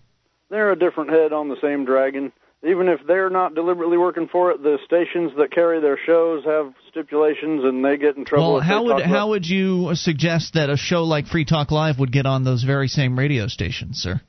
[0.55, 2.33] they're a different head on the same dragon.
[2.63, 6.73] Even if they're not deliberately working for it, the stations that carry their shows have
[6.89, 8.55] stipulations, and they get in trouble.
[8.55, 12.13] Well, how would how would you suggest that a show like Free Talk Live would
[12.13, 14.21] get on those very same radio stations, sir?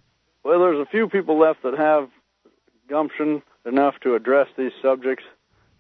[0.44, 2.10] Well, there's a few people left that have
[2.90, 5.24] gumption enough to address these subjects,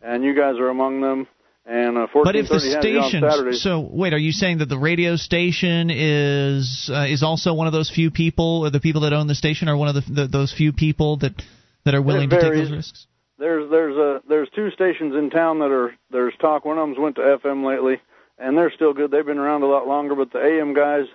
[0.01, 1.27] and you guys are among them.
[1.67, 3.57] And uh, But if the 1430 has you on Saturday.
[3.57, 7.65] station, so wait, are you saying that the radio station is uh, is also one
[7.65, 10.13] of those few people, or the people that own the station are one of the,
[10.13, 11.41] the those few people that
[11.83, 13.07] that are willing to take those risks?
[13.39, 16.65] There's there's a there's two stations in town that are there's talk.
[16.65, 17.99] One of them's went to FM lately,
[18.37, 19.09] and they're still good.
[19.09, 20.13] They've been around a lot longer.
[20.13, 21.05] But the AM guys,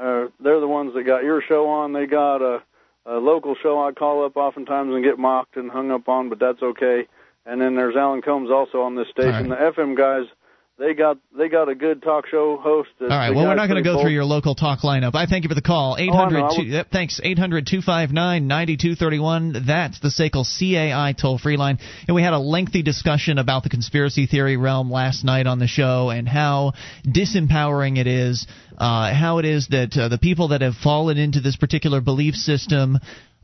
[0.00, 1.92] uh, they're the ones that got your show on.
[1.92, 2.62] They got a,
[3.08, 6.38] a local show I call up oftentimes and get mocked and hung up on, but
[6.38, 7.06] that's okay.
[7.46, 9.48] And then there's Alan Colmes also on this station.
[9.48, 10.26] The FM guys,
[10.78, 12.90] they got they got a good talk show host.
[13.00, 13.30] All right.
[13.34, 15.14] Well, we're not going to go through your local talk lineup.
[15.14, 15.96] I thank you for the call.
[15.98, 16.44] Eight Oh, I hundred.
[16.44, 16.88] I Yep.
[16.92, 17.20] Thanks.
[17.22, 19.64] Eight hundred two five nine ninety two thirty one.
[19.66, 21.78] That's the SACL CAI toll free line.
[22.06, 25.66] And we had a lengthy discussion about the conspiracy theory realm last night on the
[25.66, 26.74] show and how
[27.04, 28.46] disempowering it is.
[28.76, 32.36] Uh, how it is that uh, the people that have fallen into this particular belief
[32.36, 32.96] system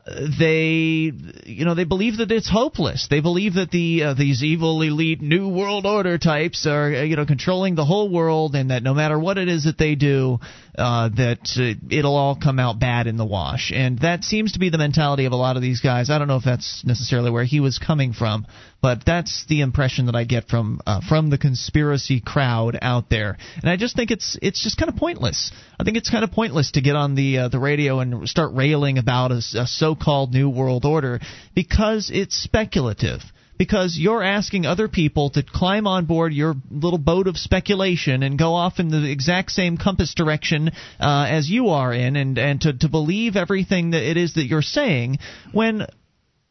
[0.05, 1.11] they
[1.45, 3.07] you know they believe that it's hopeless.
[3.09, 7.15] They believe that the uh, these evil elite new world order types are uh, you
[7.15, 10.39] know controlling the whole world and that no matter what it is that they do
[10.77, 13.71] uh, that uh, it'll all come out bad in the wash.
[13.73, 16.11] And that seems to be the mentality of a lot of these guys.
[16.11, 18.45] I don't know if that's necessarily where he was coming from
[18.85, 23.35] but that's the impression that i get from uh, from the conspiracy crowd out there.
[23.55, 25.51] And i just think it's it's just kind of pointless.
[25.79, 28.53] I think it's kind of pointless to get on the uh, the radio and start
[28.53, 31.19] railing about a, a so-called new world order
[31.55, 33.21] because it's speculative.
[33.57, 38.37] Because you're asking other people to climb on board your little boat of speculation and
[38.37, 42.59] go off in the exact same compass direction uh, as you are in and, and
[42.61, 45.19] to, to believe everything that it is that you're saying
[45.53, 45.87] when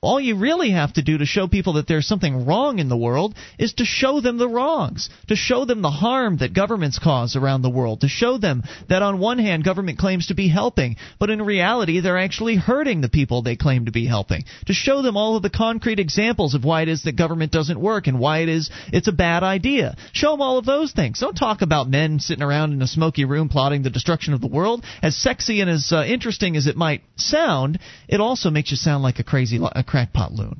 [0.04, 2.96] all you really have to do to show people that there's something wrong in the
[2.96, 7.36] world is to show them the wrongs, to show them the harm that governments cause
[7.36, 10.96] around the world, to show them that on one hand government claims to be helping,
[11.18, 15.02] but in reality they're actually hurting the people they claim to be helping, to show
[15.02, 18.18] them all of the concrete examples of why it is that government doesn't work and
[18.18, 19.96] why it is it's a bad idea.
[20.12, 21.20] Show them all of those things.
[21.20, 24.46] Don't talk about men sitting around in a smoky room plotting the destruction of the
[24.46, 24.84] world.
[25.02, 27.78] As sexy and as uh, interesting as it might sound,
[28.08, 30.58] it also makes you sound like a crazy a crackpot loon.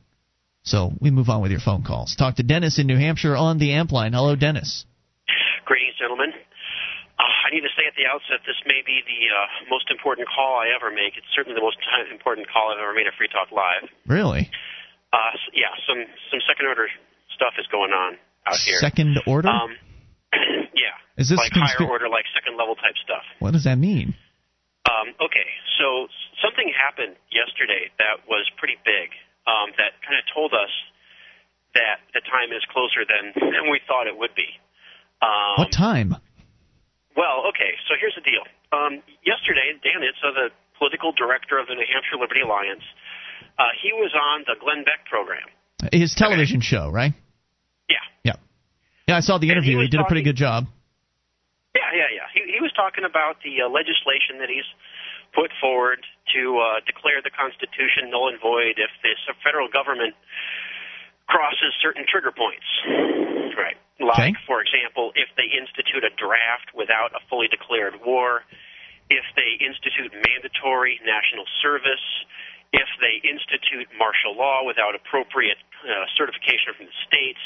[0.63, 2.15] So we move on with your phone calls.
[2.15, 4.15] Talk to Dennis in New Hampshire on the amp line.
[4.15, 4.87] Hello, Dennis.
[5.67, 6.31] Greetings, gentlemen.
[7.19, 10.31] Uh, I need to say at the outset, this may be the uh, most important
[10.31, 11.19] call I ever make.
[11.19, 11.83] It's certainly the most
[12.15, 13.91] important call I've ever made at Free Talk Live.
[14.07, 14.47] Really?
[15.11, 15.99] Uh, yeah, some
[16.31, 16.87] some second order
[17.35, 18.15] stuff is going on
[18.47, 18.79] out here.
[18.79, 19.51] Second order?
[19.51, 19.75] Um,
[20.79, 20.95] yeah.
[21.19, 23.27] Is this like conspir- higher order, like second level type stuff?
[23.43, 24.15] What does that mean?
[24.87, 25.49] Um, okay,
[25.79, 26.07] so
[26.45, 29.11] something happened yesterday that was pretty big.
[29.45, 30.73] Um, that kind of told us
[31.77, 34.49] that the time is closer than than we thought it would be.
[35.21, 36.17] Um, what time?
[37.15, 38.43] Well, okay, so here's the deal.
[38.75, 42.83] Um, yesterday, Dan Itse, the political director of the New Hampshire Liberty Alliance,
[43.55, 45.47] uh, he was on the Glenn Beck program.
[45.93, 47.15] His television show, right?
[47.87, 48.03] Yeah.
[48.25, 48.37] Yeah.
[49.07, 49.79] Yeah, I saw the he interview.
[49.79, 50.67] He, was did a pretty good job.
[51.75, 52.27] Yeah, yeah, yeah.
[52.35, 54.67] He, he was talking about the uh, legislation that he's
[55.35, 56.01] put forward
[56.35, 60.15] to uh, declare the Constitution null and void if the federal government
[61.27, 62.67] crosses certain trigger points.
[63.55, 63.79] Right.
[64.01, 68.43] Like, for example, if they institute a draft without a fully declared war,
[69.11, 72.03] if they institute mandatory national service,
[72.73, 77.43] if they institute martial law without appropriate uh, certification from the states,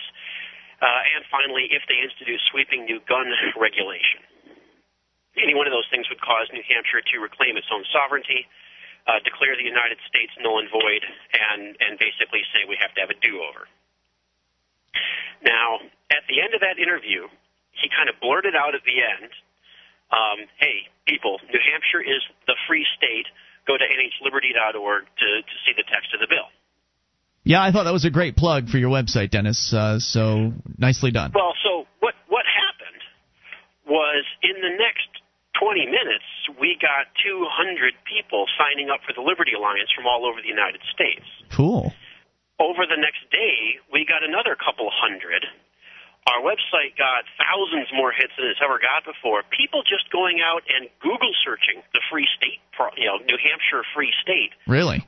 [0.81, 3.29] uh, and finally, if they institute sweeping new gun
[3.59, 4.23] regulation.
[5.43, 8.47] Any one of those things would cause New Hampshire to reclaim its own sovereignty,
[9.07, 11.03] uh, declare the United States null and void,
[11.33, 13.67] and and basically say we have to have a do-over.
[15.43, 17.31] Now, at the end of that interview,
[17.73, 19.31] he kind of blurted out at the end,
[20.11, 23.27] um, "Hey, people, New Hampshire is the free state.
[23.67, 26.51] Go to nhliberty.org to to see the text of the bill."
[27.45, 29.73] Yeah, I thought that was a great plug for your website, Dennis.
[29.73, 31.33] Uh, so nicely done.
[31.35, 33.03] Well, so what what happened
[33.87, 35.09] was in the next
[35.59, 36.27] 20 minutes,
[36.59, 40.81] we got 200 people signing up for the Liberty Alliance from all over the United
[40.95, 41.27] States.
[41.51, 41.93] Cool.
[42.59, 45.47] Over the next day, we got another couple hundred.
[46.27, 49.43] Our website got thousands more hits than it's ever got before.
[49.49, 52.61] People just going out and Google searching the Free State,
[52.99, 54.53] you know, New Hampshire Free State.
[54.67, 55.07] Really?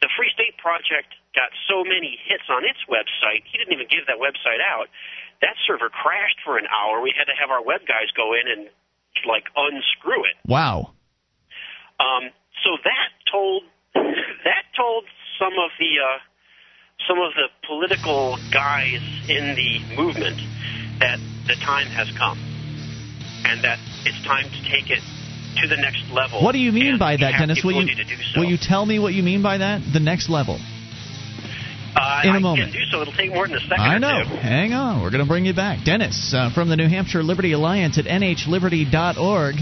[0.00, 4.08] The Free State Project got so many hits on its website, he didn't even give
[4.10, 4.90] that website out.
[5.40, 6.98] That server crashed for an hour.
[6.98, 8.66] We had to have our web guys go in and
[9.26, 10.36] like unscrew it.
[10.46, 10.92] Wow.
[12.00, 12.30] Um,
[12.64, 13.62] so that told
[13.94, 15.04] that told
[15.38, 16.18] some of the uh,
[17.06, 20.38] some of the political guys in the movement
[21.00, 22.38] that the time has come
[23.44, 25.02] and that it's time to take it
[25.60, 26.42] to the next level.
[26.42, 27.62] What do you mean by that, Dennis?
[27.64, 28.40] Will you ability to do so.
[28.40, 29.82] will you tell me what you mean by that?
[29.92, 30.58] The next level.
[31.98, 32.72] Uh, in a I moment.
[32.72, 33.02] can do so.
[33.02, 33.80] It'll take more than a second.
[33.80, 34.24] I know.
[34.24, 35.02] Hang on.
[35.02, 35.84] We're going to bring you back.
[35.84, 39.54] Dennis uh, from the New Hampshire Liberty Alliance at nhliberty.org.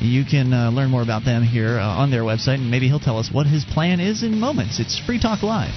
[0.00, 2.98] You can uh, learn more about them here uh, on their website, and maybe he'll
[3.00, 4.80] tell us what his plan is in moments.
[4.80, 5.72] It's Free Talk Live.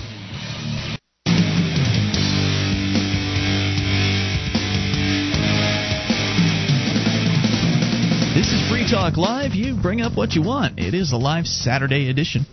[8.35, 9.53] This is Free Talk Live.
[9.56, 10.77] You bring up what you want.
[10.80, 12.45] It is a live Saturday edition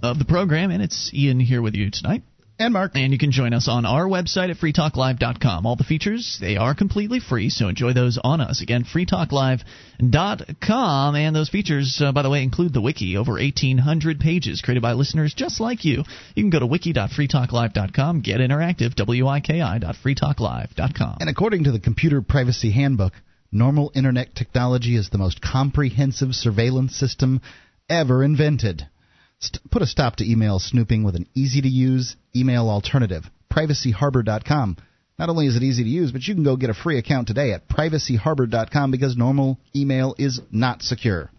[0.00, 2.22] of the program, and it's Ian here with you tonight.
[2.56, 2.92] And Mark.
[2.94, 5.66] And you can join us on our website at freetalklive.com.
[5.66, 8.62] All the features, they are completely free, so enjoy those on us.
[8.62, 11.16] Again, freetalklive.com.
[11.16, 14.92] And those features, uh, by the way, include the wiki, over 1,800 pages created by
[14.92, 16.04] listeners just like you.
[16.36, 21.16] You can go to wiki.freetalklive.com, get interactive, wiki.freetalklive.com.
[21.20, 23.14] And according to the Computer Privacy Handbook,
[23.50, 27.40] normal internet technology is the most comprehensive surveillance system
[27.88, 28.86] ever invented.
[29.44, 34.76] St- put a stop to email snooping with an easy to use email alternative, privacyharbor.com.
[35.18, 37.28] Not only is it easy to use, but you can go get a free account
[37.28, 41.30] today at privacyharbor.com because normal email is not secure.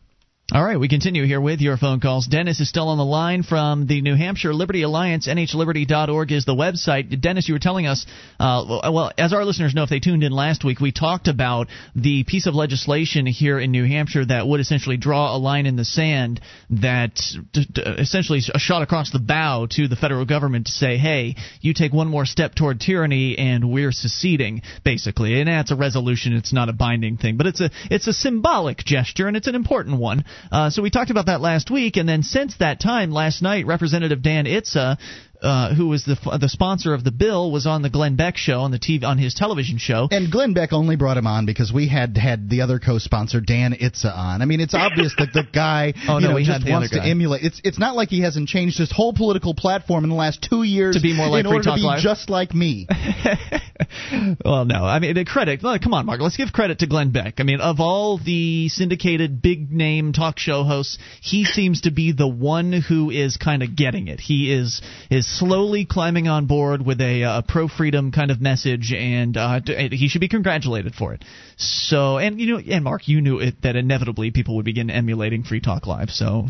[0.54, 2.28] All right, we continue here with your phone calls.
[2.28, 5.28] Dennis is still on the line from the New Hampshire Liberty Alliance.
[5.28, 7.20] NHLiberty.org is the website.
[7.20, 8.06] Dennis, you were telling us,
[8.40, 11.70] uh, well, as our listeners know, if they tuned in last week, we talked about
[11.96, 15.78] the piece of legislation here in New Hampshire that would essentially draw a line in
[15.78, 17.16] the sand that
[17.52, 21.38] d- d- essentially a shot across the bow to the federal government to say, hey,
[21.62, 25.40] you take one more step toward tyranny and we're seceding, basically.
[25.40, 26.34] And that's a resolution.
[26.34, 29.56] It's not a binding thing, but it's a it's a symbolic gesture and it's an
[29.56, 30.24] important one.
[30.52, 33.66] Uh, so we talked about that last week, and then since that time, last night,
[33.66, 34.98] Representative Dan Itse,
[35.42, 38.62] uh, who was the the sponsor of the bill, was on the Glenn Beck show
[38.62, 40.08] on the TV on his television show.
[40.12, 43.74] And Glenn Beck only brought him on because we had had the other co-sponsor Dan
[43.74, 44.42] Itse on.
[44.42, 47.44] I mean, it's obvious that the guy Oh, you no, know, just wants to emulate.
[47.44, 50.64] It's it's not like he hasn't changed his whole political platform in the last two
[50.64, 52.02] years To be more like in order to be Live?
[52.02, 52.88] just like me.
[54.46, 54.86] well, no.
[54.86, 55.62] I mean, credit.
[55.62, 56.22] Come on, Mark.
[56.22, 57.36] Let's give credit to Glenn Beck.
[57.40, 62.12] I mean, of all the syndicated big name talk show hosts, he seems to be
[62.12, 64.20] the one who is kind of getting it.
[64.20, 68.94] He is is slowly climbing on board with a uh, pro freedom kind of message,
[68.94, 71.24] and uh, he should be congratulated for it.
[71.58, 75.44] So, and you know, and Mark, you knew it that inevitably people would begin emulating
[75.44, 76.10] Free Talk Live.
[76.10, 76.48] So,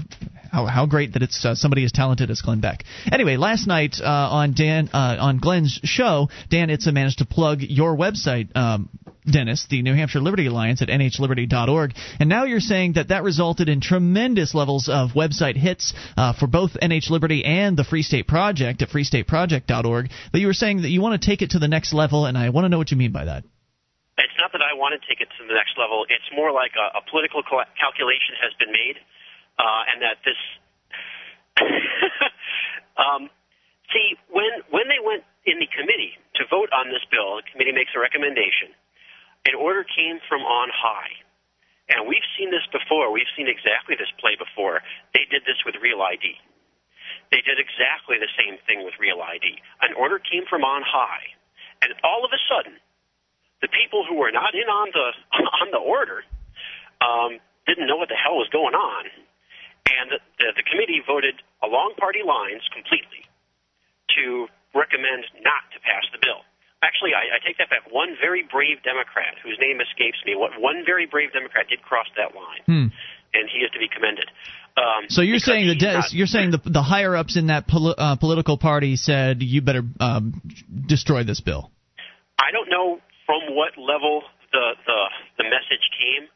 [0.51, 2.83] how how great that it's uh, somebody as talented as Glenn Beck.
[3.11, 7.61] Anyway, last night uh, on Dan uh, on Glenn's show, Dan Itse managed to plug
[7.61, 8.55] your website.
[8.55, 8.89] Um,
[9.29, 11.93] Dennis, the New Hampshire Liberty Alliance at nhliberty.org.
[12.19, 16.45] And now you're saying that that resulted in tremendous levels of website hits uh, for
[16.45, 20.11] both NH Liberty and the Free State Project at freestateproject.org.
[20.31, 22.37] That you were saying that you want to take it to the next level, and
[22.37, 23.45] I want to know what you mean by that.
[24.17, 26.07] It's not that I want to take it to the next level.
[26.07, 28.95] It's more like a, a political cal- calculation has been made,
[29.59, 30.39] uh, and that this.
[33.03, 33.27] um,
[33.91, 37.75] see, when when they went in the committee to vote on this bill, the committee
[37.75, 38.71] makes a recommendation.
[39.45, 41.11] An order came from on high,
[41.91, 43.11] and we've seen this before.
[43.11, 44.79] We've seen exactly this play before.
[45.11, 46.39] They did this with Real ID.
[47.35, 49.59] They did exactly the same thing with Real ID.
[49.83, 51.35] An order came from on high,
[51.83, 52.79] and all of a sudden,
[53.65, 55.07] the people who were not in on the
[55.65, 56.21] on the order
[57.01, 59.03] um, didn't know what the hell was going on,
[59.89, 61.35] and the, the, the committee voted
[61.65, 63.25] along party lines completely
[64.15, 64.45] to
[64.77, 66.45] recommend not to pass the bill.
[66.83, 67.89] actually, I, I take that back.
[67.91, 72.05] One very brave Democrat, whose name escapes me, what one very brave Democrat did cross
[72.17, 72.87] that line, Hmm.
[73.33, 74.29] and he is to be commended.
[74.77, 77.65] Um, So you're saying the de- not- you're saying the the higher ups in that
[77.67, 80.41] poli- uh, political party said you better um,
[80.85, 81.71] destroy this bill.
[82.37, 84.23] I don't know from what level
[84.53, 84.99] the, the
[85.41, 86.29] the message came,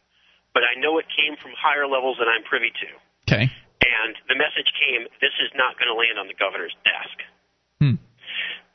[0.53, 2.89] but I know it came from higher levels than I'm privy to.
[3.29, 3.45] Okay.
[3.79, 7.17] And the message came: this is not going to land on the governor's desk.
[7.79, 7.97] Hmm.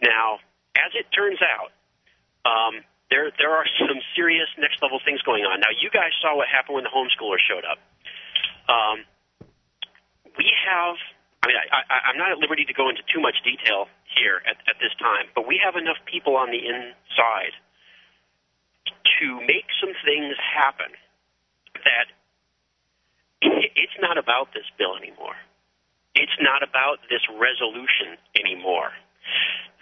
[0.00, 0.40] Now,
[0.78, 1.74] as it turns out,
[2.48, 2.80] um,
[3.10, 5.60] there there are some serious next level things going on.
[5.60, 7.78] Now, you guys saw what happened when the homeschooler showed up.
[8.70, 9.04] Um,
[10.38, 10.96] we have.
[11.44, 14.40] I mean, I, I, I'm not at liberty to go into too much detail here
[14.48, 17.52] at, at this time, but we have enough people on the inside
[19.20, 20.90] to make some things happen
[21.84, 22.06] that
[23.76, 25.36] it's not about this bill anymore.
[26.14, 28.90] It's not about this resolution anymore.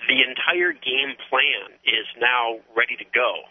[0.08, 3.44] The entire game plan is now ready to go.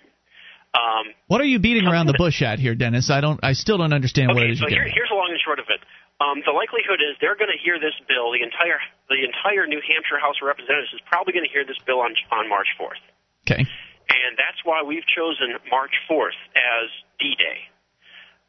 [0.73, 3.09] Um, What are you beating around the bush at here, Dennis?
[3.11, 3.39] I don't.
[3.43, 4.59] I still don't understand what it is.
[4.59, 5.79] so you're here, here's the long and short of it.
[6.23, 8.31] Um, the likelihood is they're going to hear this bill.
[8.31, 8.79] The entire
[9.09, 12.15] the entire New Hampshire House of Representatives is probably going to hear this bill on
[12.31, 13.01] on March 4th.
[13.43, 13.67] Okay.
[14.11, 16.87] And that's why we've chosen March 4th as
[17.19, 17.71] D-Day.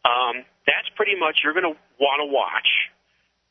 [0.05, 2.91] Um, that's pretty much you're going to want to watch.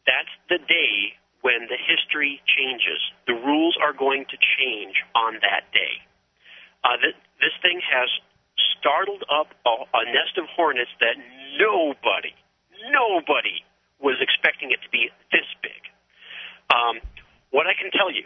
[0.03, 2.99] That's the day when the history changes.
[3.27, 6.03] The rules are going to change on that day.
[6.83, 8.09] Uh, th- this thing has
[8.77, 11.15] startled up a, a nest of hornets that
[11.57, 12.35] nobody,
[12.91, 13.63] nobody
[14.01, 15.81] was expecting it to be this big.
[16.73, 16.99] Um,
[17.51, 18.25] what I can tell you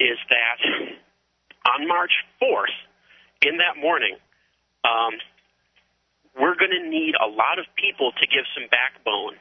[0.00, 0.58] is that
[1.76, 2.72] on March 4th,
[3.42, 4.16] in that morning,
[4.84, 5.16] um,
[6.36, 9.36] we're going to need a lot of people to give some backbone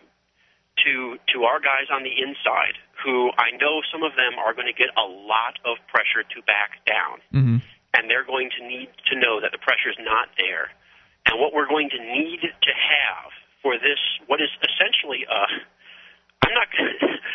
[0.85, 4.67] to to our guys on the inside, who I know some of them are going
[4.71, 7.57] to get a lot of pressure to back down, Mm-hmm.
[7.93, 10.71] and they're going to need to know that the pressure is not there.
[11.27, 13.30] And what we're going to need to have
[13.61, 13.99] for this,
[14.31, 15.41] what is essentially a,
[16.47, 16.67] I'm not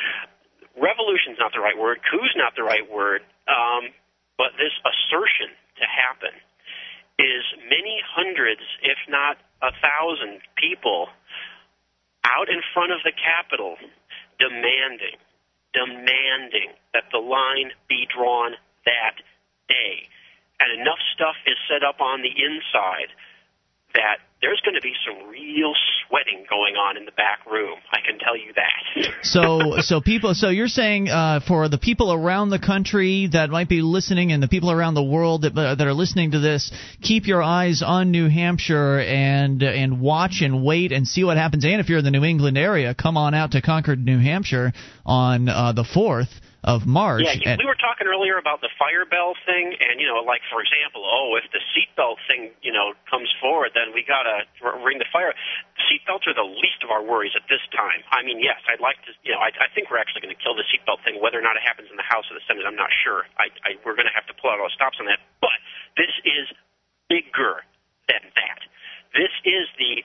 [0.89, 3.93] revolution's not the right word, coup's not the right word, um,
[4.41, 6.32] but this assertion to happen
[7.19, 11.09] is many hundreds, if not a thousand people
[12.24, 13.77] out in front of the Capitol
[14.39, 15.16] demanding,
[15.73, 18.53] demanding that the line be drawn
[18.85, 19.16] that
[19.69, 20.09] day.
[20.61, 23.12] And enough stuff is set up on the inside
[23.95, 25.73] that there's going to be some real
[26.07, 27.79] sweating going on in the back room.
[27.91, 29.12] I can tell you that.
[29.25, 33.69] So, so people, so you're saying uh, for the people around the country that might
[33.69, 36.71] be listening, and the people around the world that uh, that are listening to this,
[37.03, 41.65] keep your eyes on New Hampshire and and watch and wait and see what happens.
[41.65, 44.73] And if you're in the New England area, come on out to Concord, New Hampshire,
[45.05, 46.29] on uh, the fourth
[46.65, 47.28] of March.
[47.28, 50.41] Yeah, you, we were talking earlier about the fire bell thing, and you know, like
[50.49, 54.49] for example, oh, if the seatbelt thing, you know, comes forward, then we gotta
[54.81, 55.36] ring the fire.
[55.85, 58.01] Seatbelts are the least of our worries at this time.
[58.09, 60.41] I mean, yes, I'd like to, you know, I, I think we're actually going to
[60.41, 62.65] kill the seatbelt thing, whether or not it happens in the House or the Senate.
[62.65, 63.28] I'm not sure.
[63.36, 65.20] I, I we're going to have to pull out all the stops on that.
[65.45, 65.61] But
[66.01, 66.49] this is
[67.12, 67.61] bigger
[68.09, 68.61] than that.
[69.12, 70.01] This is the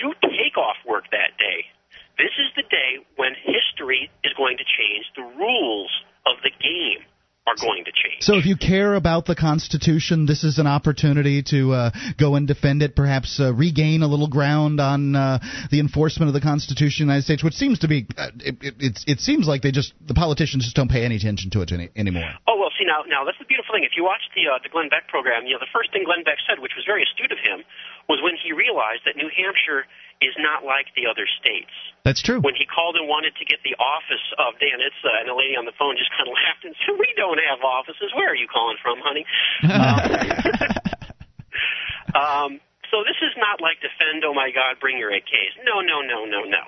[0.00, 1.68] you take off work that day.
[2.16, 5.04] This is the day when history is going to change.
[5.16, 5.90] The rules
[6.26, 7.02] of the game
[7.46, 8.22] are going to change.
[8.22, 12.48] So, if you care about the Constitution, this is an opportunity to uh, go and
[12.48, 15.38] defend it, perhaps uh, regain a little ground on uh,
[15.70, 18.56] the enforcement of the Constitution of the United States, which seems to be uh, it,
[18.62, 21.72] it, it, seems like they just the politicians just don't pay any attention to it
[21.72, 22.30] any, anymore.
[22.48, 23.84] Oh well, see now, now that's the beautiful thing.
[23.84, 26.24] If you watch the uh, the Glenn Beck program, you know the first thing Glenn
[26.24, 27.60] Beck said, which was very astute of him,
[28.08, 29.84] was when he realized that New Hampshire
[30.24, 31.70] is not like the other states.
[32.04, 32.40] That's true.
[32.40, 35.56] When he called and wanted to get the office of Dan Itse, and the lady
[35.56, 38.12] on the phone just kind of laughed and said, "We don't have offices.
[38.12, 39.24] Where are you calling from, honey?"
[42.14, 42.60] um,
[42.92, 44.22] so this is not like defend.
[44.22, 45.56] Oh my God, bring your AKs.
[45.64, 46.62] No, no, no, no, no.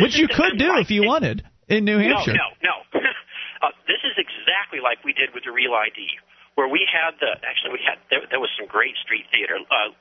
[0.00, 2.34] Which you could do if you wanted in New Hampshire.
[2.34, 3.00] No, no, no.
[3.62, 6.08] uh, this is exactly like we did with the Real ID,
[6.54, 9.58] where we had the actually we had there, there was some great street theater.
[9.70, 9.92] Uh,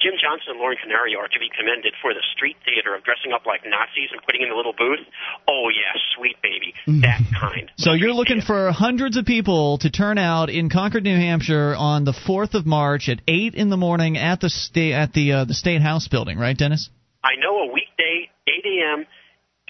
[0.00, 3.32] Jim Johnson and Lauren Canario are to be commended for the street theater of dressing
[3.32, 5.02] up like Nazis and putting in the little booth.
[5.48, 7.70] Oh yeah, sweet baby, that kind.
[7.76, 12.04] So you're looking for hundreds of people to turn out in Concord, New Hampshire, on
[12.04, 15.44] the fourth of March at eight in the morning at the state at the uh,
[15.44, 16.90] the State House building, right, Dennis?
[17.24, 19.06] I know a weekday, 8 a.m.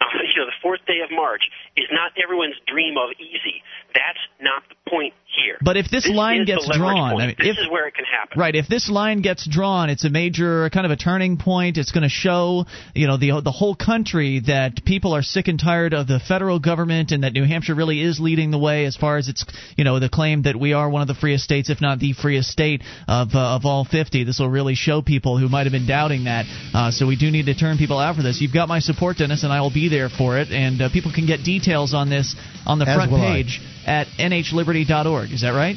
[0.01, 1.43] uh, you know, the fourth day of March
[1.77, 3.63] is not everyone's dream of easy.
[3.95, 5.59] That's not the point here.
[5.61, 7.23] But if this, this line gets drawn, point.
[7.23, 8.39] I mean, this if, is where it can happen.
[8.39, 8.55] Right.
[8.55, 11.79] If this line gets drawn, it's a major kind of a turning point.
[11.79, 15.59] It's going to show, you know, the the whole country that people are sick and
[15.59, 18.97] tired of the federal government, and that New Hampshire really is leading the way as
[18.97, 19.45] far as its,
[19.77, 22.13] you know, the claim that we are one of the freest states, if not the
[22.13, 24.25] freest state of uh, of all 50.
[24.25, 26.47] This will really show people who might have been doubting that.
[26.75, 28.41] Uh, so we do need to turn people out for this.
[28.41, 30.51] You've got my support, Dennis, and I will be there for it.
[30.51, 32.35] And uh, people can get details on this
[32.67, 33.43] on the As front will I.
[33.43, 35.33] page at nhliberty.org.
[35.33, 35.77] Is that right?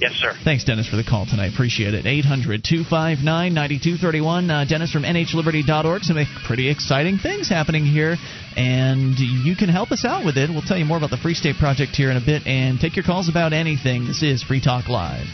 [0.00, 0.32] Yes, sir.
[0.44, 1.52] Thanks, Dennis, for the call tonight.
[1.52, 2.06] Appreciate it.
[2.06, 3.20] 800 259
[3.52, 4.50] 9231.
[4.50, 6.02] Uh, Dennis from NHLiberty.org.
[6.04, 6.16] Some
[6.46, 8.16] pretty exciting things happening here,
[8.56, 10.48] and you can help us out with it.
[10.48, 12.96] We'll tell you more about the Free State Project here in a bit and take
[12.96, 14.06] your calls about anything.
[14.06, 15.26] This is Free Talk Live.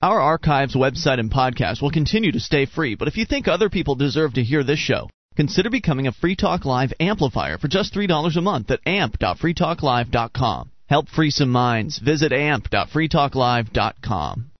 [0.00, 3.70] Our archives, website, and podcast will continue to stay free, but if you think other
[3.70, 7.94] people deserve to hear this show, consider becoming a Free Talk Live amplifier for just
[7.94, 10.70] $3 a month at amp.freetalklive.com.
[10.86, 11.98] Help free some minds.
[11.98, 14.50] Visit amp.freetalklive.com.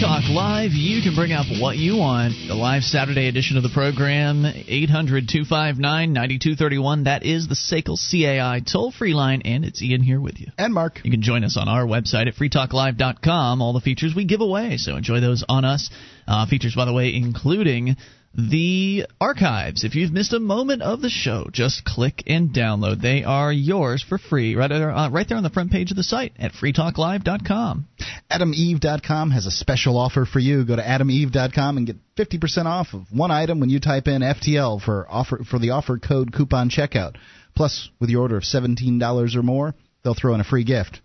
[0.00, 0.72] Talk Live.
[0.72, 2.34] You can bring up what you want.
[2.48, 7.04] The live Saturday edition of the program, 800 259 9231.
[7.04, 10.48] That is the SACL CAI toll free line, and it's Ian here with you.
[10.58, 11.00] And Mark.
[11.02, 13.62] You can join us on our website at freetalklive.com.
[13.62, 15.88] All the features we give away, so enjoy those on us.
[16.28, 17.96] Uh, features, by the way, including
[18.36, 19.82] the archives.
[19.82, 23.00] If you've missed a moment of the show, just click and download.
[23.00, 25.96] They are yours for free, right there, uh, right there on the front page of
[25.96, 27.88] the site at freetalklive.com.
[28.30, 30.64] AdamEve.com has a special offer for you.
[30.64, 34.82] Go to AdamEve.com and get 50% off of one item when you type in FTL
[34.82, 37.16] for offer for the offer code coupon checkout.
[37.54, 41.00] Plus, with your order of $17 or more, they'll throw in a free gift.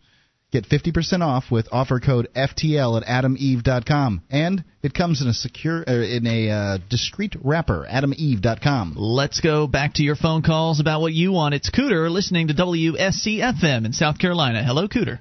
[0.52, 5.82] Get 50% off with offer code FTL at AdamEve.com, and it comes in a secure
[5.88, 7.88] uh, in a uh, discreet wrapper.
[7.90, 8.96] AdamEve.com.
[8.98, 11.56] Let's go back to your phone calls about what you want.
[11.56, 14.62] It's Cooter listening to WSCFM in South Carolina.
[14.62, 15.20] Hello, Cooter.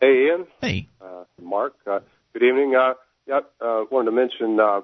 [0.00, 0.48] Hey, Ian.
[0.60, 0.88] Hey.
[1.00, 1.74] Uh, Mark.
[1.88, 2.00] Uh,
[2.32, 2.74] good evening.
[2.74, 2.94] Uh,
[3.28, 4.80] yeah, uh, wanted to mention uh,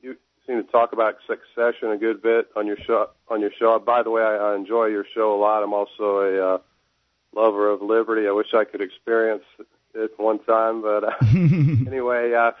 [0.00, 0.16] you
[0.46, 3.10] seem to talk about succession a good bit on your show.
[3.26, 3.80] On your show.
[3.84, 5.64] By the way, I, I enjoy your show a lot.
[5.64, 6.58] I'm also a uh,
[7.34, 8.26] lover of liberty.
[8.28, 9.44] I wish I could experience
[9.94, 12.52] it one time, but uh, anyway, uh,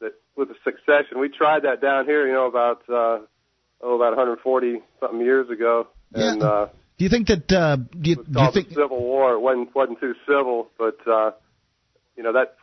[0.00, 2.26] the, with the succession, we tried that down here.
[2.26, 3.24] You know, about uh,
[3.80, 6.42] oh, about 140 something years ago, and.
[6.42, 6.68] Uh,
[6.98, 7.52] Do you think that?
[7.52, 8.68] Uh, do you, do you think?
[8.70, 9.34] the Civil War.
[9.34, 11.32] It wasn't wasn't too civil, but uh,
[12.16, 12.56] you know that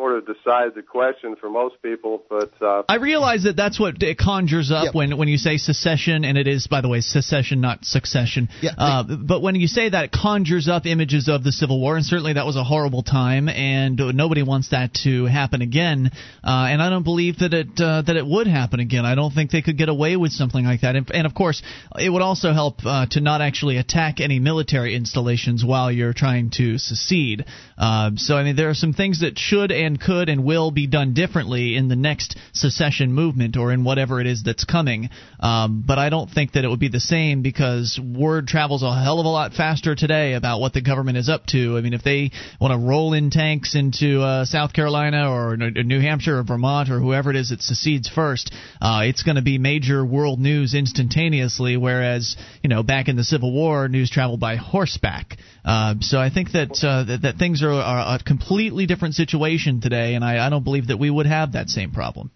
[0.00, 2.22] sort of decides the question for most people.
[2.28, 6.24] But uh, I realize that that's what it conjures up when when you say secession,
[6.24, 8.48] and it is, by the way, secession, not succession.
[8.62, 11.96] Yeah, uh, but when you say that, it conjures up images of the Civil War,
[11.96, 16.10] and certainly that was a horrible time, and nobody wants that to happen again.
[16.42, 19.04] Uh, and I don't believe that it uh, that it would happen again.
[19.04, 20.96] I don't think they could get away with something like that.
[20.96, 21.62] And, and of course,
[21.98, 26.50] it would also help uh, to not actually attack any military installations while you're trying
[26.56, 27.44] to secede.
[27.76, 30.86] Uh, so I mean, there are some things that should and could and will be
[30.86, 35.10] done differently in the next secession movement or in whatever it is that's coming.
[35.38, 39.02] Um, but I don't think that it would be the same because word travels a
[39.02, 41.76] hell of a lot faster today about what the government is up to.
[41.76, 42.30] I mean, if they
[42.60, 47.00] want to roll in tanks into uh, South Carolina or New Hampshire or Vermont or
[47.00, 51.76] whoever it is that secedes first, uh, it's going to be major world news instantaneously.
[51.76, 55.36] Whereas, you know, back in the Civil War, news traveled by horseback.
[55.64, 59.80] Uh, so I think that, uh, that that things are, are a completely different situation
[59.80, 62.30] today, and I, I don't believe that we would have that same problem.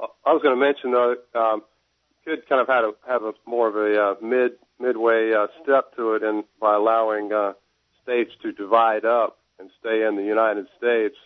[0.00, 1.62] I was going to mention though, um,
[2.24, 5.94] could kind of have a, have a more of a uh, mid midway uh, step
[5.96, 7.52] to it, and by allowing uh,
[8.02, 11.16] states to divide up and stay in the United States.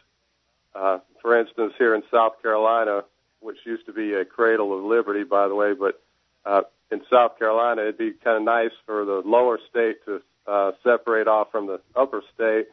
[0.75, 3.05] Uh, for instance, here in South Carolina,
[3.41, 6.03] which used to be a cradle of liberty, by the way, but
[6.45, 10.73] uh, in South Carolina, it'd be kind of nice for the lower state to uh,
[10.83, 12.67] separate off from the upper state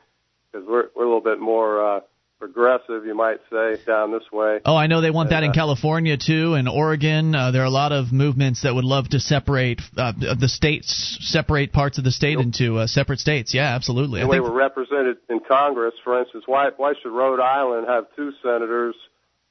[0.51, 1.99] because we're we're a little bit more uh,
[2.41, 4.59] progressive, you might say, down this way.
[4.65, 7.35] Oh, I know they want that in Uh, California too, and Oregon.
[7.35, 11.17] Uh, there are a lot of movements that would love to separate uh, the states,
[11.21, 13.53] separate parts of the state into uh, separate states.
[13.53, 14.21] Yeah, absolutely.
[14.21, 17.87] I the way think we're represented in Congress, for instance, why why should Rhode Island
[17.87, 18.95] have two senators?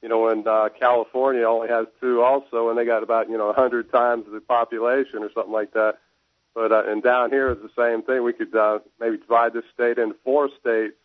[0.01, 3.49] You know, when uh, California only has two, also, and they got about you know
[3.49, 5.93] a hundred times the population or something like that.
[6.53, 8.23] But uh, and down here it's the same thing.
[8.23, 10.95] We could uh, maybe divide this state into four states,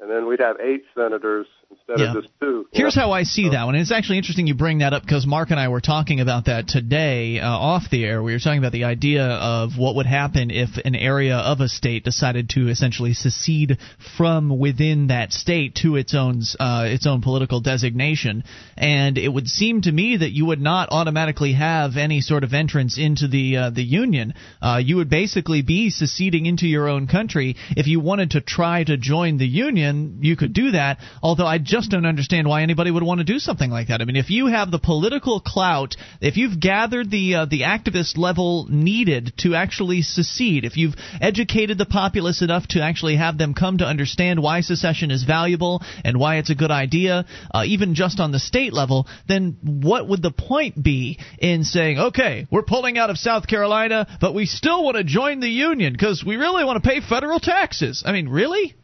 [0.00, 2.16] and then we'd have eight senators instead Yeah.
[2.16, 2.66] of just two.
[2.72, 3.74] Here's how I see that one.
[3.74, 6.44] And it's actually interesting you bring that up because Mark and I were talking about
[6.46, 8.22] that today uh, off the air.
[8.22, 11.68] We were talking about the idea of what would happen if an area of a
[11.68, 13.78] state decided to essentially secede
[14.16, 18.44] from within that state to its own uh, its own political designation.
[18.76, 22.52] And it would seem to me that you would not automatically have any sort of
[22.52, 24.34] entrance into the uh, the union.
[24.60, 27.56] Uh, you would basically be seceding into your own country.
[27.76, 30.98] If you wanted to try to join the union, you could do that.
[31.22, 34.00] Although I just don't understand why anybody would want to do something like that.
[34.00, 38.16] I mean, if you have the political clout, if you've gathered the uh, the activist
[38.16, 43.54] level needed to actually secede, if you've educated the populace enough to actually have them
[43.54, 47.94] come to understand why secession is valuable and why it's a good idea, uh, even
[47.94, 52.62] just on the state level, then what would the point be in saying, okay, we're
[52.62, 56.36] pulling out of South Carolina, but we still want to join the union because we
[56.36, 58.02] really want to pay federal taxes?
[58.06, 58.74] I mean, really?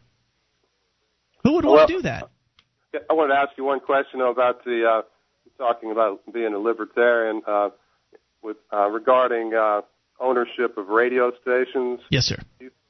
[1.43, 2.29] Who would want Well, to do that?
[3.09, 5.01] I wanted to ask you one question about the uh,
[5.57, 7.69] talking about being a libertarian uh,
[8.41, 9.81] with uh, regarding uh,
[10.19, 12.01] ownership of radio stations.
[12.09, 12.37] Yes, sir.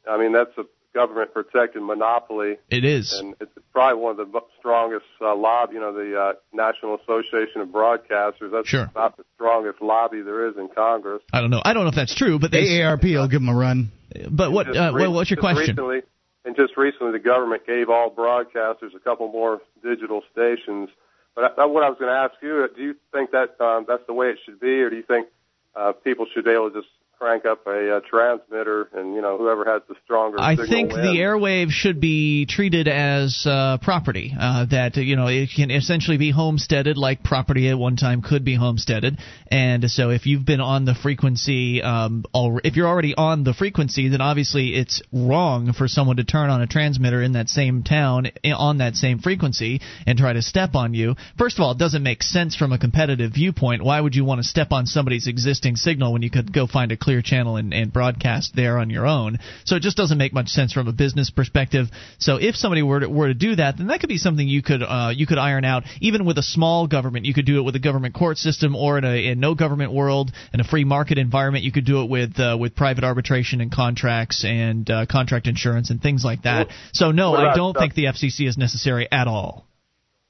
[0.09, 0.63] I mean that's a
[0.93, 2.57] government protected monopoly.
[2.69, 3.13] It is.
[3.13, 5.75] and it's probably one of the strongest uh, lobby.
[5.75, 8.51] You know, the uh, National Association of Broadcasters.
[8.51, 8.83] That's Sure.
[8.83, 11.21] about the strongest lobby there is in Congress.
[11.31, 11.61] I don't know.
[11.63, 12.63] I don't know if that's true, but they.
[12.63, 13.91] AARP will give them a run.
[14.29, 14.67] But what?
[14.67, 15.75] Uh, re- well, what's your question?
[15.75, 16.01] Recently,
[16.45, 20.89] and just recently, the government gave all broadcasters a couple more digital stations.
[21.35, 24.05] But I, what I was going to ask you, do you think that um, that's
[24.07, 25.27] the way it should be, or do you think
[25.75, 26.93] uh, people should be able to just
[27.23, 31.03] crank up a uh, transmitter and you know whoever has the stronger I think wins?
[31.03, 34.33] the airwave should be treated as uh, property.
[34.37, 38.43] Uh, that you know it can essentially be homesteaded, like property at one time could
[38.43, 39.19] be homesteaded.
[39.47, 43.53] And so, if you've been on the frequency, um, al- if you're already on the
[43.53, 47.83] frequency, then obviously it's wrong for someone to turn on a transmitter in that same
[47.83, 51.15] town on that same frequency and try to step on you.
[51.37, 53.81] First of all, it doesn't make sense from a competitive viewpoint.
[53.81, 56.91] Why would you want to step on somebody's existing signal when you could go find
[56.91, 59.39] a clear channel and, and broadcast there on your own?
[59.65, 61.87] So it just doesn't make much sense from a business perspective.
[62.17, 64.61] So if somebody were to, were to do that, then that could be something you
[64.61, 65.83] could uh, you could iron out.
[66.01, 68.97] Even with a small government, you could do it with a government court system, or
[68.97, 72.09] in a in no government world, in a free market environment, you could do it
[72.09, 76.67] with uh, with private arbitration and contracts and uh, contract insurance and things like that.
[76.93, 79.65] So no, I don't think the FCC is necessary at all.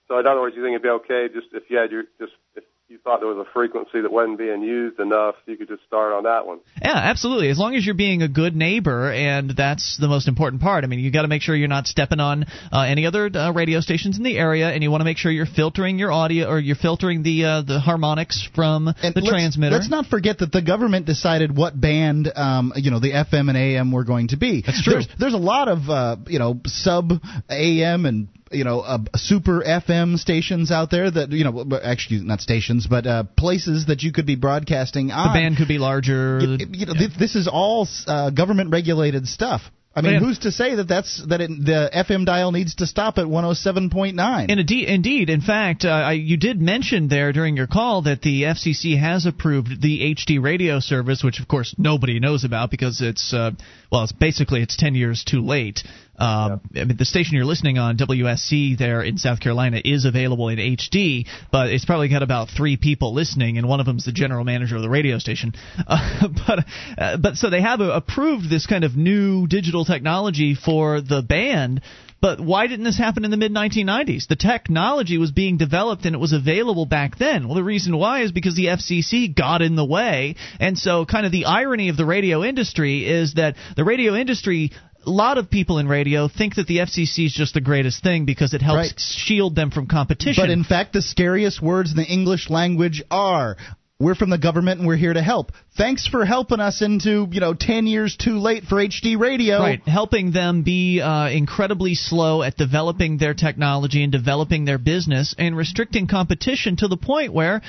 [0.08, 2.34] So in other words, you think it'd be okay just if you had your just
[2.56, 2.64] if
[2.94, 6.14] you thought there was a frequency that wasn't being used enough, you could just start
[6.14, 6.60] on that one.
[6.80, 7.50] Yeah, absolutely.
[7.50, 10.84] As long as you're being a good neighbor, and that's the most important part.
[10.84, 13.52] I mean, you got to make sure you're not stepping on uh, any other uh,
[13.52, 16.48] radio stations in the area, and you want to make sure you're filtering your audio
[16.48, 19.76] or you're filtering the uh, the harmonics from the let's, transmitter.
[19.76, 23.58] Let's not forget that the government decided what band, um, you know, the FM and
[23.58, 24.62] AM were going to be.
[24.64, 24.94] That's true.
[24.94, 27.12] There's, there's a lot of, uh, you know, sub
[27.50, 32.42] AM and you know, uh, super FM stations out there that you know, actually not
[32.42, 35.28] stations, but uh, places that you could be broadcasting on.
[35.28, 36.40] the band could be larger.
[36.40, 39.62] You, you know, this, this is all uh, government regulated stuff.
[39.96, 40.24] I mean, Man.
[40.24, 44.50] who's to say that that's that it, the FM dial needs to stop at 107.9?
[44.50, 45.30] Indeed, indeed.
[45.30, 49.28] In fact, uh, I, you did mention there during your call that the FCC has
[49.28, 53.52] approved the HD radio service, which of course nobody knows about because it's uh,
[53.92, 55.84] well, it's basically it's ten years too late.
[56.18, 60.50] Um, I mean, the station you're listening on, WSC, there in South Carolina, is available
[60.50, 64.12] in HD, but it's probably got about three people listening, and one of them's the
[64.12, 65.54] general manager of the radio station.
[65.86, 66.66] Uh, but,
[66.98, 71.22] uh, but so they have uh, approved this kind of new digital technology for the
[71.22, 71.82] band.
[72.24, 74.28] But why didn't this happen in the mid 1990s?
[74.28, 77.46] The technology was being developed and it was available back then.
[77.46, 80.36] Well, the reason why is because the FCC got in the way.
[80.58, 84.72] And so, kind of the irony of the radio industry is that the radio industry
[85.06, 88.26] a lot of people in radio think that the FCC is just the greatest thing
[88.26, 89.00] because it helps Right.
[89.00, 90.42] shield them from competition.
[90.42, 93.58] But in fact, the scariest words in the English language are.
[94.00, 95.54] We're from the government and we're here to help.
[95.78, 99.60] Thanks for helping us into, you know, 10 years too late for HD radio.
[99.60, 105.34] Right, helping them be uh, incredibly slow at developing their technology and developing their business,
[105.38, 107.62] and restricting competition to the point where.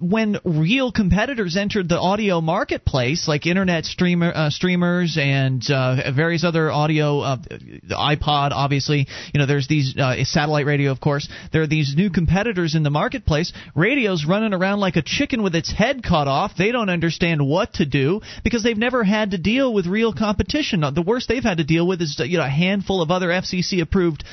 [0.00, 6.42] When real competitors entered the audio marketplace, like internet streamer uh, streamers and uh, various
[6.42, 11.28] other audio, uh, the iPod, obviously, you know, there's these uh, satellite radio, of course.
[11.52, 13.52] There are these new competitors in the marketplace.
[13.74, 16.52] Radio's running around like a chicken with its head cut off.
[16.56, 20.80] They don't understand what to do because they've never had to deal with real competition.
[20.80, 23.82] The worst they've had to deal with is you know a handful of other FCC
[23.82, 24.24] approved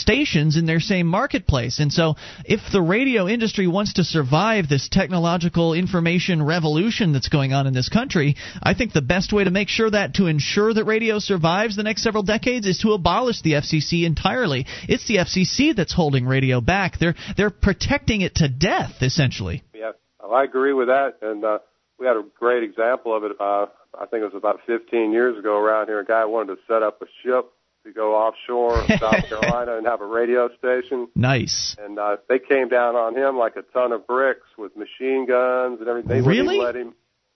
[0.00, 1.78] stations in their same marketplace.
[1.78, 7.52] And so, if the radio industry wants to survive this technological information revolution that's going
[7.52, 10.72] on in this country, I think the best way to make sure that to ensure
[10.72, 14.66] that radio survives the next several decades is to abolish the FCC entirely.
[14.88, 16.98] It's the FCC that's holding radio back.
[16.98, 19.62] They're they're protecting it to death essentially.
[19.74, 19.92] Yeah,
[20.24, 21.58] I agree with that, and uh,
[21.98, 23.32] we had a great example of it.
[23.38, 23.66] Uh,
[23.98, 26.00] I think it was about 15 years ago around here.
[26.00, 27.50] A guy wanted to set up a ship
[27.88, 31.08] to go offshore South Carolina and have a radio station.
[31.14, 31.76] Nice.
[31.78, 35.80] And uh, they came down on him like a ton of bricks with machine guns
[35.80, 36.08] and everything.
[36.08, 36.58] They really?
[36.58, 36.94] Wouldn't even let him.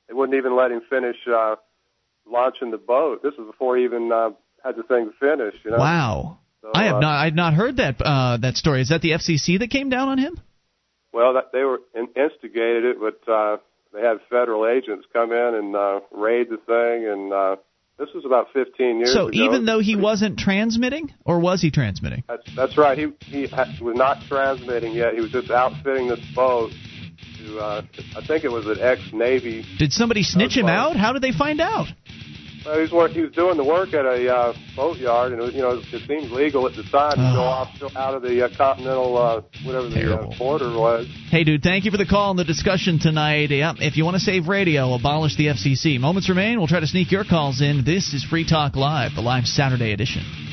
[0.09, 1.57] They wouldn't even let him finish uh,
[2.27, 3.23] launching the boat.
[3.23, 4.31] This was before he even uh,
[4.65, 5.65] had the thing finished.
[5.65, 5.79] You know.
[5.79, 6.39] Wow.
[6.61, 8.83] So, I have uh, not I had not heard that uh, that story.
[8.83, 10.39] Is that the FCC that came down on him?
[11.13, 13.59] Well, that, they were in, instigated it, but uh,
[13.93, 17.57] they had federal agents come in and uh, raid the thing, and uh,
[17.99, 19.39] this was about 15 years So ago.
[19.39, 22.25] even though he wasn't transmitting, or was he transmitting?
[22.29, 22.99] That's, that's right.
[22.99, 23.43] He he
[23.81, 25.15] was not transmitting yet.
[25.15, 26.71] He was just outfitting this boat
[27.39, 27.59] to.
[27.59, 27.83] Uh,
[28.17, 29.65] I think it was an ex-Navy.
[29.79, 30.97] Did somebody snitch him out?
[30.97, 31.87] How did they find out?
[32.65, 35.45] Well, he was work, he was doing the work at a uh, boatyard, and it
[35.45, 38.45] was, you know it seemed legal at the time to go off out of the
[38.45, 41.07] uh, continental uh, whatever the uh, border was.
[41.29, 43.51] Hey, dude, thank you for the call and the discussion tonight.
[43.51, 45.99] Yeah, if you want to save radio, abolish the FCC.
[45.99, 46.59] Moments remain.
[46.59, 47.85] We'll try to sneak your calls in.
[47.85, 50.52] This is Free Talk Live, the live Saturday edition.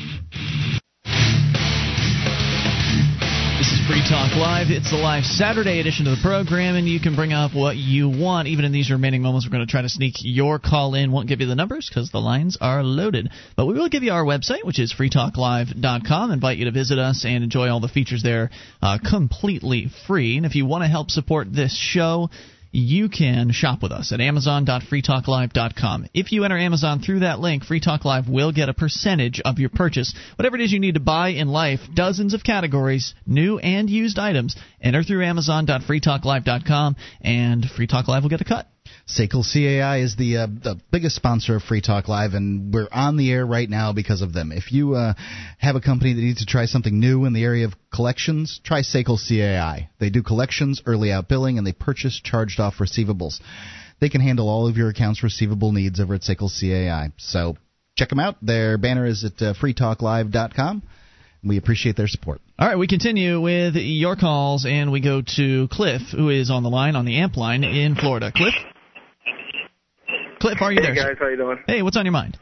[3.90, 4.68] Free Talk Live.
[4.70, 8.08] It's the live Saturday edition of the program, and you can bring up what you
[8.08, 8.46] want.
[8.46, 11.10] Even in these remaining moments, we're going to try to sneak your call in.
[11.10, 13.30] Won't give you the numbers because the lines are loaded.
[13.56, 16.30] But we will give you our website, which is freetalklive.com.
[16.30, 18.50] Invite you to visit us and enjoy all the features there
[18.80, 20.36] uh, completely free.
[20.36, 22.30] And if you want to help support this show,
[22.72, 26.06] you can shop with us at amazon.freetalklive.com.
[26.14, 29.58] If you enter Amazon through that link, Free Talk Live will get a percentage of
[29.58, 30.14] your purchase.
[30.36, 34.18] Whatever it is you need to buy in life, dozens of categories, new and used
[34.18, 34.56] items.
[34.80, 38.66] Enter through amazon.freetalklive.com, and Free Talk Live will get a cut.
[39.06, 43.16] SACL CAI is the uh, the biggest sponsor of Free Talk Live, and we're on
[43.16, 44.52] the air right now because of them.
[44.52, 45.14] If you uh,
[45.58, 48.82] have a company that needs to try something new in the area of collections, try
[48.82, 49.90] SACL CAI.
[49.98, 53.40] They do collections, early out billing, and they purchase charged off receivables.
[54.00, 57.12] They can handle all of your accounts receivable needs over at SACL CAI.
[57.18, 57.56] So
[57.96, 58.36] check them out.
[58.40, 60.82] Their banner is at uh, freetalklive.com.
[61.42, 62.40] We appreciate their support.
[62.58, 66.62] All right, we continue with your calls, and we go to Cliff, who is on
[66.62, 68.30] the line on the amp line in Florida.
[68.34, 68.52] Cliff?
[70.40, 70.94] Cliff, are you hey there?
[70.94, 71.24] guys, sir?
[71.24, 71.58] how you doing?
[71.66, 72.36] Hey, what's on your mind?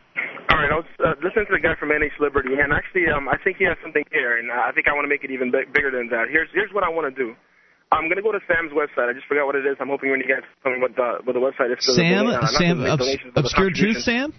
[0.51, 3.29] All right, I was uh, listening to the guy from NH Liberty, and actually, um,
[3.29, 5.51] I think he has something here, and I think I want to make it even
[5.51, 6.27] big, bigger than that.
[6.31, 7.35] Here's here's what I want to do.
[7.93, 9.09] I'm gonna go to Sam's website.
[9.09, 9.77] I just forgot what it is.
[9.81, 11.85] I'm hoping when you guys tell me what the what the website is.
[11.85, 14.03] Sam, uh, Sam, the obs- donations, Obscure Truth.
[14.03, 14.35] Sam?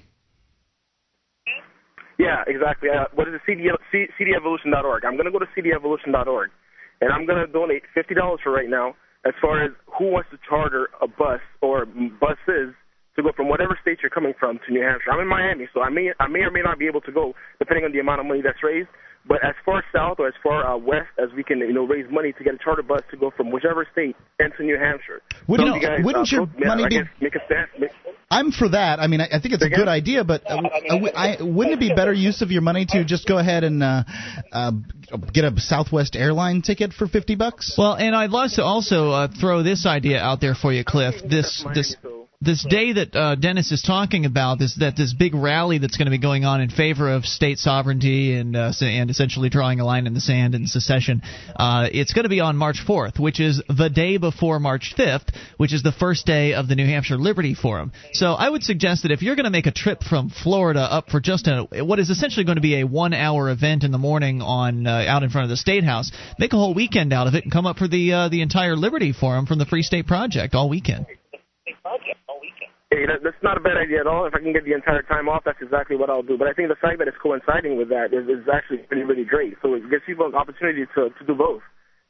[2.19, 2.89] Yeah, exactly.
[2.91, 3.41] Uh, what is it?
[3.47, 5.05] CD, C, CDEvolution.org.
[5.05, 6.49] I'm going to go to CDEvolution.org,
[6.99, 8.93] and I'm going to donate $50 for right now
[9.25, 12.75] as far as who wants to charter a bus or buses
[13.15, 15.11] to go from whatever state you're coming from to New Hampshire.
[15.11, 17.33] I'm in Miami, so I may, I may or may not be able to go
[17.57, 18.89] depending on the amount of money that's raised.
[19.27, 22.09] But as far south or as far uh, west as we can, you know, raise
[22.09, 25.21] money to get a charter bus to go from whichever state into New Hampshire.
[25.47, 27.67] Wouldn't- so you guys, wouldn't uh, your pro- yeah, money I be- make a stand.
[27.77, 27.91] Make,
[28.31, 28.99] I'm for that.
[28.99, 31.79] I mean, I, I think it's a good idea, but uh, uh, I, wouldn't it
[31.79, 34.03] be better use of your money to just go ahead and uh,
[34.51, 34.71] uh,
[35.33, 37.75] get a Southwest airline ticket for fifty bucks?
[37.77, 41.15] Well, and I'd like to also uh, throw this idea out there for you, Cliff.
[41.27, 41.95] This this
[42.41, 46.05] this day that uh, Dennis is talking about, this that this big rally that's going
[46.05, 49.85] to be going on in favor of state sovereignty and uh, and essentially drawing a
[49.85, 51.21] line in the sand and secession.
[51.53, 55.35] Uh, it's going to be on March 4th, which is the day before March 5th,
[55.57, 57.91] which is the first day of the New Hampshire Liberty Forum.
[58.13, 61.09] So I would suggest that if you're going to make a trip from Florida up
[61.09, 64.41] for just a what is essentially going to be a one-hour event in the morning
[64.41, 67.35] on uh, out in front of the State House, make a whole weekend out of
[67.35, 70.07] it and come up for the uh, the entire Liberty Forum from the Free State
[70.07, 71.05] Project all weekend.
[72.89, 74.25] Hey, that, that's not a bad idea at all.
[74.25, 76.41] If I can get the entire time off, that's exactly what I'll do.
[76.41, 79.29] But I think the fact that it's coinciding with that is, is actually pretty, really
[79.29, 79.53] great.
[79.61, 81.61] So it gives people an opportunity to, to do both.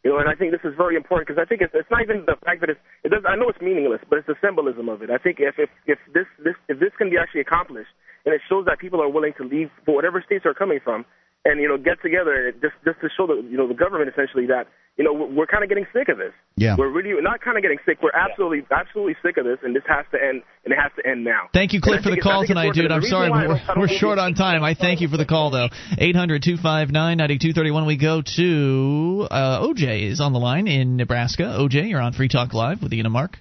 [0.08, 2.00] You know, and I think this is very important because I think it's, it's not
[2.00, 4.88] even the fact that it's, it does, I know it's meaningless, but it's the symbolism
[4.88, 5.12] of it.
[5.12, 7.92] I think if, if, if this, this, if this can be actually accomplished
[8.24, 11.04] and it shows that people are willing to leave for whatever states they're coming from
[11.46, 14.10] and, you know, get together and just, just to show the, you know, the government
[14.12, 14.68] essentially that,
[14.98, 16.34] you know, we're, we're kind of getting sick of this.
[16.58, 16.76] Yeah.
[16.78, 18.00] We're really not kind of getting sick.
[18.04, 21.10] We're absolutely, absolutely sick of this, and this has to end, and it has to
[21.10, 21.48] end now.
[21.54, 22.92] Thank you, Cliff, for the it's- call tonight, dude.
[22.92, 24.62] I'm sorry, we're, don't- I don't we're short on time.
[24.64, 25.70] I thank you for the call, though.
[25.98, 27.86] 800 259 9231.
[27.86, 31.44] We go to uh, OJ is on the line in Nebraska.
[31.44, 33.40] OJ, you're on Free Talk Live with Ian and Mark.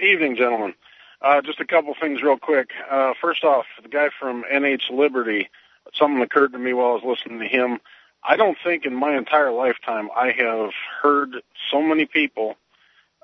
[0.00, 0.74] Evening, gentlemen.
[1.20, 2.68] Uh, just a couple things real quick.
[2.90, 5.48] Uh, first off, the guy from NH Liberty,
[5.94, 7.78] something occurred to me while I was listening to him.
[8.22, 10.70] I don't think in my entire lifetime I have
[11.02, 11.36] heard
[11.70, 12.56] so many people,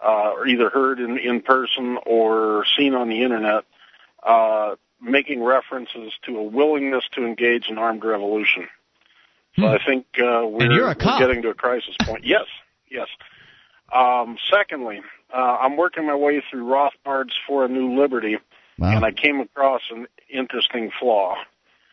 [0.05, 3.65] uh, or either heard in, in person or seen on the internet,
[4.23, 8.69] uh, making references to a willingness to engage in armed revolution.
[9.57, 9.75] So Hmm.
[9.75, 12.25] I think uh, we're, you're we're getting to a crisis point.
[12.27, 12.47] yes,
[12.91, 13.07] yes.
[13.95, 15.01] Um, secondly,
[15.33, 18.39] uh, I'm working my way through Rothbard's For a New Liberty,
[18.97, 21.37] and I came across an interesting flaw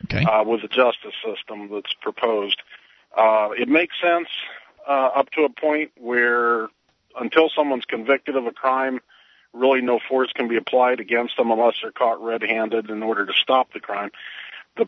[0.06, 0.24] okay.
[0.24, 2.62] uh, with the justice system that's proposed.
[3.16, 4.28] Uh, it makes sense
[4.88, 6.68] uh, up to a point where
[7.20, 9.00] until someone's convicted of a crime,
[9.54, 13.34] really no force can be applied against them unless they're caught red-handed in order to
[13.34, 14.12] stop the crime.
[14.78, 14.88] The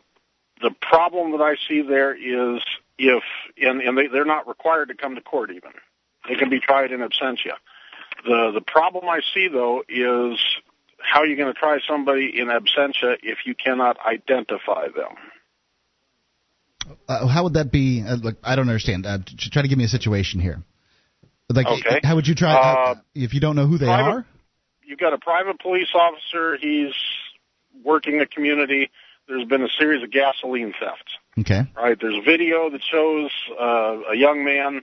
[0.62, 2.62] the problem that I see there is
[2.98, 3.24] if
[3.62, 5.72] and, and they, they're not required to come to court even.
[6.28, 7.56] They can be tried in absentia.
[8.26, 10.40] The the problem I see though is
[11.04, 15.16] how are you going to try somebody in absentia if you cannot identify them?
[17.08, 18.04] Uh, how would that be?
[18.06, 19.06] Uh, look, I don't understand.
[19.06, 20.64] Uh, try to give me a situation here.
[21.50, 22.00] Like, Okay.
[22.04, 24.26] how would you try Uh, if you don't know who they private- are?
[24.84, 26.58] You've got a private police officer.
[26.58, 26.94] He's
[27.84, 28.90] working the community.
[29.28, 31.18] There's been a series of gasoline thefts.
[31.40, 31.64] Okay.
[31.76, 31.98] Right.
[32.00, 34.82] There's video that shows uh, a young man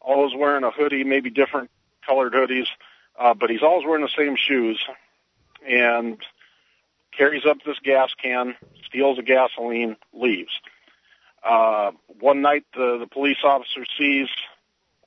[0.00, 1.70] always wearing a hoodie, maybe different
[2.06, 2.66] colored hoodies,
[3.18, 4.78] uh, but he's always wearing the same shoes,
[5.66, 6.18] and
[7.16, 8.54] carries up this gas can,
[8.86, 10.52] steals the gasoline, leaves.
[11.42, 14.28] Uh, one night, the the police officer sees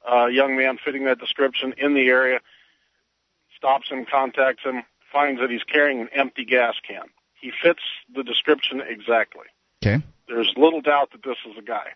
[0.10, 2.40] a young man fitting that description in the area,
[3.56, 7.04] stops him, contacts him, finds that he's carrying an empty gas can.
[7.40, 7.82] He fits
[8.16, 9.46] the description exactly.
[9.84, 10.04] Okay.
[10.28, 11.88] There's little doubt that this is a guy.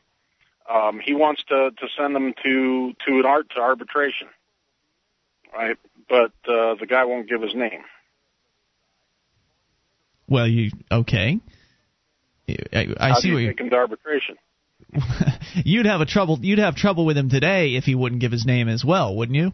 [0.70, 4.28] Um, he wants to to send him to to an art to arbitration,
[5.54, 5.78] right?
[6.10, 7.84] But uh, the guy won't give his name.
[10.28, 11.40] Well, you okay?
[12.48, 14.38] I, I see what you you take him to arbitration?
[15.66, 16.40] you'd have a trouble.
[16.42, 19.36] You'd have trouble with him today if he wouldn't give his name as well, wouldn't
[19.36, 19.54] you?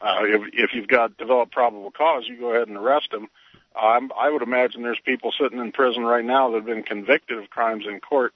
[0.00, 3.28] Uh, if, if you've got developed probable cause, you go ahead and arrest him.
[3.80, 7.38] Um, I would imagine there's people sitting in prison right now that have been convicted
[7.38, 8.32] of crimes in court,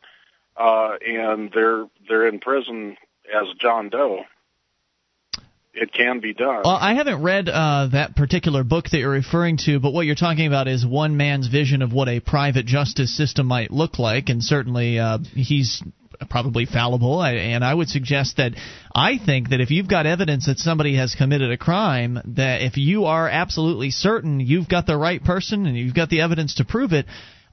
[0.57, 2.97] uh, and they're they're in prison
[3.33, 4.25] as John Doe.
[5.75, 6.63] It can be done.
[6.65, 10.15] Well, I haven't read uh, that particular book that you're referring to, but what you're
[10.15, 14.29] talking about is one man's vision of what a private justice system might look like,
[14.29, 15.83] and certainly uh, he's
[16.29, 17.23] probably fallible.
[17.23, 18.53] And I would suggest that
[18.95, 22.77] I think that if you've got evidence that somebody has committed a crime, that if
[22.77, 26.65] you are absolutely certain you've got the right person and you've got the evidence to
[26.65, 27.07] prove it,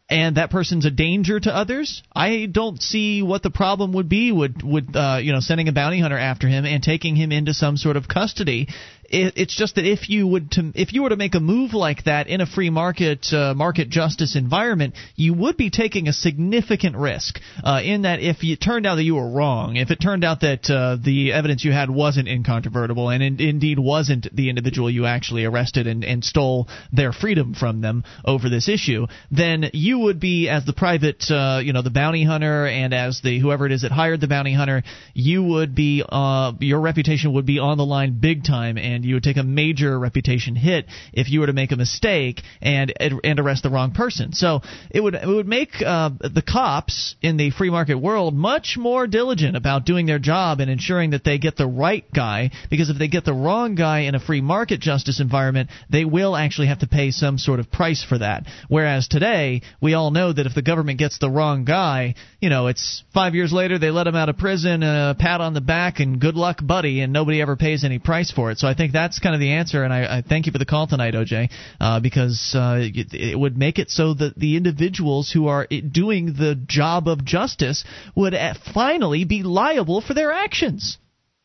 [0.10, 4.32] and that person's a danger to others, I don't see what the problem would be
[4.32, 7.54] with with uh, you know sending a bounty hunter after him and taking him into
[7.54, 8.68] some sort of custody.
[9.12, 11.74] It, it's just that if you would to if you were to make a move
[11.74, 16.14] like that in a free market uh, market justice environment, you would be taking a
[16.14, 17.40] significant risk.
[17.64, 20.42] Uh, in that, if it turned out that you were wrong, if it turned out
[20.42, 25.06] that uh, the evidence you had wasn't incontrovertible and in, indeed wasn't the individual you
[25.06, 30.20] actually arrested and, and stole their freedom from them over this issue, then you would
[30.20, 33.72] be as the private, uh, you know, the bounty hunter and as the whoever it
[33.72, 34.84] is that hired the bounty hunter,
[35.14, 39.16] you would be uh, your reputation would be on the line big time, and you
[39.16, 43.40] would take a major reputation hit if you were to make a mistake and and
[43.40, 44.34] arrest the wrong person.
[44.34, 44.62] So
[44.92, 49.08] it would it would make uh, the cops in the free market world much more
[49.08, 52.52] diligent about doing their job and ensuring that they get the right guy.
[52.70, 56.36] Because if they get the wrong guy in a free market justice environment, they will
[56.36, 58.44] actually have to pay some sort of price for that.
[58.68, 62.68] Whereas today, we all know that if the government gets the wrong guy, you know,
[62.68, 66.00] it's five years later they let him out of prison, a pat on the back,
[66.00, 68.60] and good luck, buddy, and nobody ever pays any price for it.
[68.60, 70.66] So I think that's kind of the answer, and I, I thank you for the
[70.66, 71.50] call tonight, OJ,
[71.80, 76.28] uh, because uh, it, it would make it so that the individuals who are doing
[76.28, 77.84] the job of justice
[78.16, 80.98] would uh, finally be liable for their actions.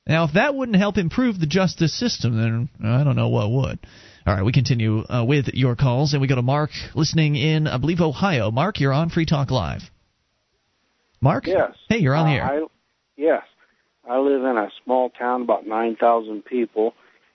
[0.06, 3.78] Now, if that wouldn't help improve the justice system, then I don't know what would.
[4.26, 7.66] All right, we continue uh, with your calls, and we go to Mark listening in,
[7.66, 8.50] I believe, Ohio.
[8.50, 9.82] Mark, you're on Free Talk Live.
[11.20, 11.46] Mark?
[11.46, 11.72] Yes.
[11.88, 12.44] Hey, you're on Uh, air.
[12.44, 12.66] I,
[13.16, 13.42] yes.
[14.08, 16.92] I live in a small town, about 9,000 people,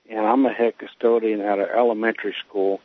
[0.10, 2.82] and I'm a head custodian at an elementary school.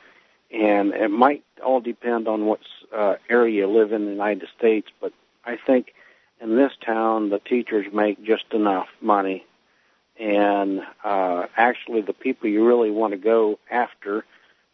[0.52, 2.60] And it might all depend on what
[2.94, 5.12] uh, area you live in the United States, but
[5.44, 5.94] I think
[6.40, 9.44] in this town the teachers make just enough money.
[10.20, 14.24] And uh, actually, the people you really want to go after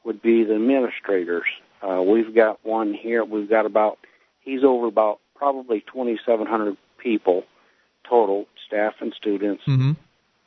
[0.05, 1.47] would be the administrators.
[1.81, 3.25] Uh, we've got one here.
[3.25, 3.99] We've got about
[4.41, 7.45] he's over about probably 2,700 people
[8.07, 9.93] total, staff and students, Mm-hmm.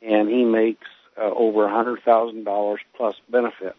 [0.02, 0.86] and he makes
[1.18, 3.78] uh, over a hundred thousand dollars plus benefits.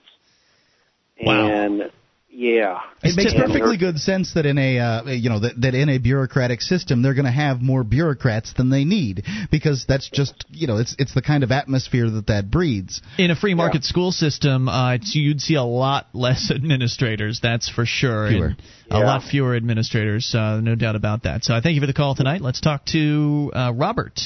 [1.21, 1.47] Wow.
[1.47, 1.91] And
[2.37, 5.87] Yeah, it makes perfectly good sense that in a uh, you know that, that in
[5.87, 10.43] a bureaucratic system they're going to have more bureaucrats than they need because that's just
[10.49, 13.01] you know it's it's the kind of atmosphere that that breeds.
[13.17, 13.89] In a free market yeah.
[13.89, 17.39] school system, uh, you'd see a lot less administrators.
[17.41, 18.27] That's for sure.
[18.27, 18.55] Fewer.
[18.91, 18.97] Yeah.
[18.97, 21.45] A lot fewer administrators, uh, no doubt about that.
[21.45, 22.41] So I thank you for the call tonight.
[22.41, 24.19] Let's talk to uh, Robert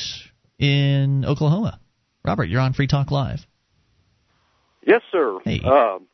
[0.58, 1.80] in Oklahoma.
[2.24, 3.46] Robert, you're on Free Talk Live.
[4.86, 5.40] Yes, sir.
[5.44, 5.62] Hey.
[5.62, 6.08] Um,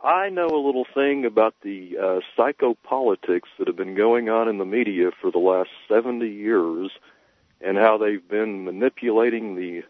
[0.00, 4.58] I know a little thing about the uh, psychopolitics that have been going on in
[4.58, 6.90] the media for the last 70 years
[7.60, 9.82] and how they've been manipulating the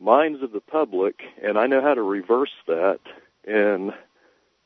[0.00, 3.00] minds of the public, and I know how to reverse that.
[3.46, 3.92] And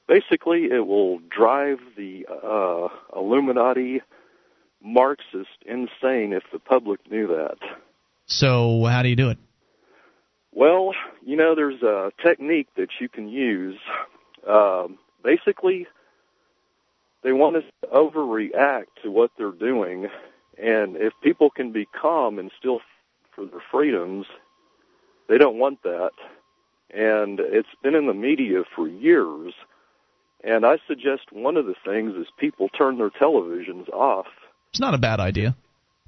[0.06, 2.89] basically, it will drive the uh,
[3.19, 4.02] Illuminati
[4.82, 7.56] Marxist insane if the public knew that.
[8.27, 9.39] So, how do you do it?
[10.55, 10.94] Well,
[11.24, 13.76] you know, there's a technique that you can use
[14.48, 15.86] um, basically,
[17.22, 20.09] they want us to overreact to what they're doing,
[20.62, 22.81] and if people can be calm and still
[23.35, 24.26] for their freedoms,
[25.28, 26.12] they don't want that.
[26.90, 29.55] And it's been in the media for years.
[30.44, 34.26] And I suggest one of the things is people turn their televisions off.
[34.70, 35.56] It's not a bad idea.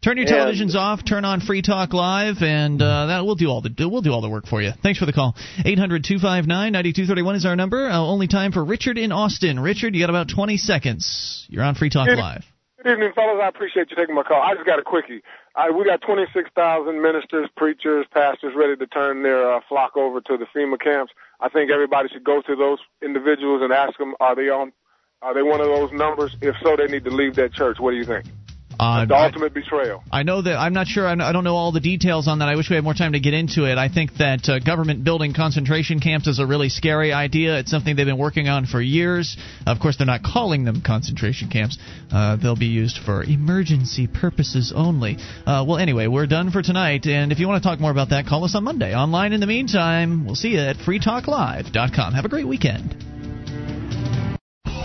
[0.02, 1.04] Turn your televisions and, off.
[1.04, 4.20] Turn on Free Talk Live, and uh, that will do all the we'll do all
[4.20, 4.70] the work for you.
[4.82, 5.34] Thanks for the call.
[5.64, 7.88] Eight hundred two five nine ninety two thirty one is our number.
[7.88, 9.58] Uh, only time for Richard in Austin.
[9.58, 11.46] Richard, you got about twenty seconds.
[11.48, 12.44] You're on Free Talk good, Live.
[12.76, 13.40] Good evening, fellas.
[13.42, 14.40] I appreciate you taking my call.
[14.40, 15.22] I just got a quickie.
[15.56, 19.96] I, we got twenty six thousand ministers, preachers, pastors ready to turn their uh, flock
[19.96, 21.12] over to the FEMA camps.
[21.40, 24.72] I think everybody should go to those individuals and ask them, are they on?
[25.22, 26.36] Are they one of those numbers?
[26.42, 27.78] If so, they need to leave that church.
[27.80, 28.26] What do you think?
[28.78, 30.02] Uh, the ultimate betrayal.
[30.12, 31.06] I know that I'm not sure.
[31.06, 32.48] I don't know all the details on that.
[32.48, 33.78] I wish we had more time to get into it.
[33.78, 37.58] I think that uh, government building concentration camps is a really scary idea.
[37.58, 39.36] It's something they've been working on for years.
[39.66, 41.78] Of course, they're not calling them concentration camps.
[42.12, 45.16] Uh, they'll be used for emergency purposes only.
[45.46, 47.06] Uh, well, anyway, we're done for tonight.
[47.06, 48.94] And if you want to talk more about that, call us on Monday.
[48.94, 52.12] Online in the meantime, we'll see you at freetalklive.com.
[52.12, 52.94] Have a great weekend.